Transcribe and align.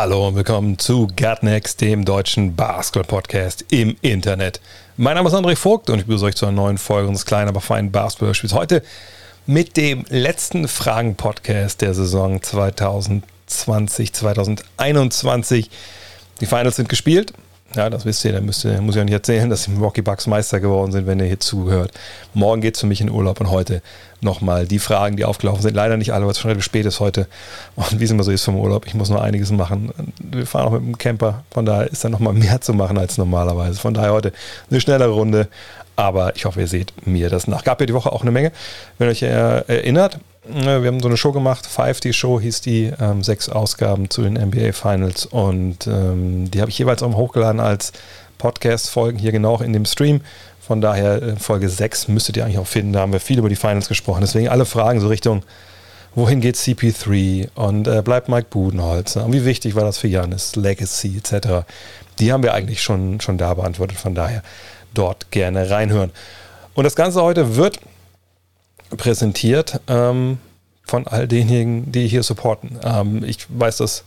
Hallo 0.00 0.28
und 0.28 0.36
willkommen 0.36 0.78
zu 0.78 1.08
Gutnext, 1.08 1.80
dem 1.80 2.04
deutschen 2.04 2.54
Basketball-Podcast 2.54 3.64
im 3.72 3.96
Internet. 4.00 4.60
Mein 4.96 5.16
Name 5.16 5.28
ist 5.28 5.34
André 5.34 5.56
Vogt 5.56 5.90
und 5.90 5.98
ich 5.98 6.04
begrüße 6.06 6.24
euch 6.24 6.36
zu 6.36 6.46
einer 6.46 6.54
neuen 6.54 6.78
Folge 6.78 7.08
unseres 7.08 7.26
kleinen, 7.26 7.48
aber 7.48 7.60
feinen 7.60 7.90
Basketball-Spiels. 7.90 8.54
Heute 8.54 8.84
mit 9.46 9.76
dem 9.76 10.04
letzten 10.08 10.68
Fragen-Podcast 10.68 11.80
der 11.80 11.94
Saison 11.94 12.40
2020, 12.40 14.12
2021. 14.12 15.68
Die 16.40 16.46
Finals 16.46 16.76
sind 16.76 16.88
gespielt. 16.88 17.32
Ja, 17.74 17.90
das 17.90 18.06
wisst 18.06 18.24
ihr, 18.24 18.32
da 18.32 18.40
muss 18.40 18.64
ich 18.64 18.70
auch 18.72 19.04
nicht 19.04 19.12
erzählen, 19.12 19.50
dass 19.50 19.64
die 19.64 19.72
Milwaukee 19.72 20.00
Bucks 20.00 20.26
Meister 20.26 20.58
geworden 20.58 20.90
sind, 20.90 21.06
wenn 21.06 21.20
ihr 21.20 21.26
hier 21.26 21.38
zuhört. 21.38 21.92
Morgen 22.32 22.62
geht 22.62 22.76
es 22.76 22.80
für 22.80 22.86
mich 22.86 23.02
in 23.02 23.10
Urlaub 23.10 23.40
und 23.40 23.50
heute 23.50 23.82
nochmal 24.22 24.66
die 24.66 24.78
Fragen, 24.78 25.18
die 25.18 25.26
aufgelaufen 25.26 25.60
sind. 25.60 25.74
Leider 25.74 25.98
nicht 25.98 26.14
alle, 26.14 26.24
weil 26.24 26.32
es 26.32 26.38
schon 26.38 26.48
relativ 26.48 26.64
spät 26.64 26.86
ist 26.86 26.98
heute. 26.98 27.26
Und 27.76 28.00
wie 28.00 28.04
es 28.04 28.10
immer 28.10 28.22
so 28.22 28.30
ist 28.30 28.42
vom 28.42 28.56
Urlaub, 28.56 28.86
ich 28.86 28.94
muss 28.94 29.10
noch 29.10 29.20
einiges 29.20 29.50
machen. 29.52 29.92
Wir 30.18 30.46
fahren 30.46 30.66
auch 30.66 30.72
mit 30.72 30.82
dem 30.82 30.96
Camper, 30.96 31.44
von 31.50 31.66
daher 31.66 31.92
ist 31.92 32.02
da 32.02 32.08
nochmal 32.08 32.32
mehr 32.32 32.58
zu 32.62 32.72
machen 32.72 32.96
als 32.96 33.18
normalerweise. 33.18 33.78
Von 33.78 33.92
daher 33.92 34.12
heute 34.12 34.32
eine 34.70 34.80
schnellere 34.80 35.10
Runde, 35.10 35.48
aber 35.94 36.34
ich 36.36 36.46
hoffe, 36.46 36.60
ihr 36.60 36.68
seht 36.68 37.06
mir 37.06 37.28
das 37.28 37.48
nach. 37.48 37.64
Gab 37.64 37.80
ja 37.80 37.86
die 37.86 37.94
Woche 37.94 38.10
auch 38.12 38.22
eine 38.22 38.30
Menge. 38.30 38.50
Wenn 38.96 39.08
ihr 39.08 39.10
euch 39.10 39.22
erinnert, 39.22 40.18
wir 40.50 40.86
haben 40.86 41.00
so 41.00 41.08
eine 41.08 41.16
Show 41.16 41.32
gemacht, 41.32 41.66
Five, 41.66 42.00
die 42.00 42.12
Show 42.12 42.40
hieß 42.40 42.62
die, 42.62 42.90
ähm, 43.00 43.22
sechs 43.22 43.48
Ausgaben 43.48 44.08
zu 44.08 44.22
den 44.22 44.34
NBA 44.34 44.72
Finals 44.72 45.26
und 45.26 45.86
ähm, 45.86 46.50
die 46.50 46.60
habe 46.60 46.70
ich 46.70 46.78
jeweils 46.78 47.02
auch 47.02 47.14
hochgeladen 47.14 47.60
als 47.60 47.92
Podcast-Folgen 48.38 49.18
hier 49.18 49.32
genau 49.32 49.58
in 49.58 49.74
dem 49.74 49.84
Stream. 49.84 50.22
Von 50.60 50.80
daher 50.80 51.22
äh, 51.22 51.36
Folge 51.36 51.68
6 51.68 52.08
müsstet 52.08 52.36
ihr 52.36 52.44
eigentlich 52.44 52.58
auch 52.58 52.66
finden. 52.66 52.94
Da 52.94 53.00
haben 53.00 53.12
wir 53.12 53.20
viel 53.20 53.38
über 53.38 53.50
die 53.50 53.56
Finals 53.56 53.88
gesprochen. 53.88 54.22
Deswegen 54.22 54.48
alle 54.48 54.64
Fragen 54.64 55.00
so 55.00 55.08
Richtung, 55.08 55.42
wohin 56.14 56.40
geht 56.40 56.56
CP3 56.56 57.48
und 57.54 57.86
äh, 57.86 58.00
bleibt 58.02 58.30
Mike 58.30 58.46
Budenholzer 58.48 59.26
und 59.26 59.32
wie 59.34 59.44
wichtig 59.44 59.74
war 59.74 59.84
das 59.84 59.98
für 59.98 60.08
Janis, 60.08 60.56
Legacy 60.56 61.18
etc. 61.18 61.66
Die 62.18 62.32
haben 62.32 62.42
wir 62.42 62.54
eigentlich 62.54 62.82
schon, 62.82 63.20
schon 63.20 63.36
da 63.36 63.52
beantwortet. 63.52 63.98
Von 63.98 64.14
daher 64.14 64.42
dort 64.94 65.30
gerne 65.30 65.68
reinhören. 65.68 66.10
Und 66.74 66.84
das 66.84 66.96
Ganze 66.96 67.22
heute 67.22 67.56
wird 67.56 67.80
präsentiert 68.96 69.80
ähm, 69.88 70.38
von 70.84 71.06
all 71.06 71.28
denjenigen, 71.28 71.92
die 71.92 72.08
hier 72.08 72.22
supporten. 72.22 72.78
Ähm, 72.82 73.22
ich 73.24 73.46
weiß 73.48 73.78
das, 73.78 74.04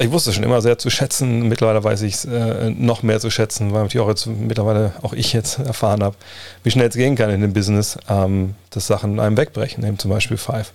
ich 0.00 0.12
wusste 0.12 0.32
schon 0.32 0.44
immer 0.44 0.62
sehr 0.62 0.78
zu 0.78 0.90
schätzen. 0.90 1.48
Mittlerweile 1.48 1.82
weiß 1.82 2.02
ich 2.02 2.14
es 2.14 2.24
äh, 2.24 2.70
noch 2.70 3.02
mehr 3.02 3.18
zu 3.18 3.30
schätzen, 3.30 3.72
weil 3.72 3.82
natürlich 3.82 4.04
auch 4.04 4.08
jetzt 4.08 4.26
mittlerweile 4.26 4.92
auch 5.02 5.12
ich 5.12 5.32
jetzt 5.32 5.58
erfahren 5.58 6.02
habe, 6.02 6.16
wie 6.62 6.70
schnell 6.70 6.88
es 6.88 6.94
gehen 6.94 7.16
kann 7.16 7.30
in 7.30 7.40
dem 7.40 7.52
Business, 7.52 7.98
ähm, 8.08 8.54
dass 8.70 8.86
Sachen 8.86 9.18
einem 9.18 9.36
wegbrechen, 9.36 9.84
eben 9.84 9.98
zum 9.98 10.10
Beispiel 10.10 10.36
Five. 10.36 10.72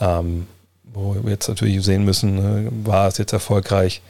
Ähm, 0.00 0.46
wo 0.96 1.14
wir 1.14 1.30
jetzt 1.30 1.48
natürlich 1.48 1.84
sehen 1.84 2.04
müssen, 2.04 2.38
äh, 2.38 2.86
war 2.86 3.06
es 3.06 3.18
jetzt 3.18 3.32
erfolgreich, 3.32 4.02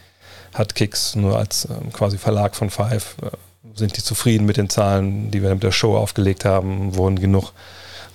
hat 0.53 0.73
Kicks 0.73 1.15
nur 1.15 1.37
als 1.37 1.67
ähm, 1.69 1.91
quasi 1.93 2.17
Verlag 2.17 2.55
von 2.55 2.69
Five, 2.69 3.15
äh, 3.21 3.29
sind 3.75 3.95
die 3.95 4.03
zufrieden 4.03 4.45
mit 4.45 4.57
den 4.57 4.69
Zahlen, 4.69 5.29
die 5.29 5.43
wir 5.43 5.53
mit 5.53 5.63
der 5.63 5.71
Show 5.71 5.95
aufgelegt 5.95 6.45
haben, 6.45 6.95
wurden 6.95 7.19
genug 7.19 7.51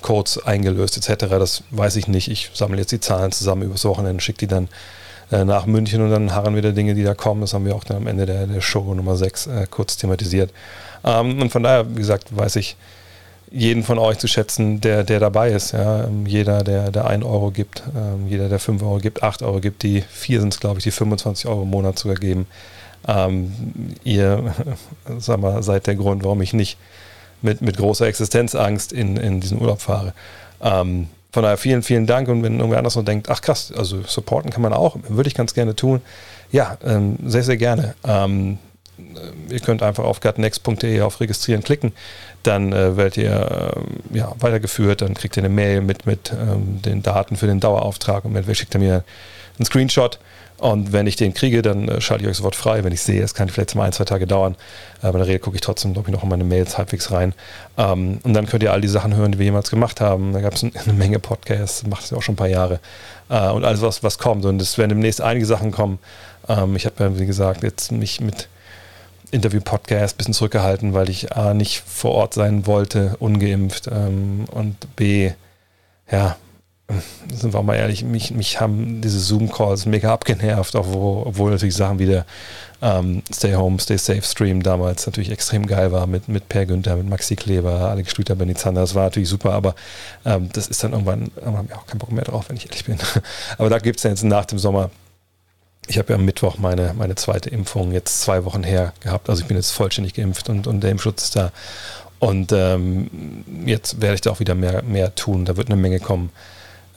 Codes 0.02 0.44
eingelöst 0.44 0.96
etc. 0.96 1.26
Das 1.30 1.62
weiß 1.70 1.96
ich 1.96 2.08
nicht. 2.08 2.28
Ich 2.28 2.50
sammle 2.54 2.78
jetzt 2.78 2.92
die 2.92 3.00
Zahlen 3.00 3.32
zusammen 3.32 3.62
übers 3.62 3.84
Wochenende, 3.84 4.20
schicke 4.20 4.40
die 4.40 4.46
dann 4.46 4.68
äh, 5.30 5.44
nach 5.44 5.66
München 5.66 6.02
und 6.02 6.10
dann 6.10 6.34
harren 6.34 6.56
wieder 6.56 6.72
Dinge, 6.72 6.94
die 6.94 7.04
da 7.04 7.14
kommen. 7.14 7.40
Das 7.40 7.54
haben 7.54 7.64
wir 7.64 7.74
auch 7.74 7.84
dann 7.84 7.98
am 7.98 8.06
Ende 8.06 8.26
der, 8.26 8.46
der 8.46 8.60
Show 8.60 8.94
Nummer 8.94 9.16
6 9.16 9.46
äh, 9.46 9.66
kurz 9.70 9.96
thematisiert. 9.96 10.50
Ähm, 11.04 11.40
und 11.40 11.50
von 11.50 11.62
daher, 11.62 11.88
wie 11.88 12.00
gesagt, 12.00 12.36
weiß 12.36 12.56
ich 12.56 12.76
jeden 13.50 13.82
von 13.82 13.98
euch 13.98 14.18
zu 14.18 14.28
schätzen, 14.28 14.80
der, 14.80 15.04
der 15.04 15.20
dabei 15.20 15.50
ist. 15.50 15.72
Ja? 15.72 16.04
Ähm, 16.04 16.26
jeder, 16.26 16.64
der, 16.64 16.90
der 16.90 17.06
1 17.06 17.24
Euro 17.24 17.50
gibt, 17.50 17.82
ähm, 17.94 18.26
jeder, 18.28 18.48
der 18.48 18.58
5 18.58 18.82
Euro 18.82 18.98
gibt, 18.98 19.22
8 19.22 19.42
Euro 19.42 19.60
gibt, 19.60 19.82
die 19.82 20.02
4 20.02 20.40
sind 20.40 20.54
es, 20.54 20.60
glaube 20.60 20.78
ich, 20.78 20.84
die 20.84 20.90
25 20.90 21.46
Euro 21.46 21.62
im 21.62 21.70
Monat 21.70 21.98
sogar 21.98 22.16
geben. 22.16 22.46
Ähm, 23.06 23.52
ihr, 24.04 24.54
sag 25.18 25.40
mal, 25.40 25.62
seid 25.62 25.86
der 25.86 25.96
Grund, 25.96 26.24
warum 26.24 26.40
ich 26.40 26.52
nicht 26.52 26.78
mit, 27.42 27.60
mit 27.60 27.76
großer 27.76 28.06
Existenzangst 28.06 28.92
in, 28.92 29.16
in 29.16 29.40
diesen 29.40 29.60
Urlaub 29.60 29.80
fahre. 29.80 30.12
Ähm, 30.60 31.08
von 31.32 31.42
daher 31.42 31.56
vielen, 31.56 31.82
vielen 31.82 32.06
Dank. 32.06 32.28
Und 32.28 32.42
wenn 32.42 32.58
irgendwer 32.58 32.78
anders 32.78 32.96
noch 32.96 33.04
denkt, 33.04 33.28
ach 33.30 33.40
krass, 33.40 33.72
also 33.76 34.02
supporten 34.02 34.50
kann 34.50 34.62
man 34.62 34.72
auch, 34.72 34.96
würde 35.08 35.28
ich 35.28 35.34
ganz 35.34 35.54
gerne 35.54 35.74
tun. 35.74 36.02
Ja, 36.50 36.76
ähm, 36.84 37.16
sehr, 37.24 37.42
sehr 37.42 37.56
gerne. 37.56 37.94
Ähm, 38.04 38.58
ihr 39.48 39.60
könnt 39.60 39.82
einfach 39.82 40.04
auf 40.04 40.20
gutnext.de 40.20 41.00
auf 41.00 41.20
Registrieren 41.20 41.62
klicken. 41.62 41.92
Dann 42.42 42.72
äh, 42.72 42.96
werdet 42.96 43.16
ihr 43.16 43.74
äh, 44.12 44.16
ja, 44.18 44.32
weitergeführt. 44.38 45.00
Dann 45.00 45.14
kriegt 45.14 45.36
ihr 45.36 45.42
eine 45.42 45.48
Mail 45.48 45.80
mit, 45.80 46.04
mit 46.04 46.32
ähm, 46.32 46.82
den 46.82 47.02
Daten 47.02 47.36
für 47.36 47.46
den 47.46 47.60
Dauerauftrag. 47.60 48.26
Und 48.26 48.36
entweder 48.36 48.54
schickt 48.54 48.74
mir 48.78 49.02
einen 49.58 49.66
Screenshot 49.66 50.18
und 50.62 50.92
wenn 50.92 51.08
ich 51.08 51.16
den 51.16 51.34
kriege, 51.34 51.60
dann 51.60 51.88
äh, 51.88 52.00
schalte 52.00 52.22
ich 52.22 52.30
euch 52.30 52.36
sofort 52.36 52.54
frei. 52.54 52.84
Wenn 52.84 52.92
ich 52.92 53.02
sehe, 53.02 53.20
es 53.20 53.34
kann 53.34 53.48
vielleicht 53.48 53.74
mal 53.74 53.82
ein, 53.82 53.92
zwei 53.92 54.04
Tage 54.04 54.28
dauern. 54.28 54.54
Aber 55.00 55.14
in 55.14 55.18
der 55.18 55.26
Regel 55.26 55.40
gucke 55.40 55.56
ich 55.56 55.60
trotzdem, 55.60 55.92
glaube 55.92 56.08
ich, 56.08 56.14
noch 56.14 56.22
in 56.22 56.28
meine 56.28 56.44
Mails 56.44 56.78
halbwegs 56.78 57.10
rein. 57.10 57.34
Ähm, 57.76 58.20
und 58.22 58.32
dann 58.32 58.46
könnt 58.46 58.62
ihr 58.62 58.72
all 58.72 58.80
die 58.80 58.86
Sachen 58.86 59.16
hören, 59.16 59.32
die 59.32 59.38
wir 59.38 59.44
jemals 59.44 59.70
gemacht 59.70 60.00
haben. 60.00 60.32
Da 60.32 60.40
gab 60.40 60.54
es 60.54 60.62
eine 60.84 60.92
Menge 60.92 61.18
Podcasts, 61.18 61.84
macht 61.84 62.04
es 62.04 62.10
ja 62.10 62.16
auch 62.16 62.22
schon 62.22 62.34
ein 62.34 62.36
paar 62.36 62.46
Jahre. 62.46 62.78
Äh, 63.28 63.50
und 63.50 63.64
alles, 63.64 63.82
was, 63.82 64.04
was 64.04 64.18
kommt. 64.18 64.44
Und 64.44 64.62
es 64.62 64.78
werden 64.78 64.90
demnächst 64.90 65.20
einige 65.20 65.46
Sachen 65.46 65.72
kommen. 65.72 65.98
Ähm, 66.48 66.76
ich 66.76 66.86
habe 66.86 67.18
wie 67.18 67.26
gesagt, 67.26 67.64
jetzt 67.64 67.90
mich 67.90 68.20
mit 68.20 68.46
Interview-Podcast 69.32 70.14
ein 70.14 70.18
bisschen 70.18 70.34
zurückgehalten, 70.34 70.94
weil 70.94 71.10
ich 71.10 71.32
A, 71.32 71.54
nicht 71.54 71.82
vor 71.84 72.12
Ort 72.12 72.34
sein 72.34 72.68
wollte, 72.68 73.16
ungeimpft. 73.18 73.88
Ähm, 73.88 74.44
und 74.52 74.94
B, 74.94 75.32
ja, 76.08 76.36
sind 77.32 77.54
wir 77.54 77.62
mal 77.62 77.76
ehrlich, 77.76 78.04
mich, 78.04 78.30
mich 78.30 78.60
haben 78.60 79.00
diese 79.00 79.20
Zoom-Calls 79.20 79.86
mega 79.86 80.12
abgenervt, 80.12 80.76
auch 80.76 80.86
wo, 80.88 81.22
obwohl 81.26 81.50
natürlich 81.50 81.74
Sachen 81.74 81.98
wie 81.98 82.06
der 82.06 82.26
ähm, 82.80 83.22
Stay 83.32 83.54
Home, 83.54 83.78
Stay 83.80 83.96
Safe 83.96 84.22
Stream 84.22 84.62
damals 84.62 85.06
natürlich 85.06 85.30
extrem 85.30 85.66
geil 85.66 85.92
war 85.92 86.06
mit, 86.06 86.28
mit 86.28 86.48
Per 86.48 86.66
Günther, 86.66 86.96
mit 86.96 87.08
Maxi 87.08 87.36
Kleber, 87.36 87.90
Alex 87.90 88.10
Stüter, 88.10 88.34
Benny 88.34 88.54
Zander, 88.54 88.80
das 88.80 88.94
war 88.94 89.04
natürlich 89.04 89.28
super, 89.28 89.52
aber 89.52 89.74
ähm, 90.24 90.48
das 90.52 90.68
ist 90.68 90.82
dann 90.82 90.92
irgendwann, 90.92 91.30
haben 91.44 91.68
wir 91.68 91.76
auch 91.76 91.86
keinen 91.86 91.98
Bock 91.98 92.12
mehr 92.12 92.24
drauf, 92.24 92.46
wenn 92.48 92.56
ich 92.56 92.66
ehrlich 92.66 92.84
bin. 92.84 92.98
aber 93.58 93.70
da 93.70 93.78
gibt 93.78 93.98
es 93.98 94.02
ja 94.02 94.10
jetzt 94.10 94.24
nach 94.24 94.44
dem 94.44 94.58
Sommer 94.58 94.90
ich 95.88 95.98
habe 95.98 96.10
ja 96.10 96.14
am 96.14 96.24
Mittwoch 96.24 96.58
meine, 96.58 96.94
meine 96.96 97.16
zweite 97.16 97.50
Impfung 97.50 97.92
jetzt 97.92 98.20
zwei 98.20 98.44
Wochen 98.44 98.62
her 98.62 98.92
gehabt. 99.00 99.28
Also 99.28 99.42
ich 99.42 99.48
bin 99.48 99.56
jetzt 99.56 99.72
vollständig 99.72 100.14
geimpft 100.14 100.48
und, 100.48 100.66
und 100.68 100.80
der 100.80 100.92
Impfschutz 100.92 101.24
ist 101.24 101.36
da. 101.36 101.50
Und 102.20 102.52
ähm, 102.52 103.44
jetzt 103.66 104.00
werde 104.00 104.14
ich 104.14 104.20
da 104.20 104.30
auch 104.30 104.38
wieder 104.38 104.54
mehr, 104.54 104.82
mehr 104.84 105.14
tun. 105.16 105.44
Da 105.44 105.56
wird 105.56 105.68
eine 105.68 105.80
Menge 105.80 105.98
kommen 105.98 106.30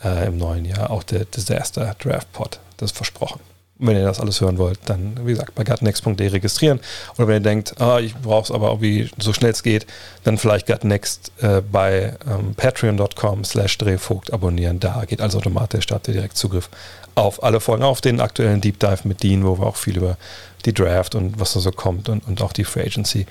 äh, 0.05 0.27
im 0.27 0.37
neuen 0.37 0.65
Jahr. 0.65 0.91
Auch 0.91 1.03
der 1.03 1.25
Disaster 1.25 1.95
Draft 1.99 2.31
Pod, 2.31 2.59
das 2.77 2.91
ist 2.91 2.97
versprochen. 2.97 3.41
Und 3.77 3.87
wenn 3.87 3.97
ihr 3.97 4.05
das 4.05 4.21
alles 4.21 4.39
hören 4.39 4.57
wollt, 4.57 4.79
dann, 4.85 5.19
wie 5.25 5.31
gesagt, 5.31 5.53
bei 5.53 5.65
gutnext.de 5.65 6.27
registrieren. 6.27 6.79
Oder 7.17 7.27
wenn 7.27 7.35
ihr 7.35 7.41
denkt, 7.41 7.81
ah, 7.81 7.99
ich 7.99 8.15
brauche 8.15 8.45
es 8.45 8.51
aber 8.51 8.69
irgendwie 8.69 9.09
so 9.17 9.33
schnell 9.33 9.51
es 9.51 9.63
geht, 9.63 9.85
dann 10.23 10.37
vielleicht 10.37 10.65
gutnext 10.65 11.31
äh, 11.41 11.61
bei 11.61 12.15
ähm, 12.25 12.55
patreon.com 12.55 13.43
slash 13.43 13.77
drehvogt 13.77 14.31
abonnieren. 14.31 14.79
Da 14.79 15.03
geht 15.05 15.19
also 15.19 15.39
automatisch, 15.39 15.87
da 15.87 15.95
habt 15.95 16.07
ihr 16.07 16.13
direkt 16.13 16.37
Zugriff 16.37 16.69
auf 17.15 17.43
alle 17.43 17.59
Folgen, 17.59 17.83
auf 17.83 17.99
den 17.99 18.21
aktuellen 18.21 18.61
Deep 18.61 18.79
Dive 18.79 18.99
mit 19.03 19.23
Dean, 19.23 19.45
wo 19.45 19.57
wir 19.57 19.67
auch 19.67 19.77
viel 19.77 19.97
über 19.97 20.17
die 20.63 20.73
Draft 20.73 21.15
und 21.15 21.39
was 21.39 21.53
da 21.53 21.59
so 21.59 21.71
kommt 21.71 22.07
und, 22.07 22.25
und 22.27 22.41
auch 22.41 22.53
die 22.53 22.63
Free 22.63 22.83
Agency 22.83 23.25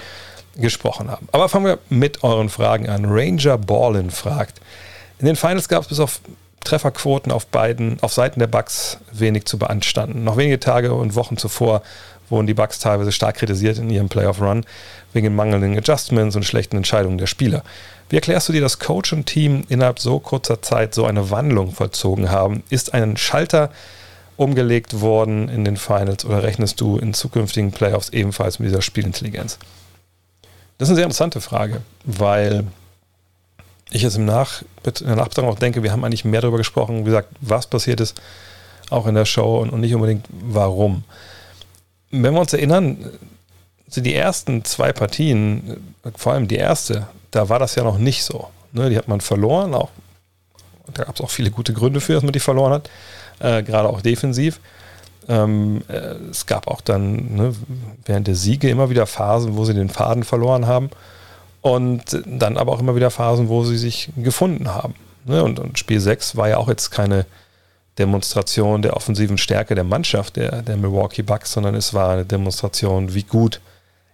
gesprochen 0.56 1.10
haben. 1.10 1.26
Aber 1.32 1.48
fangen 1.48 1.66
wir 1.66 1.78
mit 1.88 2.22
euren 2.22 2.48
Fragen 2.50 2.88
an. 2.88 3.06
Ranger 3.06 3.58
Ballin 3.58 4.10
fragt, 4.10 4.60
in 5.18 5.26
den 5.26 5.36
Finals 5.36 5.68
gab 5.68 5.82
es 5.82 5.88
bis 5.88 6.00
auf 6.00 6.20
Trefferquoten 6.64 7.30
auf 7.30 7.46
beiden, 7.46 7.98
auf 8.02 8.12
Seiten 8.12 8.40
der 8.40 8.46
Bucks 8.46 8.98
wenig 9.12 9.44
zu 9.44 9.58
beanstanden. 9.58 10.24
Noch 10.24 10.36
wenige 10.36 10.58
Tage 10.58 10.92
und 10.94 11.14
Wochen 11.14 11.36
zuvor 11.36 11.82
wurden 12.30 12.46
die 12.46 12.54
Bucks 12.54 12.78
teilweise 12.78 13.12
stark 13.12 13.36
kritisiert 13.36 13.78
in 13.78 13.90
ihrem 13.90 14.08
Playoff-Run 14.08 14.64
wegen 15.12 15.34
mangelnden 15.34 15.76
Adjustments 15.76 16.36
und 16.36 16.44
schlechten 16.44 16.76
Entscheidungen 16.76 17.18
der 17.18 17.26
Spieler. 17.26 17.62
Wie 18.08 18.16
erklärst 18.16 18.48
du 18.48 18.52
dir, 18.52 18.60
dass 18.60 18.78
Coach 18.78 19.12
und 19.12 19.26
Team 19.26 19.64
innerhalb 19.68 19.98
so 19.98 20.18
kurzer 20.18 20.62
Zeit 20.62 20.94
so 20.94 21.04
eine 21.06 21.30
Wandlung 21.30 21.72
vollzogen 21.72 22.30
haben? 22.30 22.62
Ist 22.70 22.94
ein 22.94 23.16
Schalter 23.16 23.70
umgelegt 24.36 25.00
worden 25.00 25.48
in 25.48 25.64
den 25.64 25.76
Finals 25.76 26.24
oder 26.24 26.42
rechnest 26.42 26.80
du 26.80 26.98
in 26.98 27.14
zukünftigen 27.14 27.72
Playoffs 27.72 28.08
ebenfalls 28.08 28.58
mit 28.58 28.68
dieser 28.68 28.82
Spielintelligenz? 28.82 29.58
Das 30.78 30.88
ist 30.88 30.90
eine 30.90 30.96
sehr 30.96 31.04
interessante 31.04 31.40
Frage, 31.40 31.82
weil 32.04 32.64
ich 33.90 34.02
jetzt 34.02 34.16
im 34.16 34.24
Nach, 34.24 34.62
in 34.84 35.06
der 35.06 35.16
Nachbetrachtung 35.16 35.48
auch 35.48 35.58
denke, 35.58 35.82
wir 35.82 35.92
haben 35.92 36.04
eigentlich 36.04 36.24
mehr 36.24 36.40
darüber 36.40 36.58
gesprochen, 36.58 37.00
wie 37.00 37.04
gesagt, 37.04 37.28
was 37.40 37.66
passiert 37.66 38.00
ist, 38.00 38.20
auch 38.90 39.06
in 39.06 39.14
der 39.14 39.24
Show 39.24 39.58
und, 39.58 39.70
und 39.70 39.80
nicht 39.80 39.94
unbedingt 39.94 40.26
warum. 40.30 41.04
Wenn 42.10 42.34
wir 42.34 42.40
uns 42.40 42.52
erinnern, 42.52 43.10
also 43.86 44.00
die 44.00 44.14
ersten 44.14 44.64
zwei 44.64 44.92
Partien, 44.92 45.94
vor 46.16 46.32
allem 46.32 46.48
die 46.48 46.56
erste, 46.56 47.06
da 47.30 47.48
war 47.48 47.58
das 47.58 47.74
ja 47.74 47.84
noch 47.84 47.98
nicht 47.98 48.24
so. 48.24 48.48
Ne, 48.72 48.90
die 48.90 48.96
hat 48.98 49.08
man 49.08 49.20
verloren, 49.20 49.74
auch, 49.74 49.90
da 50.92 51.04
gab 51.04 51.14
es 51.14 51.20
auch 51.20 51.30
viele 51.30 51.50
gute 51.50 51.72
Gründe 51.72 52.00
für, 52.00 52.14
dass 52.14 52.22
man 52.22 52.32
die 52.32 52.40
verloren 52.40 52.72
hat, 52.72 52.90
äh, 53.38 53.62
gerade 53.62 53.88
auch 53.88 54.00
defensiv. 54.00 54.60
Ähm, 55.28 55.82
äh, 55.88 56.16
es 56.30 56.46
gab 56.46 56.66
auch 56.66 56.80
dann 56.80 57.34
ne, 57.36 57.54
während 58.04 58.26
der 58.26 58.34
Siege 58.34 58.68
immer 58.68 58.90
wieder 58.90 59.06
Phasen, 59.06 59.56
wo 59.56 59.64
sie 59.64 59.74
den 59.74 59.88
Faden 59.88 60.24
verloren 60.24 60.66
haben 60.66 60.90
und 61.64 62.22
dann 62.26 62.58
aber 62.58 62.72
auch 62.72 62.80
immer 62.80 62.94
wieder 62.94 63.10
Phasen, 63.10 63.48
wo 63.48 63.64
sie 63.64 63.78
sich 63.78 64.10
gefunden 64.18 64.68
haben. 64.68 64.94
Ne? 65.24 65.42
Und, 65.42 65.78
Spiel 65.78 65.98
6 65.98 66.36
war 66.36 66.46
ja 66.46 66.58
auch 66.58 66.68
jetzt 66.68 66.90
keine 66.90 67.24
Demonstration 67.98 68.82
der 68.82 68.94
offensiven 68.94 69.38
Stärke 69.38 69.74
der 69.74 69.84
Mannschaft 69.84 70.36
der, 70.36 70.60
der 70.60 70.76
Milwaukee 70.76 71.22
Bucks, 71.22 71.52
sondern 71.52 71.74
es 71.74 71.94
war 71.94 72.10
eine 72.10 72.26
Demonstration, 72.26 73.14
wie 73.14 73.22
gut 73.22 73.62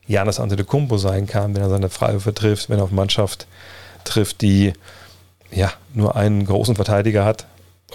Janis 0.07 0.39
Antetokounmpo 0.39 0.97
sein 0.97 1.27
kann, 1.27 1.53
wenn 1.57 1.63
er 1.63 1.71
seine 1.71 1.89
Freiwürfe 1.89 2.33
trifft, 2.33 2.71
wenn 2.71 2.79
er 2.79 2.85
auf 2.85 2.93
Mannschaft 2.93 3.49
trifft, 4.05 4.43
die 4.43 4.73
ja 5.51 5.73
nur 5.93 6.15
einen 6.15 6.47
großen 6.47 6.77
Verteidiger 6.77 7.25
hat, 7.25 7.47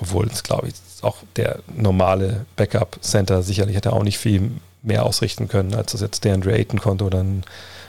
obwohl 0.01 0.28
es, 0.28 0.44
glaube 0.44 0.68
ich, 0.68 0.74
auch 1.01 1.16
der 1.38 1.60
normale 1.74 2.46
Backup-Center 2.58 3.42
sicherlich 3.42 3.78
hätte 3.78 3.94
auch 3.94 4.04
nicht 4.04 4.18
viel 4.18 4.51
mehr 4.84 5.06
ausrichten 5.06 5.48
können, 5.48 5.74
als 5.75 5.94
das 5.94 6.01
jetzt 6.01 6.25
der 6.25 6.34
Andre 6.34 6.51
Ayton 6.51 6.81
konnte 6.81 7.06
oder 7.06 7.24
ein 7.24 7.46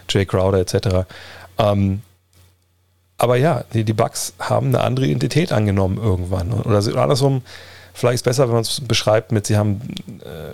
Jay 0.08 0.24
Crowder 0.24 0.58
etc. 0.58 1.08
Ähm, 1.58 2.02
aber 3.18 3.36
ja, 3.36 3.64
die, 3.72 3.84
die 3.84 3.92
Bugs 3.92 4.34
haben 4.38 4.68
eine 4.68 4.80
andere 4.80 5.06
Identität 5.06 5.52
angenommen 5.52 5.98
irgendwann. 5.98 6.52
Oder 6.52 6.78
andersrum, 7.02 7.42
vielleicht 7.94 8.16
ist 8.16 8.20
es 8.20 8.24
besser, 8.24 8.48
wenn 8.48 8.54
man 8.54 8.62
es 8.62 8.80
beschreibt 8.80 9.32
mit, 9.32 9.46
sie 9.46 9.56
haben 9.56 9.80
äh, 10.20 10.52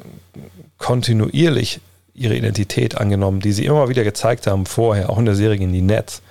kontinuierlich 0.78 1.80
ihre 2.14 2.36
Identität 2.36 2.98
angenommen, 2.98 3.40
die 3.40 3.52
sie 3.52 3.64
immer 3.64 3.88
wieder 3.88 4.04
gezeigt 4.04 4.46
haben 4.46 4.66
vorher, 4.66 5.10
auch 5.10 5.18
in 5.18 5.24
der 5.24 5.34
Serie 5.34 5.60
in 5.60 5.72
die 5.72 5.82
Nets. 5.82 6.22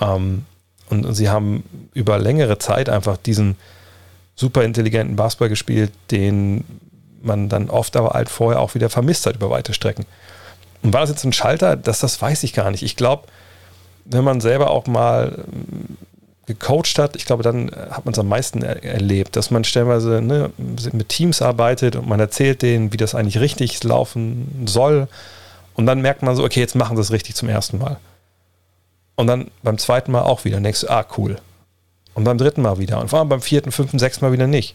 Ähm, 0.00 0.44
und, 0.88 1.04
und, 1.04 1.14
sie 1.14 1.28
haben 1.28 1.64
über 1.92 2.18
längere 2.18 2.58
Zeit 2.58 2.88
einfach 2.88 3.16
diesen 3.16 3.56
super 4.36 4.62
intelligenten 4.62 5.16
Basketball 5.16 5.48
gespielt, 5.48 5.92
den 6.10 6.64
man 7.20 7.48
dann 7.48 7.68
oft 7.68 7.96
aber 7.96 8.10
halt 8.10 8.28
vorher 8.28 8.60
auch 8.60 8.74
wieder 8.74 8.88
vermisst 8.88 9.26
hat 9.26 9.36
über 9.36 9.50
weite 9.50 9.74
Strecken. 9.74 10.06
Und 10.82 10.92
war 10.92 11.00
das 11.00 11.10
jetzt 11.10 11.24
ein 11.24 11.32
Schalter? 11.32 11.76
Das, 11.76 11.98
das 11.98 12.22
weiß 12.22 12.44
ich 12.44 12.52
gar 12.52 12.70
nicht. 12.70 12.84
Ich 12.84 12.96
glaube, 12.96 13.24
wenn 14.10 14.24
man 14.24 14.40
selber 14.40 14.70
auch 14.70 14.86
mal 14.86 15.44
ähm, 15.52 15.96
gecoacht 16.46 16.98
hat, 16.98 17.14
ich 17.14 17.26
glaube, 17.26 17.42
dann 17.42 17.70
hat 17.90 18.06
man 18.06 18.12
es 18.12 18.18
am 18.18 18.28
meisten 18.28 18.62
er 18.62 18.82
erlebt, 18.82 19.36
dass 19.36 19.50
man 19.50 19.64
stellenweise 19.64 20.22
ne, 20.22 20.50
mit 20.92 21.08
Teams 21.10 21.42
arbeitet 21.42 21.94
und 21.94 22.08
man 22.08 22.20
erzählt 22.20 22.62
denen, 22.62 22.92
wie 22.92 22.96
das 22.96 23.14
eigentlich 23.14 23.38
richtig 23.38 23.84
laufen 23.84 24.64
soll. 24.66 25.08
Und 25.74 25.86
dann 25.86 26.00
merkt 26.00 26.22
man 26.22 26.34
so, 26.34 26.44
okay, 26.44 26.60
jetzt 26.60 26.74
machen 26.74 26.96
sie 26.96 27.02
es 27.02 27.12
richtig 27.12 27.34
zum 27.34 27.48
ersten 27.48 27.78
Mal. 27.78 27.98
Und 29.14 29.26
dann 29.26 29.50
beim 29.62 29.78
zweiten 29.78 30.10
Mal 30.10 30.22
auch 30.22 30.44
wieder. 30.44 30.58
Du, 30.60 30.90
ah, 30.90 31.04
cool. 31.18 31.36
Und 32.14 32.24
beim 32.24 32.38
dritten 32.38 32.62
Mal 32.62 32.78
wieder. 32.78 33.00
Und 33.00 33.10
vor 33.10 33.18
allem 33.18 33.28
beim 33.28 33.42
vierten, 33.42 33.70
fünften, 33.70 33.98
sechsten 33.98 34.24
Mal 34.24 34.32
wieder 34.32 34.46
nicht. 34.46 34.74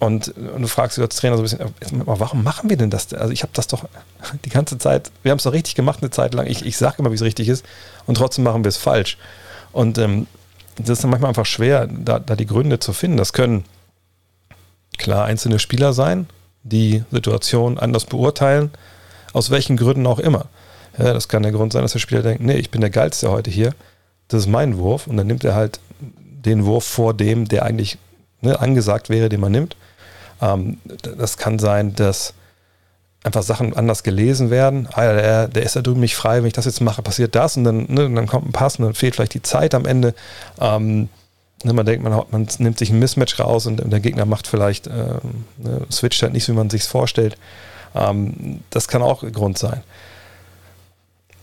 Und, 0.00 0.28
und, 0.28 0.62
du 0.62 0.68
fragst 0.68 0.96
dich 0.96 1.02
als 1.02 1.16
Trainer 1.16 1.36
so 1.36 1.42
ein 1.42 1.72
bisschen, 1.72 2.06
warum 2.06 2.44
machen 2.44 2.70
wir 2.70 2.76
denn 2.76 2.90
das? 2.90 3.12
Also 3.14 3.32
ich 3.32 3.42
habe 3.42 3.52
das 3.54 3.66
doch 3.66 3.88
die 4.44 4.50
ganze 4.50 4.78
Zeit, 4.78 5.10
wir 5.22 5.32
haben 5.32 5.38
es 5.38 5.44
doch 5.44 5.52
richtig 5.52 5.74
gemacht 5.74 5.98
eine 6.02 6.10
Zeit 6.10 6.34
lang. 6.34 6.46
Ich, 6.46 6.64
ich 6.64 6.76
sage 6.76 6.96
immer, 6.98 7.10
wie 7.10 7.16
es 7.16 7.22
richtig 7.22 7.48
ist 7.48 7.64
und 8.06 8.16
trotzdem 8.16 8.44
machen 8.44 8.64
wir 8.64 8.68
es 8.68 8.76
falsch. 8.76 9.18
Und 9.72 9.98
ähm, 9.98 10.26
das 10.76 10.90
ist 10.90 11.04
dann 11.04 11.10
manchmal 11.10 11.30
einfach 11.30 11.46
schwer, 11.46 11.88
da, 11.88 12.18
da 12.20 12.36
die 12.36 12.46
Gründe 12.46 12.78
zu 12.78 12.92
finden. 12.92 13.16
Das 13.16 13.32
können 13.32 13.64
klar 14.98 15.24
einzelne 15.24 15.58
Spieler 15.58 15.92
sein, 15.92 16.28
die 16.62 17.04
Situation 17.10 17.78
anders 17.78 18.04
beurteilen, 18.04 18.70
aus 19.32 19.50
welchen 19.50 19.76
Gründen 19.76 20.06
auch 20.06 20.18
immer. 20.18 20.46
Ja, 20.96 21.12
das 21.12 21.28
kann 21.28 21.42
der 21.42 21.52
Grund 21.52 21.72
sein, 21.72 21.82
dass 21.82 21.92
der 21.92 21.98
Spieler 21.98 22.22
denkt, 22.22 22.42
nee, 22.42 22.56
ich 22.56 22.70
bin 22.70 22.80
der 22.80 22.90
Geilste 22.90 23.30
heute 23.30 23.50
hier, 23.50 23.74
das 24.28 24.42
ist 24.42 24.48
mein 24.48 24.78
Wurf 24.78 25.06
und 25.06 25.16
dann 25.16 25.26
nimmt 25.26 25.44
er 25.44 25.54
halt 25.54 25.80
den 26.00 26.64
Wurf 26.64 26.84
vor 26.84 27.14
dem, 27.14 27.48
der 27.48 27.64
eigentlich 27.64 27.98
ne, 28.40 28.58
angesagt 28.60 29.08
wäre, 29.08 29.28
den 29.28 29.40
man 29.40 29.52
nimmt. 29.52 29.76
Ähm, 30.40 30.78
das 31.16 31.36
kann 31.36 31.58
sein, 31.58 31.94
dass 31.94 32.34
einfach 33.24 33.42
Sachen 33.42 33.76
anders 33.76 34.02
gelesen 34.02 34.50
werden. 34.50 34.88
Ah, 34.92 35.12
der, 35.12 35.48
der 35.48 35.62
ist 35.62 35.76
da 35.76 35.82
drüben 35.82 36.00
nicht 36.00 36.16
frei, 36.16 36.38
wenn 36.38 36.46
ich 36.46 36.52
das 36.52 36.64
jetzt 36.64 36.80
mache, 36.80 37.02
passiert 37.02 37.34
das 37.34 37.56
und 37.56 37.64
dann, 37.64 37.86
ne, 37.88 38.08
dann 38.08 38.26
kommt 38.26 38.46
ein 38.46 38.52
Pass 38.52 38.76
und 38.76 38.84
dann 38.84 38.94
fehlt 38.94 39.16
vielleicht 39.16 39.34
die 39.34 39.42
Zeit 39.42 39.74
am 39.74 39.86
Ende. 39.86 40.14
Ähm, 40.60 41.08
ne, 41.64 41.72
man 41.72 41.84
denkt, 41.84 42.04
man, 42.04 42.22
man, 42.30 42.48
nimmt 42.58 42.78
sich 42.78 42.90
ein 42.90 42.98
Mismatch 42.98 43.38
raus 43.40 43.66
und 43.66 43.82
der 43.84 44.00
Gegner 44.00 44.24
macht 44.24 44.46
vielleicht, 44.46 44.86
äh, 44.86 45.18
ne, 45.58 45.80
switcht 45.90 46.22
halt 46.22 46.32
nicht, 46.32 46.48
wie 46.48 46.52
man 46.52 46.70
sich 46.70 46.84
vorstellt. 46.84 47.36
Ähm, 47.94 48.60
das 48.70 48.88
kann 48.88 49.02
auch 49.02 49.24
Grund 49.32 49.58
sein. 49.58 49.82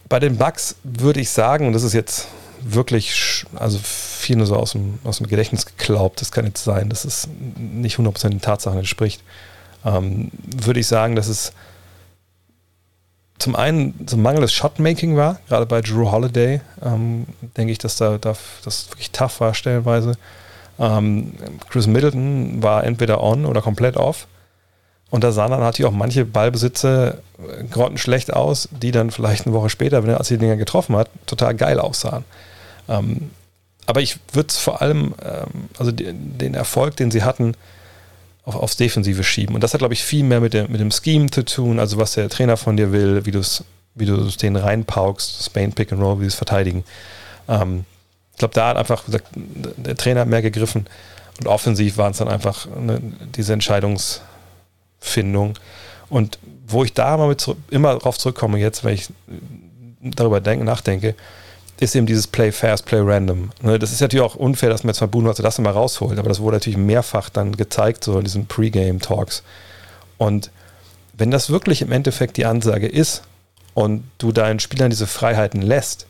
Bei 0.07 0.19
den 0.19 0.37
Bugs 0.37 0.75
würde 0.83 1.19
ich 1.19 1.29
sagen, 1.29 1.67
und 1.67 1.73
das 1.73 1.83
ist 1.83 1.93
jetzt 1.93 2.27
wirklich, 2.73 3.45
also 3.55 3.79
viel 3.81 4.35
nur 4.37 4.47
so 4.47 4.55
aus 4.55 4.71
dem, 4.71 4.99
aus 5.03 5.19
dem 5.19 5.27
Gedächtnis 5.27 5.65
geglaubt. 5.65 6.19
Das 6.21 6.31
kann 6.31 6.45
jetzt 6.45 6.63
sein, 6.63 6.89
dass 6.89 7.05
es 7.05 7.27
nicht 7.57 7.97
100% 7.97 8.29
den 8.29 8.41
Tatsachen 8.41 8.79
entspricht. 8.79 9.21
Ähm, 9.85 10.31
würde 10.43 10.79
ich 10.79 10.87
sagen, 10.87 11.15
dass 11.15 11.27
es 11.27 11.53
zum 13.37 13.55
einen 13.55 14.07
so 14.07 14.15
ein 14.15 14.21
mangelndes 14.21 14.53
Shotmaking 14.53 15.17
war, 15.17 15.39
gerade 15.47 15.65
bei 15.65 15.81
Drew 15.81 16.09
Holiday, 16.09 16.61
ähm, 16.83 17.25
denke 17.57 17.71
ich, 17.71 17.77
dass 17.77 17.97
da, 17.97 18.17
da 18.17 18.35
das 18.63 18.89
wirklich 18.89 19.11
tough 19.11 19.39
war 19.41 19.53
stellenweise. 19.53 20.17
Ähm, 20.79 21.33
Chris 21.69 21.87
Middleton 21.87 22.63
war 22.63 22.83
entweder 22.83 23.21
on 23.21 23.45
oder 23.45 23.61
komplett 23.61 23.97
off. 23.97 24.27
Und 25.11 25.23
da 25.23 25.31
sahen 25.31 25.51
dann 25.51 25.59
natürlich 25.59 25.89
auch 25.89 25.95
manche 25.95 26.25
Ballbesitze 26.25 27.21
äh, 27.37 27.63
grottenschlecht 27.65 28.33
aus, 28.33 28.69
die 28.71 28.91
dann 28.91 29.11
vielleicht 29.11 29.45
eine 29.45 29.55
Woche 29.55 29.69
später, 29.69 30.03
wenn 30.03 30.09
er 30.09 30.17
als 30.17 30.29
die 30.29 30.37
Dinger 30.37 30.55
getroffen 30.57 30.95
hat, 30.95 31.09
total 31.25 31.55
geil 31.55 31.79
aussahen. 31.79 32.25
Ähm, 32.87 33.31
aber 33.85 34.01
ich 34.01 34.17
würde 34.33 34.49
es 34.49 34.57
vor 34.57 34.81
allem, 34.81 35.13
ähm, 35.23 35.69
also 35.77 35.91
die, 35.91 36.11
den 36.11 36.53
Erfolg, 36.53 36.95
den 36.95 37.11
sie 37.11 37.23
hatten, 37.23 37.55
auf, 38.43 38.55
aufs 38.55 38.77
Defensive 38.77 39.23
schieben. 39.23 39.55
Und 39.55 39.63
das 39.63 39.73
hat, 39.73 39.79
glaube 39.79 39.93
ich, 39.93 40.03
viel 40.03 40.23
mehr 40.23 40.39
mit, 40.39 40.53
der, 40.53 40.69
mit 40.69 40.79
dem 40.79 40.91
Scheme 40.91 41.29
zu 41.29 41.43
tun, 41.43 41.79
also 41.79 41.97
was 41.97 42.13
der 42.13 42.29
Trainer 42.29 42.57
von 42.57 42.77
dir 42.77 42.91
will, 42.91 43.25
wie 43.25 43.31
du 43.31 43.39
es 43.39 43.63
wie 43.95 44.05
du 44.05 44.17
den 44.17 44.57
reinpaukst, 44.57 45.45
Spain 45.45 45.73
Pick 45.73 45.91
and 45.91 46.01
Roll, 46.01 46.19
wie 46.19 46.23
sie 46.23 46.27
es 46.27 46.35
verteidigen. 46.35 46.83
Ähm, 47.47 47.85
ich 48.33 48.39
glaube, 48.39 48.53
da 48.53 48.67
hat 48.67 48.77
einfach 48.77 49.03
der 49.07 49.95
Trainer 49.95 50.21
hat 50.21 50.27
mehr 50.27 50.41
gegriffen 50.41 50.87
und 51.39 51.47
offensiv 51.47 51.97
waren 51.97 52.11
es 52.11 52.17
dann 52.17 52.27
einfach 52.27 52.67
eine, 52.75 52.99
diese 53.35 53.53
Entscheidungsfindung. 53.53 55.57
Und 56.09 56.37
wo 56.67 56.83
ich 56.83 56.93
da 56.93 57.17
mal 57.17 57.29
mit, 57.29 57.49
immer 57.69 57.97
drauf 57.97 58.17
zurückkomme, 58.17 58.59
jetzt, 58.59 58.83
wenn 58.83 58.93
ich 58.93 59.07
darüber 60.01 60.41
denke, 60.41 60.65
nachdenke, 60.65 61.15
ist 61.79 61.95
eben 61.95 62.05
dieses 62.05 62.27
Play 62.27 62.51
Fast, 62.51 62.85
Play 62.85 63.01
Random. 63.01 63.51
Ne, 63.61 63.77
das 63.79 63.91
ist 63.91 64.01
natürlich 64.01 64.23
auch 64.23 64.35
unfair, 64.35 64.69
dass 64.69 64.83
man 64.83 64.89
jetzt 64.89 64.99
von 64.99 65.11
Bruno 65.11 65.33
das 65.33 65.59
immer 65.59 65.71
rausholt, 65.71 66.17
aber 66.17 66.29
das 66.29 66.39
wurde 66.39 66.57
natürlich 66.57 66.77
mehrfach 66.77 67.29
dann 67.29 67.57
gezeigt, 67.57 68.03
so 68.03 68.17
in 68.17 68.23
diesen 68.23 68.47
Pre-Game-Talks. 68.47 69.43
Und 70.17 70.51
wenn 71.13 71.31
das 71.31 71.49
wirklich 71.49 71.81
im 71.81 71.91
Endeffekt 71.91 72.37
die 72.37 72.45
Ansage 72.45 72.87
ist 72.87 73.23
und 73.73 74.03
du 74.17 74.31
deinen 74.31 74.59
Spielern 74.59 74.89
diese 74.89 75.07
Freiheiten 75.07 75.61
lässt, 75.61 76.07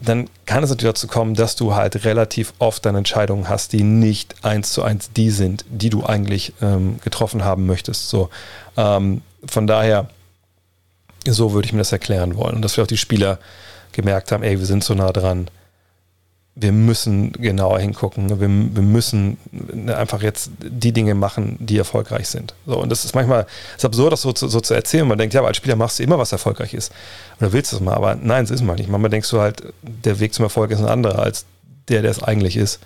dann 0.00 0.28
kann 0.46 0.64
es 0.64 0.70
natürlich 0.70 0.94
dazu 0.94 1.06
kommen, 1.06 1.34
dass 1.34 1.54
du 1.54 1.74
halt 1.74 2.04
relativ 2.04 2.54
oft 2.58 2.84
dann 2.84 2.96
Entscheidungen 2.96 3.48
hast, 3.48 3.72
die 3.72 3.84
nicht 3.84 4.44
eins 4.44 4.72
zu 4.72 4.82
eins 4.82 5.12
die 5.12 5.30
sind, 5.30 5.64
die 5.68 5.90
du 5.90 6.04
eigentlich 6.04 6.54
ähm, 6.60 6.98
getroffen 7.04 7.44
haben 7.44 7.66
möchtest. 7.66 8.08
So, 8.08 8.28
ähm, 8.76 9.22
von 9.46 9.68
daher, 9.68 10.08
so 11.24 11.52
würde 11.52 11.66
ich 11.66 11.72
mir 11.72 11.78
das 11.78 11.92
erklären 11.92 12.36
wollen. 12.36 12.56
Und 12.56 12.62
dass 12.62 12.76
wir 12.76 12.82
auch 12.82 12.88
die 12.88 12.96
Spieler 12.96 13.38
gemerkt 13.92 14.32
haben, 14.32 14.42
ey, 14.42 14.58
wir 14.58 14.66
sind 14.66 14.84
so 14.84 14.94
nah 14.94 15.12
dran. 15.12 15.48
Wir 16.54 16.72
müssen 16.72 17.32
genauer 17.32 17.80
hingucken. 17.80 18.28
Wir, 18.28 18.40
wir 18.40 18.82
müssen 18.82 19.38
einfach 19.88 20.22
jetzt 20.22 20.50
die 20.60 20.92
Dinge 20.92 21.14
machen, 21.14 21.56
die 21.60 21.78
erfolgreich 21.78 22.28
sind. 22.28 22.54
So, 22.66 22.78
und 22.78 22.90
das 22.90 23.06
ist 23.06 23.14
manchmal 23.14 23.46
ist 23.76 23.84
absurd, 23.84 24.12
das 24.12 24.22
so, 24.22 24.34
so, 24.36 24.48
so 24.48 24.60
zu 24.60 24.74
erzählen. 24.74 25.08
Man 25.08 25.16
denkt, 25.16 25.32
ja, 25.32 25.40
aber 25.40 25.48
als 25.48 25.56
Spieler 25.56 25.76
machst 25.76 25.98
du 25.98 26.02
immer, 26.02 26.18
was 26.18 26.30
erfolgreich 26.32 26.74
ist. 26.74 26.92
Oder 27.40 27.52
willst 27.54 27.72
du 27.72 27.76
es 27.76 27.82
mal? 27.82 27.94
Aber 27.94 28.16
nein, 28.16 28.44
es 28.44 28.50
ist 28.50 28.62
mal 28.62 28.76
nicht. 28.76 28.90
Manchmal 28.90 29.10
denkst 29.10 29.30
du 29.30 29.40
halt, 29.40 29.62
der 29.82 30.20
Weg 30.20 30.34
zum 30.34 30.44
Erfolg 30.44 30.70
ist 30.70 30.80
ein 30.80 30.86
anderer 30.86 31.20
als 31.20 31.46
der, 31.88 32.02
der 32.02 32.10
es 32.10 32.22
eigentlich 32.22 32.56
ist. 32.56 32.80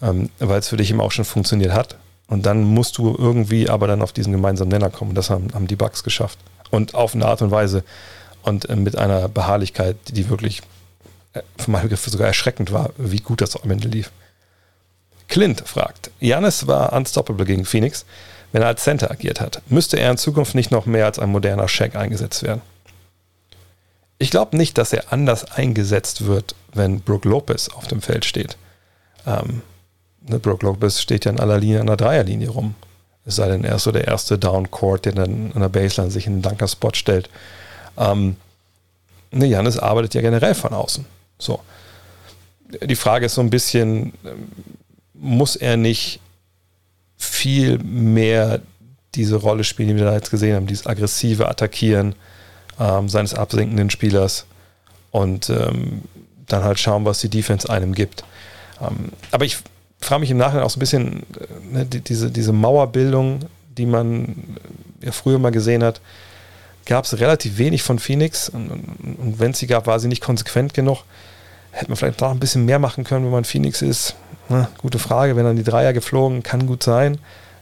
Ähm, 0.00 0.30
weil 0.38 0.60
es 0.60 0.68
für 0.68 0.76
dich 0.76 0.90
immer 0.90 1.02
auch 1.02 1.12
schon 1.12 1.24
funktioniert 1.24 1.72
hat. 1.72 1.96
Und 2.28 2.46
dann 2.46 2.62
musst 2.62 2.98
du 2.98 3.14
irgendwie 3.18 3.68
aber 3.68 3.86
dann 3.86 4.00
auf 4.00 4.12
diesen 4.12 4.32
gemeinsamen 4.32 4.70
Nenner 4.70 4.90
kommen. 4.90 5.14
Das 5.14 5.28
haben, 5.28 5.48
haben 5.54 5.66
die 5.66 5.76
Bugs 5.76 6.02
geschafft. 6.02 6.38
Und 6.70 6.94
auf 6.94 7.14
eine 7.14 7.26
Art 7.26 7.42
und 7.42 7.50
Weise, 7.50 7.84
und 8.42 8.68
äh, 8.68 8.76
mit 8.76 8.96
einer 8.96 9.28
Beharrlichkeit, 9.28 9.96
die 10.08 10.28
wirklich 10.28 10.62
äh, 11.32 11.42
von 11.56 11.72
meinem 11.72 11.84
Begriff 11.84 12.04
sogar 12.06 12.28
erschreckend 12.28 12.72
war, 12.72 12.90
wie 12.96 13.18
gut 13.18 13.40
das 13.40 13.56
am 13.56 13.70
Ende 13.70 13.88
lief. 13.88 14.10
Clint 15.28 15.62
fragt, 15.66 16.10
Janis 16.20 16.66
war 16.66 16.92
unstoppable 16.92 17.46
gegen 17.46 17.64
Phoenix, 17.64 18.04
wenn 18.52 18.62
er 18.62 18.68
als 18.68 18.84
Center 18.84 19.10
agiert 19.10 19.40
hat. 19.40 19.62
Müsste 19.68 19.98
er 19.98 20.10
in 20.10 20.18
Zukunft 20.18 20.54
nicht 20.54 20.70
noch 20.70 20.84
mehr 20.84 21.06
als 21.06 21.18
ein 21.18 21.30
moderner 21.30 21.68
Shaq 21.68 21.96
eingesetzt 21.96 22.42
werden? 22.42 22.60
Ich 24.18 24.30
glaube 24.30 24.56
nicht, 24.56 24.78
dass 24.78 24.92
er 24.92 25.12
anders 25.12 25.50
eingesetzt 25.52 26.26
wird, 26.26 26.54
wenn 26.74 27.00
Brooke 27.00 27.28
Lopez 27.28 27.68
auf 27.70 27.88
dem 27.88 28.02
Feld 28.02 28.24
steht. 28.24 28.56
Ähm, 29.26 29.62
ne, 30.20 30.38
Brooke 30.38 30.66
Lopez 30.66 31.00
steht 31.00 31.24
ja 31.24 31.30
in 31.30 31.40
aller 31.40 31.58
Linie 31.58 31.80
an 31.80 31.86
der 31.86 31.96
Dreierlinie 31.96 32.50
rum. 32.50 32.74
Es 33.24 33.36
sei 33.36 33.48
denn, 33.48 33.64
er 33.64 33.76
ist 33.76 33.84
so 33.84 33.92
der 33.92 34.06
erste 34.06 34.38
Downcourt, 34.38 35.06
der 35.06 35.12
dann 35.12 35.52
an 35.54 35.60
der 35.60 35.68
Baseline 35.68 36.10
sich 36.10 36.26
in 36.26 36.36
den 36.36 36.42
Dunker-Spot 36.42 36.92
stellt 36.92 37.30
Ähm, 37.96 38.36
ne, 39.30 39.46
Janis 39.46 39.78
arbeitet 39.78 40.14
ja 40.14 40.20
generell 40.20 40.54
von 40.54 40.72
außen. 40.72 41.04
So. 41.38 41.60
Die 42.82 42.96
Frage 42.96 43.26
ist 43.26 43.34
so 43.34 43.40
ein 43.40 43.50
bisschen, 43.50 44.12
ähm, 44.24 44.48
muss 45.14 45.56
er 45.56 45.76
nicht 45.76 46.20
viel 47.16 47.78
mehr 47.78 48.60
diese 49.14 49.36
Rolle 49.36 49.64
spielen, 49.64 49.90
die 49.90 49.96
wir 49.96 50.04
da 50.04 50.14
jetzt 50.14 50.30
gesehen 50.30 50.56
haben, 50.56 50.66
dieses 50.66 50.86
aggressive 50.86 51.48
Attackieren 51.48 52.14
ähm, 52.80 53.08
seines 53.08 53.34
absinkenden 53.34 53.90
Spielers 53.90 54.46
und 55.10 55.50
ähm, 55.50 56.02
dann 56.46 56.64
halt 56.64 56.78
schauen, 56.78 57.04
was 57.04 57.20
die 57.20 57.28
Defense 57.28 57.68
einem 57.68 57.94
gibt. 57.94 58.24
Ähm, 58.80 59.10
aber 59.30 59.44
ich 59.44 59.58
frage 60.00 60.20
mich 60.20 60.30
im 60.30 60.38
Nachhinein 60.38 60.64
auch 60.64 60.70
so 60.70 60.78
ein 60.78 60.80
bisschen, 60.80 61.22
äh, 61.38 61.74
ne, 61.74 61.86
die, 61.86 62.00
diese, 62.00 62.30
diese 62.30 62.52
Mauerbildung, 62.52 63.40
die 63.76 63.86
man 63.86 64.56
ja 65.00 65.12
früher 65.12 65.38
mal 65.38 65.52
gesehen 65.52 65.82
hat, 65.84 66.00
gab 66.86 67.04
es 67.04 67.18
relativ 67.18 67.58
wenig 67.58 67.82
von 67.82 67.98
Phoenix 67.98 68.48
und, 68.48 68.70
und, 68.70 69.16
und 69.18 69.40
wenn 69.40 69.52
es 69.52 69.58
sie 69.58 69.66
gab, 69.66 69.86
war 69.86 70.00
sie 70.00 70.08
nicht 70.08 70.22
konsequent 70.22 70.74
genug. 70.74 71.04
Hätte 71.70 71.88
man 71.90 71.96
vielleicht 71.96 72.20
noch 72.20 72.30
ein 72.30 72.40
bisschen 72.40 72.64
mehr 72.64 72.78
machen 72.78 73.04
können, 73.04 73.24
wenn 73.24 73.32
man 73.32 73.44
Phoenix 73.44 73.82
ist. 73.82 74.14
Na, 74.48 74.68
gute 74.78 74.98
Frage. 74.98 75.36
Wenn 75.36 75.44
dann 75.44 75.56
die 75.56 75.64
Dreier 75.64 75.92
geflogen, 75.92 76.42
kann 76.42 76.66
gut 76.66 76.82
sein. 76.82 77.18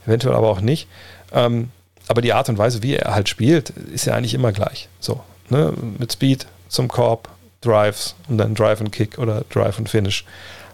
Eventuell 0.07 0.35
aber 0.35 0.49
auch 0.49 0.61
nicht. 0.61 0.89
Ähm, 1.33 1.71
aber 2.09 2.23
die 2.23 2.33
Art 2.33 2.49
und 2.49 2.59
Weise, 2.59 2.83
wie 2.83 2.97
er 2.97 3.15
halt 3.15 3.29
spielt, 3.29 3.71
ist 3.71 4.07
ja 4.07 4.15
eigentlich 4.15 4.35
immer 4.35 4.51
gleich. 4.51 4.89
So, 4.99 5.21
ne? 5.49 5.73
Mit 5.99 6.13
Speed 6.13 6.47
zum 6.69 6.89
Korb, 6.89 7.29
Drives 7.61 8.17
und 8.29 8.39
dann 8.39 8.55
Drive 8.55 8.81
und 8.81 8.91
Kick 8.91 9.19
oder 9.19 9.45
Drive 9.51 9.79
und 9.79 9.89
Finish. 9.89 10.25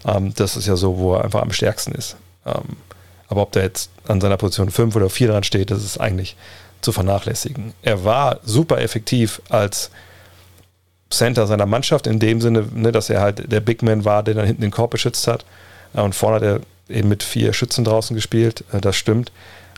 Ähm, 0.06 0.32
das 0.34 0.56
ist 0.56 0.66
ja 0.66 0.76
so, 0.76 0.96
wo 0.96 1.14
er 1.14 1.24
einfach 1.24 1.42
am 1.42 1.52
stärksten 1.52 1.92
ist. 1.92 2.16
Ähm, 2.46 2.76
aber 3.28 3.42
ob 3.42 3.52
der 3.52 3.64
jetzt 3.64 3.90
an 4.06 4.20
seiner 4.20 4.36
Position 4.36 4.70
5 4.70 4.94
oder 4.96 5.10
4 5.10 5.28
dran 5.28 5.42
steht, 5.42 5.70
das 5.70 5.84
ist 5.84 5.98
eigentlich 6.00 6.36
zu 6.86 6.92
vernachlässigen. 6.92 7.72
Er 7.82 8.04
war 8.04 8.38
super 8.44 8.80
effektiv 8.80 9.42
als 9.48 9.90
Center 11.10 11.48
seiner 11.48 11.66
Mannschaft 11.66 12.06
in 12.06 12.20
dem 12.20 12.40
Sinne, 12.40 12.64
ne, 12.72 12.92
dass 12.92 13.10
er 13.10 13.20
halt 13.20 13.50
der 13.50 13.58
Big 13.58 13.82
Man 13.82 14.04
war, 14.04 14.22
der 14.22 14.34
dann 14.34 14.46
hinten 14.46 14.62
den 14.62 14.70
Korb 14.70 14.92
beschützt 14.92 15.26
hat. 15.26 15.44
Und 15.94 16.14
vorne 16.14 16.36
hat 16.36 16.42
er 16.44 16.60
eben 16.88 17.08
mit 17.08 17.24
vier 17.24 17.52
Schützen 17.52 17.82
draußen 17.82 18.14
gespielt. 18.14 18.62
Äh, 18.72 18.80
das 18.80 18.94
stimmt. 18.94 19.32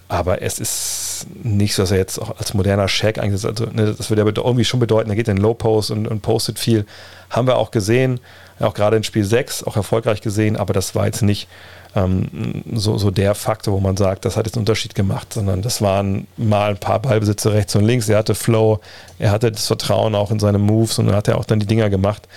Aber 0.06 0.42
es 0.42 0.58
ist 0.58 1.26
nicht 1.42 1.74
so, 1.74 1.82
dass 1.82 1.92
er 1.92 1.96
jetzt 1.96 2.18
auch 2.18 2.38
als 2.38 2.52
moderner 2.52 2.88
Shaq 2.88 3.18
eingesetzt 3.18 3.62
Also, 3.62 3.72
ne, 3.72 3.94
das 3.94 4.10
würde 4.10 4.22
ja 4.22 4.28
irgendwie 4.36 4.66
schon 4.66 4.80
bedeuten, 4.80 5.08
er 5.08 5.16
geht 5.16 5.28
in 5.28 5.38
Low 5.38 5.54
Post 5.54 5.90
und, 5.90 6.06
und 6.06 6.20
postet 6.20 6.58
viel. 6.58 6.84
Haben 7.30 7.46
wir 7.46 7.56
auch 7.56 7.70
gesehen, 7.70 8.20
auch 8.60 8.74
gerade 8.74 8.98
in 8.98 9.04
Spiel 9.04 9.24
6 9.24 9.64
auch 9.64 9.76
erfolgreich 9.76 10.20
gesehen, 10.20 10.58
aber 10.58 10.74
das 10.74 10.94
war 10.94 11.06
jetzt 11.06 11.22
nicht 11.22 11.48
ähm, 11.95 12.62
so, 12.75 12.99
so 12.99 13.11
der 13.11 13.35
Faktor, 13.35 13.75
wo 13.75 13.80
man 13.80 13.97
sagt, 13.97 14.25
das 14.25 14.37
hat 14.37 14.47
jetzt 14.47 14.57
einen 14.57 14.62
Unterschied 14.62 14.95
gemacht, 14.95 15.33
sondern 15.33 15.62
das 15.62 15.80
waren 15.80 16.26
mal 16.37 16.71
ein 16.71 16.78
paar 16.78 17.00
Ballbesitze 17.00 17.52
rechts 17.52 17.75
und 17.76 17.85
links. 17.85 18.09
Er 18.09 18.18
hatte 18.18 18.35
Flow, 18.35 18.80
er 19.18 19.30
hatte 19.30 19.50
das 19.50 19.66
Vertrauen 19.66 20.14
auch 20.14 20.30
in 20.30 20.38
seine 20.38 20.59
Moves 20.59 20.99
und 20.99 21.07
dann 21.07 21.16
hat 21.16 21.28
er 21.28 21.38
auch 21.38 21.45
dann 21.45 21.61
die 21.61 21.66
Dinger 21.66 21.90
gemacht. 21.90 22.28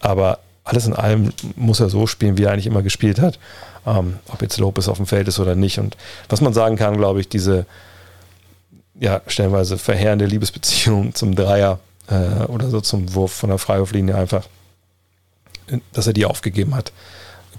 Aber 0.00 0.38
alles 0.64 0.86
in 0.86 0.94
allem 0.94 1.32
muss 1.56 1.80
er 1.80 1.90
so 1.90 2.06
spielen, 2.06 2.38
wie 2.38 2.44
er 2.44 2.52
eigentlich 2.52 2.66
immer 2.66 2.82
gespielt 2.82 3.20
hat. 3.20 3.38
Ähm, 3.86 4.18
ob 4.28 4.42
jetzt 4.42 4.58
Lopez 4.58 4.88
auf 4.88 4.98
dem 4.98 5.06
Feld 5.06 5.26
ist 5.26 5.40
oder 5.40 5.54
nicht. 5.54 5.78
Und 5.78 5.96
was 6.28 6.40
man 6.40 6.52
sagen 6.52 6.76
kann, 6.76 6.96
glaube 6.96 7.20
ich, 7.20 7.28
diese 7.28 7.66
ja, 8.98 9.22
stellenweise 9.26 9.78
verheerende 9.78 10.26
Liebesbeziehung 10.26 11.14
zum 11.14 11.34
Dreier 11.34 11.80
äh, 12.08 12.44
oder 12.44 12.68
so 12.68 12.80
zum 12.80 13.14
Wurf 13.14 13.32
von 13.32 13.50
der 13.50 13.58
Freiwurflinie 13.58 14.14
einfach, 14.14 14.46
dass 15.92 16.06
er 16.06 16.12
die 16.12 16.26
aufgegeben 16.26 16.74
hat 16.74 16.92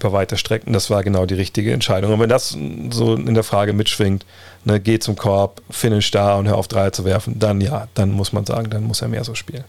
über 0.02 0.12
weite 0.12 0.36
Strecken. 0.36 0.72
Das 0.72 0.90
war 0.90 1.02
genau 1.02 1.26
die 1.26 1.34
richtige 1.34 1.72
Entscheidung. 1.72 2.12
Und 2.12 2.20
wenn 2.20 2.28
das 2.28 2.56
so 2.90 3.14
in 3.14 3.34
der 3.34 3.44
Frage 3.44 3.72
mitschwingt, 3.72 4.26
ne, 4.64 4.80
geh 4.80 4.98
zum 4.98 5.16
Korb, 5.16 5.62
finish 5.70 6.10
da 6.10 6.36
und 6.36 6.48
hör 6.48 6.56
auf 6.56 6.68
Dreier 6.68 6.92
zu 6.92 7.04
werfen, 7.04 7.38
dann 7.38 7.60
ja, 7.60 7.88
dann 7.94 8.10
muss 8.12 8.32
man 8.32 8.44
sagen, 8.44 8.70
dann 8.70 8.84
muss 8.84 9.02
er 9.02 9.08
mehr 9.08 9.24
so 9.24 9.34
spielen. 9.34 9.64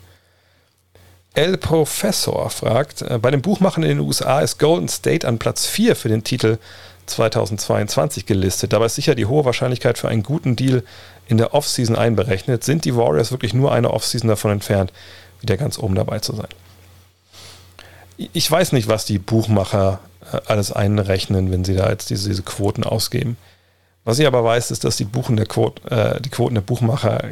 El 1.36 1.58
Professor 1.58 2.50
fragt, 2.50 3.02
äh, 3.02 3.18
bei 3.20 3.32
den 3.32 3.42
Buchmachern 3.42 3.84
in 3.84 3.90
den 3.90 4.00
USA 4.00 4.42
ist 4.42 4.60
Golden 4.60 4.88
State 4.88 5.28
an 5.28 5.40
Platz 5.40 5.66
4 5.66 5.96
für 5.96 6.10
den 6.10 6.24
Titel 6.24 6.60
2022 7.08 8.26
gelistet. 8.26 8.74
Dabei 8.74 8.86
ist 8.86 8.96
sicher 8.96 9.16
die 9.16 9.26
hohe 9.26 9.44
Wahrscheinlichkeit 9.44 9.98
für 9.98 10.10
einen 10.10 10.24
guten 10.24 10.56
Deal 10.56 10.84
in 11.28 11.38
der 11.38 11.54
Offseason 11.54 11.96
einberechnet. 11.96 12.64
Sind 12.64 12.86
die 12.86 12.96
Warriors 12.96 13.32
wirklich 13.32 13.54
nur 13.54 13.72
eine 13.72 13.92
Offseason 13.92 14.30
davon 14.30 14.52
entfernt, 14.52 14.94
wieder 15.42 15.58
ganz 15.58 15.80
oben 15.80 15.96
dabei 15.96 16.20
zu 16.20 16.36
sein? 16.36 16.48
Ich 18.18 18.50
weiß 18.50 18.72
nicht, 18.74 18.88
was 18.88 19.06
die 19.06 19.18
Buchmacher 19.18 20.00
alles 20.46 20.72
einrechnen, 20.72 21.52
wenn 21.52 21.64
sie 21.64 21.76
da 21.76 21.90
jetzt 21.90 22.10
diese, 22.10 22.30
diese 22.30 22.44
Quoten 22.44 22.84
ausgeben. 22.84 23.38
Was 24.06 24.20
ich 24.20 24.28
aber 24.28 24.44
weiß, 24.44 24.72
ist, 24.72 24.84
dass 24.84 24.98
die, 24.98 25.06
Buchen 25.06 25.38
der 25.38 25.46
Quote, 25.46 25.90
äh, 25.90 26.22
die 26.22 26.30
Quoten 26.30 26.56
der 26.56 26.62
Buchmacher 26.62 27.24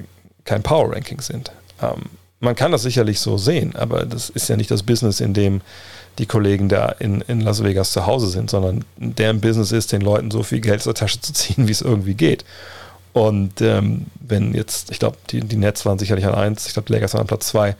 kein 0.45 0.63
Power 0.63 0.93
Ranking 0.93 1.21
sind. 1.21 1.51
Ähm, 1.81 2.03
man 2.39 2.55
kann 2.55 2.71
das 2.71 2.81
sicherlich 2.81 3.19
so 3.19 3.37
sehen, 3.37 3.75
aber 3.75 4.05
das 4.05 4.29
ist 4.29 4.49
ja 4.49 4.57
nicht 4.57 4.71
das 4.71 4.83
Business, 4.83 5.19
in 5.19 5.33
dem 5.33 5.61
die 6.17 6.25
Kollegen 6.25 6.69
da 6.69 6.89
in, 6.89 7.21
in 7.21 7.41
Las 7.41 7.63
Vegas 7.63 7.91
zu 7.91 8.05
Hause 8.05 8.27
sind, 8.27 8.49
sondern 8.49 8.83
deren 8.97 9.41
Business 9.41 9.71
ist, 9.71 9.91
den 9.91 10.01
Leuten 10.01 10.31
so 10.31 10.43
viel 10.43 10.59
Geld 10.59 10.85
der 10.85 10.93
Tasche 10.93 11.21
zu 11.21 11.33
ziehen, 11.33 11.67
wie 11.67 11.71
es 11.71 11.81
irgendwie 11.81 12.15
geht. 12.15 12.43
Und 13.13 13.61
ähm, 13.61 14.07
wenn 14.19 14.53
jetzt, 14.53 14.91
ich 14.91 14.99
glaube, 14.99 15.17
die, 15.29 15.41
die 15.41 15.57
Nets 15.57 15.85
waren 15.85 15.99
sicherlich 15.99 16.25
an 16.25 16.33
1, 16.33 16.67
ich 16.67 16.73
glaube, 16.73 16.87
die 16.87 16.93
Lakers 16.93 17.13
waren 17.13 17.21
an 17.21 17.27
Platz 17.27 17.47
2, 17.47 17.75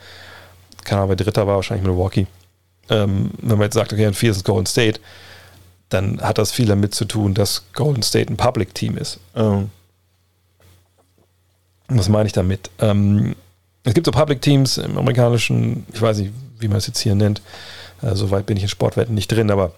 keine 0.84 1.00
Ahnung, 1.00 1.10
wer 1.10 1.16
Dritter 1.16 1.46
war, 1.46 1.56
wahrscheinlich 1.56 1.86
Milwaukee 1.86 2.26
ähm, 2.92 3.30
wenn 3.40 3.58
man 3.58 3.62
jetzt 3.62 3.74
sagt, 3.74 3.92
okay, 3.92 4.06
ein 4.06 4.14
4 4.14 4.30
ist 4.30 4.44
Golden 4.44 4.66
State, 4.66 5.00
dann 5.88 6.20
hat 6.20 6.38
das 6.38 6.52
viel 6.52 6.66
damit 6.66 6.94
zu 6.94 7.04
tun, 7.04 7.34
dass 7.34 7.64
Golden 7.72 8.02
State 8.02 8.32
ein 8.32 8.36
Public 8.36 8.74
Team 8.74 8.96
ist. 8.96 9.18
Ähm, 9.34 9.70
was 11.88 12.08
meine 12.08 12.26
ich 12.26 12.32
damit? 12.32 12.70
Ähm, 12.78 13.34
es 13.84 13.94
gibt 13.94 14.06
so 14.06 14.12
Public 14.12 14.40
Teams 14.40 14.78
im 14.78 14.96
amerikanischen, 14.96 15.86
ich 15.92 16.00
weiß 16.00 16.18
nicht, 16.18 16.32
wie 16.58 16.68
man 16.68 16.78
es 16.78 16.86
jetzt 16.86 17.00
hier 17.00 17.14
nennt, 17.14 17.42
äh, 18.02 18.14
soweit 18.14 18.46
bin 18.46 18.56
ich 18.56 18.62
in 18.62 18.68
Sportwetten 18.68 19.14
nicht 19.14 19.30
drin, 19.30 19.50
aber 19.50 19.72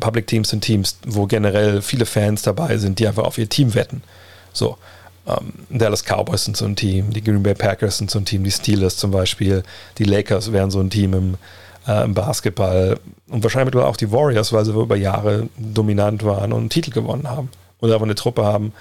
Public 0.00 0.26
Teams 0.26 0.48
sind 0.48 0.62
Teams, 0.62 0.98
wo 1.06 1.26
generell 1.26 1.82
viele 1.82 2.06
Fans 2.06 2.42
dabei 2.42 2.78
sind, 2.78 2.98
die 2.98 3.06
einfach 3.06 3.24
auf 3.24 3.38
ihr 3.38 3.48
Team 3.48 3.74
wetten. 3.74 4.02
So. 4.52 4.78
Ähm, 5.26 5.52
Dallas 5.68 6.02
Cowboys 6.02 6.44
sind 6.44 6.56
so 6.56 6.64
ein 6.64 6.74
Team, 6.74 7.12
die 7.12 7.22
Green 7.22 7.42
Bay 7.42 7.54
Packers 7.54 7.98
sind 7.98 8.10
so 8.10 8.18
ein 8.18 8.24
Team, 8.24 8.42
die 8.42 8.50
Steelers 8.50 8.96
zum 8.96 9.12
Beispiel, 9.12 9.62
die 9.98 10.04
Lakers 10.04 10.50
wären 10.50 10.72
so 10.72 10.80
ein 10.80 10.90
Team 10.90 11.14
im, 11.14 11.34
äh, 11.86 12.04
im 12.04 12.14
Basketball 12.14 12.98
und 13.28 13.42
wahrscheinlich 13.42 13.74
auch 13.76 13.96
die 13.96 14.12
Warriors, 14.12 14.52
weil 14.52 14.64
sie 14.64 14.72
über 14.72 14.96
Jahre 14.96 15.48
dominant 15.56 16.24
waren 16.24 16.52
und 16.52 16.60
einen 16.60 16.70
Titel 16.70 16.90
gewonnen 16.90 17.28
haben. 17.28 17.50
Und 17.80 17.90
aber 17.90 18.04
eine 18.04 18.14
Truppe 18.14 18.44
haben 18.44 18.72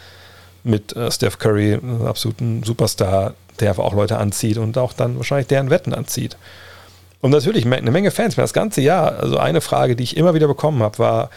mit 0.63 0.95
äh, 0.95 1.11
Steph 1.11 1.39
Curry, 1.39 1.73
einem 1.73 2.05
absoluten 2.05 2.63
Superstar, 2.63 3.33
der 3.59 3.69
einfach 3.69 3.83
auch 3.83 3.93
Leute 3.93 4.17
anzieht 4.17 4.57
und 4.57 4.77
auch 4.77 4.93
dann 4.93 5.17
wahrscheinlich 5.17 5.47
deren 5.47 5.69
Wetten 5.69 5.93
anzieht. 5.93 6.37
Und 7.21 7.31
natürlich 7.31 7.65
eine 7.65 7.91
Menge 7.91 8.11
Fans 8.11 8.35
mehr 8.35 8.43
das 8.43 8.53
ganze 8.53 8.81
Jahr. 8.81 9.19
Also 9.19 9.37
eine 9.37 9.61
Frage, 9.61 9.95
die 9.95 10.03
ich 10.03 10.17
immer 10.17 10.33
wieder 10.33 10.47
bekommen 10.47 10.81
habe, 10.81 10.97
war, 10.97 11.29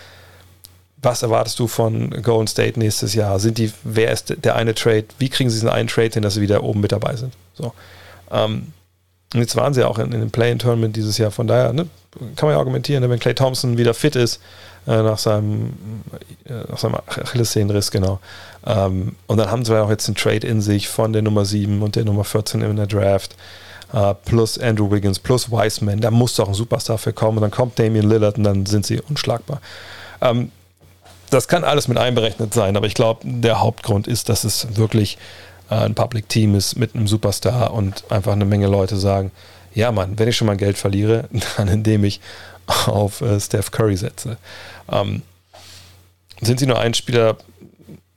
was 1.02 1.22
erwartest 1.22 1.58
du 1.58 1.68
von 1.68 2.10
Golden 2.22 2.46
State 2.46 2.78
nächstes 2.78 3.14
Jahr? 3.14 3.38
Sind 3.38 3.58
die, 3.58 3.70
wer 3.82 4.10
ist 4.10 4.34
der 4.42 4.56
eine 4.56 4.74
Trade? 4.74 5.04
Wie 5.18 5.28
kriegen 5.28 5.50
sie 5.50 5.56
diesen 5.56 5.68
einen 5.68 5.88
Trade 5.88 6.10
hin, 6.14 6.22
dass 6.22 6.34
sie 6.34 6.40
wieder 6.40 6.62
oben 6.62 6.80
mit 6.80 6.92
dabei 6.92 7.16
sind? 7.16 7.34
So. 7.52 7.74
Ähm, 8.30 8.72
und 9.34 9.40
jetzt 9.40 9.56
waren 9.56 9.74
sie 9.74 9.84
auch 9.84 9.98
in, 9.98 10.12
in 10.12 10.20
dem 10.20 10.30
Play-in-Tournament 10.30 10.94
dieses 10.94 11.18
Jahr. 11.18 11.32
Von 11.32 11.48
daher 11.48 11.72
ne, 11.72 11.88
kann 12.36 12.46
man 12.46 12.52
ja 12.52 12.58
argumentieren, 12.58 13.02
ne, 13.02 13.10
wenn 13.10 13.18
Clay 13.18 13.34
Thompson 13.34 13.76
wieder 13.76 13.92
fit 13.92 14.14
ist, 14.14 14.40
äh, 14.86 15.02
nach 15.02 15.18
seinem, 15.18 15.74
äh, 16.44 16.70
nach 16.70 16.78
seinem 16.78 16.96
Achillessehnenriss, 17.06 17.90
genau. 17.90 18.20
Ähm, 18.64 19.16
und 19.26 19.38
dann 19.38 19.50
haben 19.50 19.64
sie 19.64 19.72
ja 19.72 19.82
auch 19.82 19.90
jetzt 19.90 20.06
einen 20.08 20.16
Trade 20.16 20.46
in 20.46 20.60
sich 20.60 20.88
von 20.88 21.12
der 21.12 21.22
Nummer 21.22 21.44
7 21.44 21.82
und 21.82 21.96
der 21.96 22.04
Nummer 22.04 22.24
14 22.24 22.62
in 22.62 22.76
der 22.76 22.86
Draft. 22.86 23.36
Uh, 23.92 24.12
plus 24.24 24.58
Andrew 24.58 24.90
Wiggins, 24.90 25.20
plus 25.20 25.52
Wiseman, 25.52 26.00
da 26.00 26.10
muss 26.10 26.34
doch 26.34 26.48
ein 26.48 26.54
Superstar 26.54 26.98
für 26.98 27.12
kommen 27.12 27.38
und 27.38 27.42
dann 27.42 27.52
kommt 27.52 27.78
Damian 27.78 28.08
Lillard 28.08 28.38
und 28.38 28.42
dann 28.42 28.66
sind 28.66 28.84
sie 28.84 29.00
unschlagbar. 29.00 29.60
Ähm, 30.20 30.50
das 31.30 31.46
kann 31.46 31.62
alles 31.62 31.86
mit 31.86 31.96
einberechnet 31.96 32.52
sein, 32.52 32.76
aber 32.76 32.88
ich 32.88 32.94
glaube, 32.94 33.20
der 33.22 33.60
Hauptgrund 33.60 34.08
ist, 34.08 34.28
dass 34.28 34.42
es 34.42 34.76
wirklich 34.76 35.16
ein 35.68 35.94
Public 35.94 36.28
Team 36.28 36.54
ist 36.54 36.76
mit 36.76 36.94
einem 36.94 37.06
Superstar 37.06 37.72
und 37.72 38.04
einfach 38.10 38.32
eine 38.32 38.44
Menge 38.44 38.66
Leute 38.66 38.96
sagen, 38.96 39.30
ja 39.74 39.92
Mann, 39.92 40.18
wenn 40.18 40.28
ich 40.28 40.36
schon 40.36 40.46
mal 40.46 40.56
Geld 40.56 40.78
verliere, 40.78 41.28
dann 41.56 41.68
indem 41.68 42.04
ich 42.04 42.20
auf 42.86 43.20
äh, 43.20 43.38
Steph 43.40 43.70
Curry 43.70 43.96
setze. 43.96 44.36
Ähm, 44.90 45.22
sind 46.40 46.60
sie 46.60 46.66
nur 46.66 46.78
ein 46.78 46.94
Spieler 46.94 47.36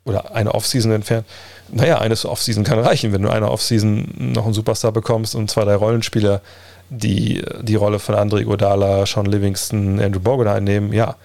oder 0.06 0.34
eine 0.34 0.54
Offseason 0.54 0.92
entfernt? 0.92 1.26
Naja, 1.70 2.00
eine 2.00 2.16
Offseason 2.16 2.64
kann 2.64 2.80
reichen, 2.80 3.12
wenn 3.12 3.22
du 3.22 3.30
eine 3.30 3.52
Offseason 3.52 4.14
noch 4.18 4.46
einen 4.46 4.54
Superstar 4.54 4.92
bekommst 4.92 5.36
und 5.36 5.52
zwei, 5.52 5.66
drei 5.66 5.76
Rollenspieler, 5.76 6.42
die 6.90 7.44
die 7.62 7.76
Rolle 7.76 8.00
von 8.00 8.16
Andre 8.16 8.44
Godala, 8.46 9.06
Sean 9.06 9.26
Livingston, 9.26 10.00
Andrew 10.00 10.22
Bogut 10.22 10.48
einnehmen, 10.48 10.94
ja. 10.94 11.16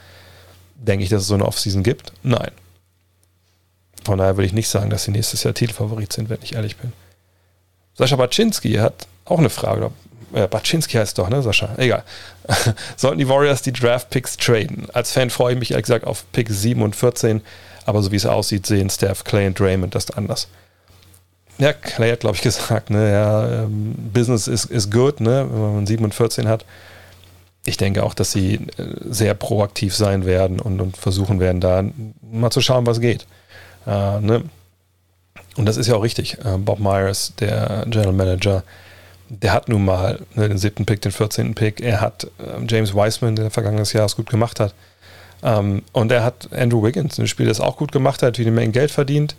Denke 0.75 1.05
ich, 1.05 1.11
dass 1.11 1.23
es 1.23 1.29
so 1.29 1.35
eine 1.35 1.47
Offseason 1.47 1.85
gibt? 1.85 2.13
Nein. 2.25 2.51
Von 4.05 4.19
daher 4.19 4.37
würde 4.37 4.47
ich 4.47 4.53
nicht 4.53 4.69
sagen, 4.69 4.91
dass 4.91 5.05
sie 5.05 5.11
nächstes 5.11 5.43
Jahr 5.45 5.55
Titelfavorit 5.55 6.13
sind, 6.13 6.29
wenn 6.29 6.39
ich 6.43 6.55
ehrlich 6.55 6.77
bin. 6.77 6.93
Sascha 7.95 8.17
Baczynski 8.17 8.75
hat 8.75 9.07
auch 9.25 9.39
eine 9.39 9.51
Frage. 9.51 9.91
Äh, 10.33 10.49
Baczynski 10.49 10.97
heißt 10.97 11.19
doch, 11.19 11.29
ne, 11.29 11.43
Sascha? 11.43 11.75
Egal. 11.77 12.03
Sollten 12.97 13.19
die 13.19 13.29
Warriors 13.29 13.63
die 13.63 13.73
Draft-Picks 13.73 14.37
traden? 14.39 14.89
Als 14.93 15.13
Fan 15.13 15.31
freue 15.31 15.55
ich 15.55 15.59
mich 15.59 15.71
ehrlich 15.73 15.85
gesagt 15.85 16.07
auf 16.07 16.25
Pick 16.33 16.49
7 16.51 16.83
und 16.83 16.97
14, 16.97 17.43
aber 17.85 18.03
so 18.03 18.13
wie 18.13 18.17
es 18.17 18.27
aussieht, 18.27 18.67
sehen 18.67 18.91
Steph, 18.91 19.25
Clay 19.25 19.47
und 19.47 19.59
Draymond 19.59 19.95
das 19.95 20.11
anders. 20.11 20.49
ja, 21.59 21.73
Clay 21.73 22.11
hat, 22.13 22.21
glaube 22.21 22.37
ich, 22.37 22.43
gesagt, 22.43 22.91
ne, 22.91 23.13
ja, 23.13 23.65
ähm, 23.65 23.95
Business 24.13 24.49
is, 24.49 24.65
is 24.65 24.91
good, 24.91 25.21
ne, 25.21 25.47
wenn 25.51 25.75
man 25.75 25.87
7 25.87 26.03
und 26.05 26.15
14 26.15 26.49
hat. 26.49 26.65
Ich 27.65 27.77
denke 27.77 28.03
auch, 28.03 28.15
dass 28.15 28.33
sie 28.33 28.55
äh, 28.55 28.85
sehr 29.03 29.35
proaktiv 29.35 29.95
sein 29.95 30.25
werden 30.25 30.61
und, 30.61 30.81
und 30.81 30.97
versuchen 30.97 31.39
werden, 31.39 31.61
da 31.61 31.85
mal 32.23 32.51
zu 32.51 32.61
schauen, 32.61 32.87
was 32.87 33.01
geht. 33.01 33.27
Äh, 33.87 34.21
ne? 34.21 34.45
Und 35.57 35.67
das 35.67 35.77
ist 35.77 35.87
ja 35.87 35.95
auch 35.95 36.03
richtig. 36.03 36.39
Äh, 36.45 36.59
Bob 36.59 36.79
Myers, 36.79 37.35
der 37.39 37.85
General 37.89 38.13
Manager, 38.13 38.63
der 39.29 39.53
hat 39.53 39.69
nun 39.69 39.85
mal 39.85 40.21
ne, 40.35 40.49
den 40.49 40.59
siebten 40.59 40.87
Pick, 40.87 41.01
den 41.01 41.13
14. 41.13 41.55
Pick. 41.55 41.81
Er 41.81 42.01
hat 42.01 42.25
äh, 42.39 42.65
James 42.69 42.95
Wiseman, 42.95 43.37
der 43.37 43.51
vergangenes 43.51 43.93
Jahr 43.93 44.07
es 44.07 44.17
gut 44.17 44.29
gemacht 44.29 44.61
hat. 44.61 44.75
Ähm, 45.43 45.83
und 45.93 46.13
er 46.13 46.23
hat 46.23 46.53
Andrew 46.53 46.83
Wiggins, 46.83 47.19
ein 47.19 47.27
Spiel, 47.27 47.47
das 47.47 47.61
auch 47.61 47.77
gut 47.77 47.93
gemacht 47.93 48.23
hat, 48.23 48.39
wie 48.39 48.43
eine 48.43 48.53
Menge 48.53 48.73
Geld 48.73 48.91
verdient. 48.91 49.37